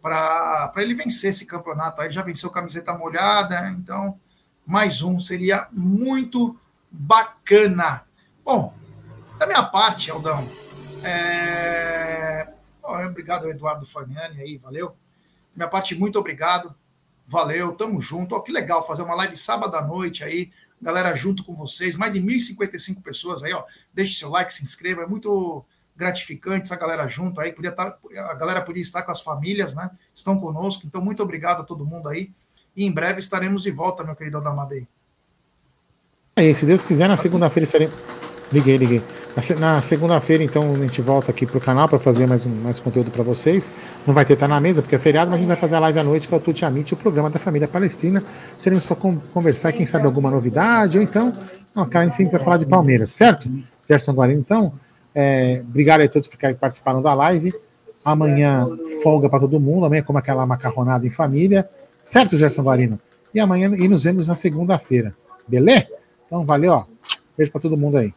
para 0.00 0.72
ele 0.78 0.94
vencer 0.94 1.28
esse 1.28 1.44
campeonato. 1.44 2.00
Aí 2.00 2.06
ele 2.06 2.14
já 2.14 2.22
venceu 2.22 2.48
camiseta 2.48 2.96
molhada, 2.96 3.68
então 3.68 4.18
mais 4.64 5.02
um, 5.02 5.20
seria 5.20 5.68
muito 5.70 6.58
bacana. 6.90 8.06
Bom, 8.42 8.72
da 9.38 9.46
minha 9.46 9.64
parte, 9.64 10.10
Aldão, 10.10 10.48
é... 11.04 12.17
obrigado 12.88 13.48
Eduardo 13.48 13.86
Fagnani 13.86 14.40
aí, 14.40 14.56
valeu. 14.56 14.94
Minha 15.54 15.68
parte, 15.68 15.94
muito 15.94 16.18
obrigado, 16.18 16.74
valeu, 17.26 17.72
tamo 17.72 18.00
junto. 18.00 18.34
Oh, 18.34 18.42
que 18.42 18.52
legal 18.52 18.86
fazer 18.86 19.02
uma 19.02 19.14
live 19.14 19.36
sábado 19.36 19.74
à 19.76 19.84
noite 19.84 20.22
aí, 20.22 20.50
galera 20.80 21.14
junto 21.16 21.44
com 21.44 21.54
vocês, 21.54 21.96
mais 21.96 22.14
de 22.14 22.20
1.055 22.20 23.02
pessoas 23.02 23.42
aí, 23.42 23.52
ó. 23.52 23.64
Deixe 23.92 24.14
seu 24.14 24.30
like, 24.30 24.52
se 24.54 24.62
inscreva, 24.62 25.02
é 25.02 25.06
muito 25.06 25.64
gratificante 25.96 26.62
essa 26.62 26.76
galera 26.76 27.06
junto 27.08 27.40
aí. 27.40 27.52
Podia 27.52 27.70
estar, 27.70 27.90
tá, 27.90 28.30
a 28.30 28.34
galera 28.34 28.62
podia 28.62 28.80
estar 28.80 29.02
com 29.02 29.10
as 29.10 29.20
famílias, 29.20 29.74
né? 29.74 29.90
Estão 30.14 30.38
conosco, 30.38 30.86
então 30.86 31.04
muito 31.04 31.22
obrigado 31.22 31.62
a 31.62 31.64
todo 31.64 31.84
mundo 31.84 32.08
aí. 32.08 32.30
E 32.76 32.86
em 32.86 32.92
breve 32.92 33.18
estaremos 33.18 33.64
de 33.64 33.72
volta, 33.72 34.04
meu 34.04 34.14
querido 34.14 34.36
Aldamadei. 34.36 34.86
Aí, 36.36 36.54
se 36.54 36.64
Deus 36.64 36.84
quiser, 36.84 37.08
na 37.08 37.16
segunda-feira 37.16 37.64
estaremos. 37.66 37.96
Liguei, 38.52 38.76
liguei. 38.76 39.02
Na 39.58 39.80
segunda-feira, 39.80 40.42
então, 40.42 40.72
a 40.72 40.78
gente 40.80 41.00
volta 41.00 41.30
aqui 41.30 41.46
pro 41.46 41.60
canal 41.60 41.88
para 41.88 41.98
fazer 41.98 42.26
mais, 42.26 42.44
mais 42.44 42.80
conteúdo 42.80 43.10
para 43.10 43.22
vocês. 43.22 43.70
Não 44.04 44.12
vai 44.12 44.24
ter 44.24 44.32
estar 44.32 44.48
na 44.48 44.58
mesa, 44.58 44.82
porque 44.82 44.96
é 44.96 44.98
feriado, 44.98 45.30
mas 45.30 45.36
a 45.36 45.38
gente 45.38 45.48
vai 45.48 45.56
fazer 45.56 45.76
a 45.76 45.78
live 45.78 45.98
à 46.00 46.02
noite, 46.02 46.26
que 46.26 46.34
é 46.34 46.36
o 46.36 46.40
Tuti 46.40 46.64
Amit, 46.64 46.92
o 46.92 46.96
programa 46.96 47.30
da 47.30 47.38
família 47.38 47.68
palestina. 47.68 48.22
Seremos 48.56 48.84
para 48.84 48.96
conversar, 48.96 49.72
quem 49.72 49.86
sabe, 49.86 50.06
alguma 50.06 50.28
novidade, 50.28 50.98
ou 50.98 51.04
então, 51.04 51.32
não, 51.72 51.88
cara, 51.88 52.04
a 52.04 52.08
gente 52.08 52.16
sempre 52.16 52.32
vai 52.32 52.44
falar 52.44 52.56
de 52.56 52.66
Palmeiras, 52.66 53.12
certo? 53.12 53.48
Gerson 53.88 54.12
Guarino, 54.12 54.40
então, 54.40 54.72
é, 55.14 55.62
obrigado 55.68 56.00
a 56.00 56.08
todos 56.08 56.28
que 56.28 56.36
participaram 56.54 57.00
da 57.00 57.14
live. 57.14 57.54
Amanhã, 58.04 58.66
folga 59.04 59.28
para 59.28 59.38
todo 59.38 59.60
mundo, 59.60 59.86
amanhã, 59.86 60.02
como 60.02 60.18
aquela 60.18 60.44
macarronada 60.46 61.06
em 61.06 61.10
família. 61.10 61.68
Certo, 62.00 62.36
Gerson 62.36 62.62
Guarino? 62.62 62.98
E 63.32 63.38
amanhã 63.38 63.70
e 63.76 63.86
nos 63.86 64.02
vemos 64.02 64.26
na 64.26 64.34
segunda-feira. 64.34 65.14
Beleza? 65.46 65.86
Então, 66.26 66.44
valeu, 66.44 66.72
ó. 66.72 66.86
Beijo 67.36 67.52
para 67.52 67.60
todo 67.60 67.76
mundo 67.76 67.98
aí. 67.98 68.12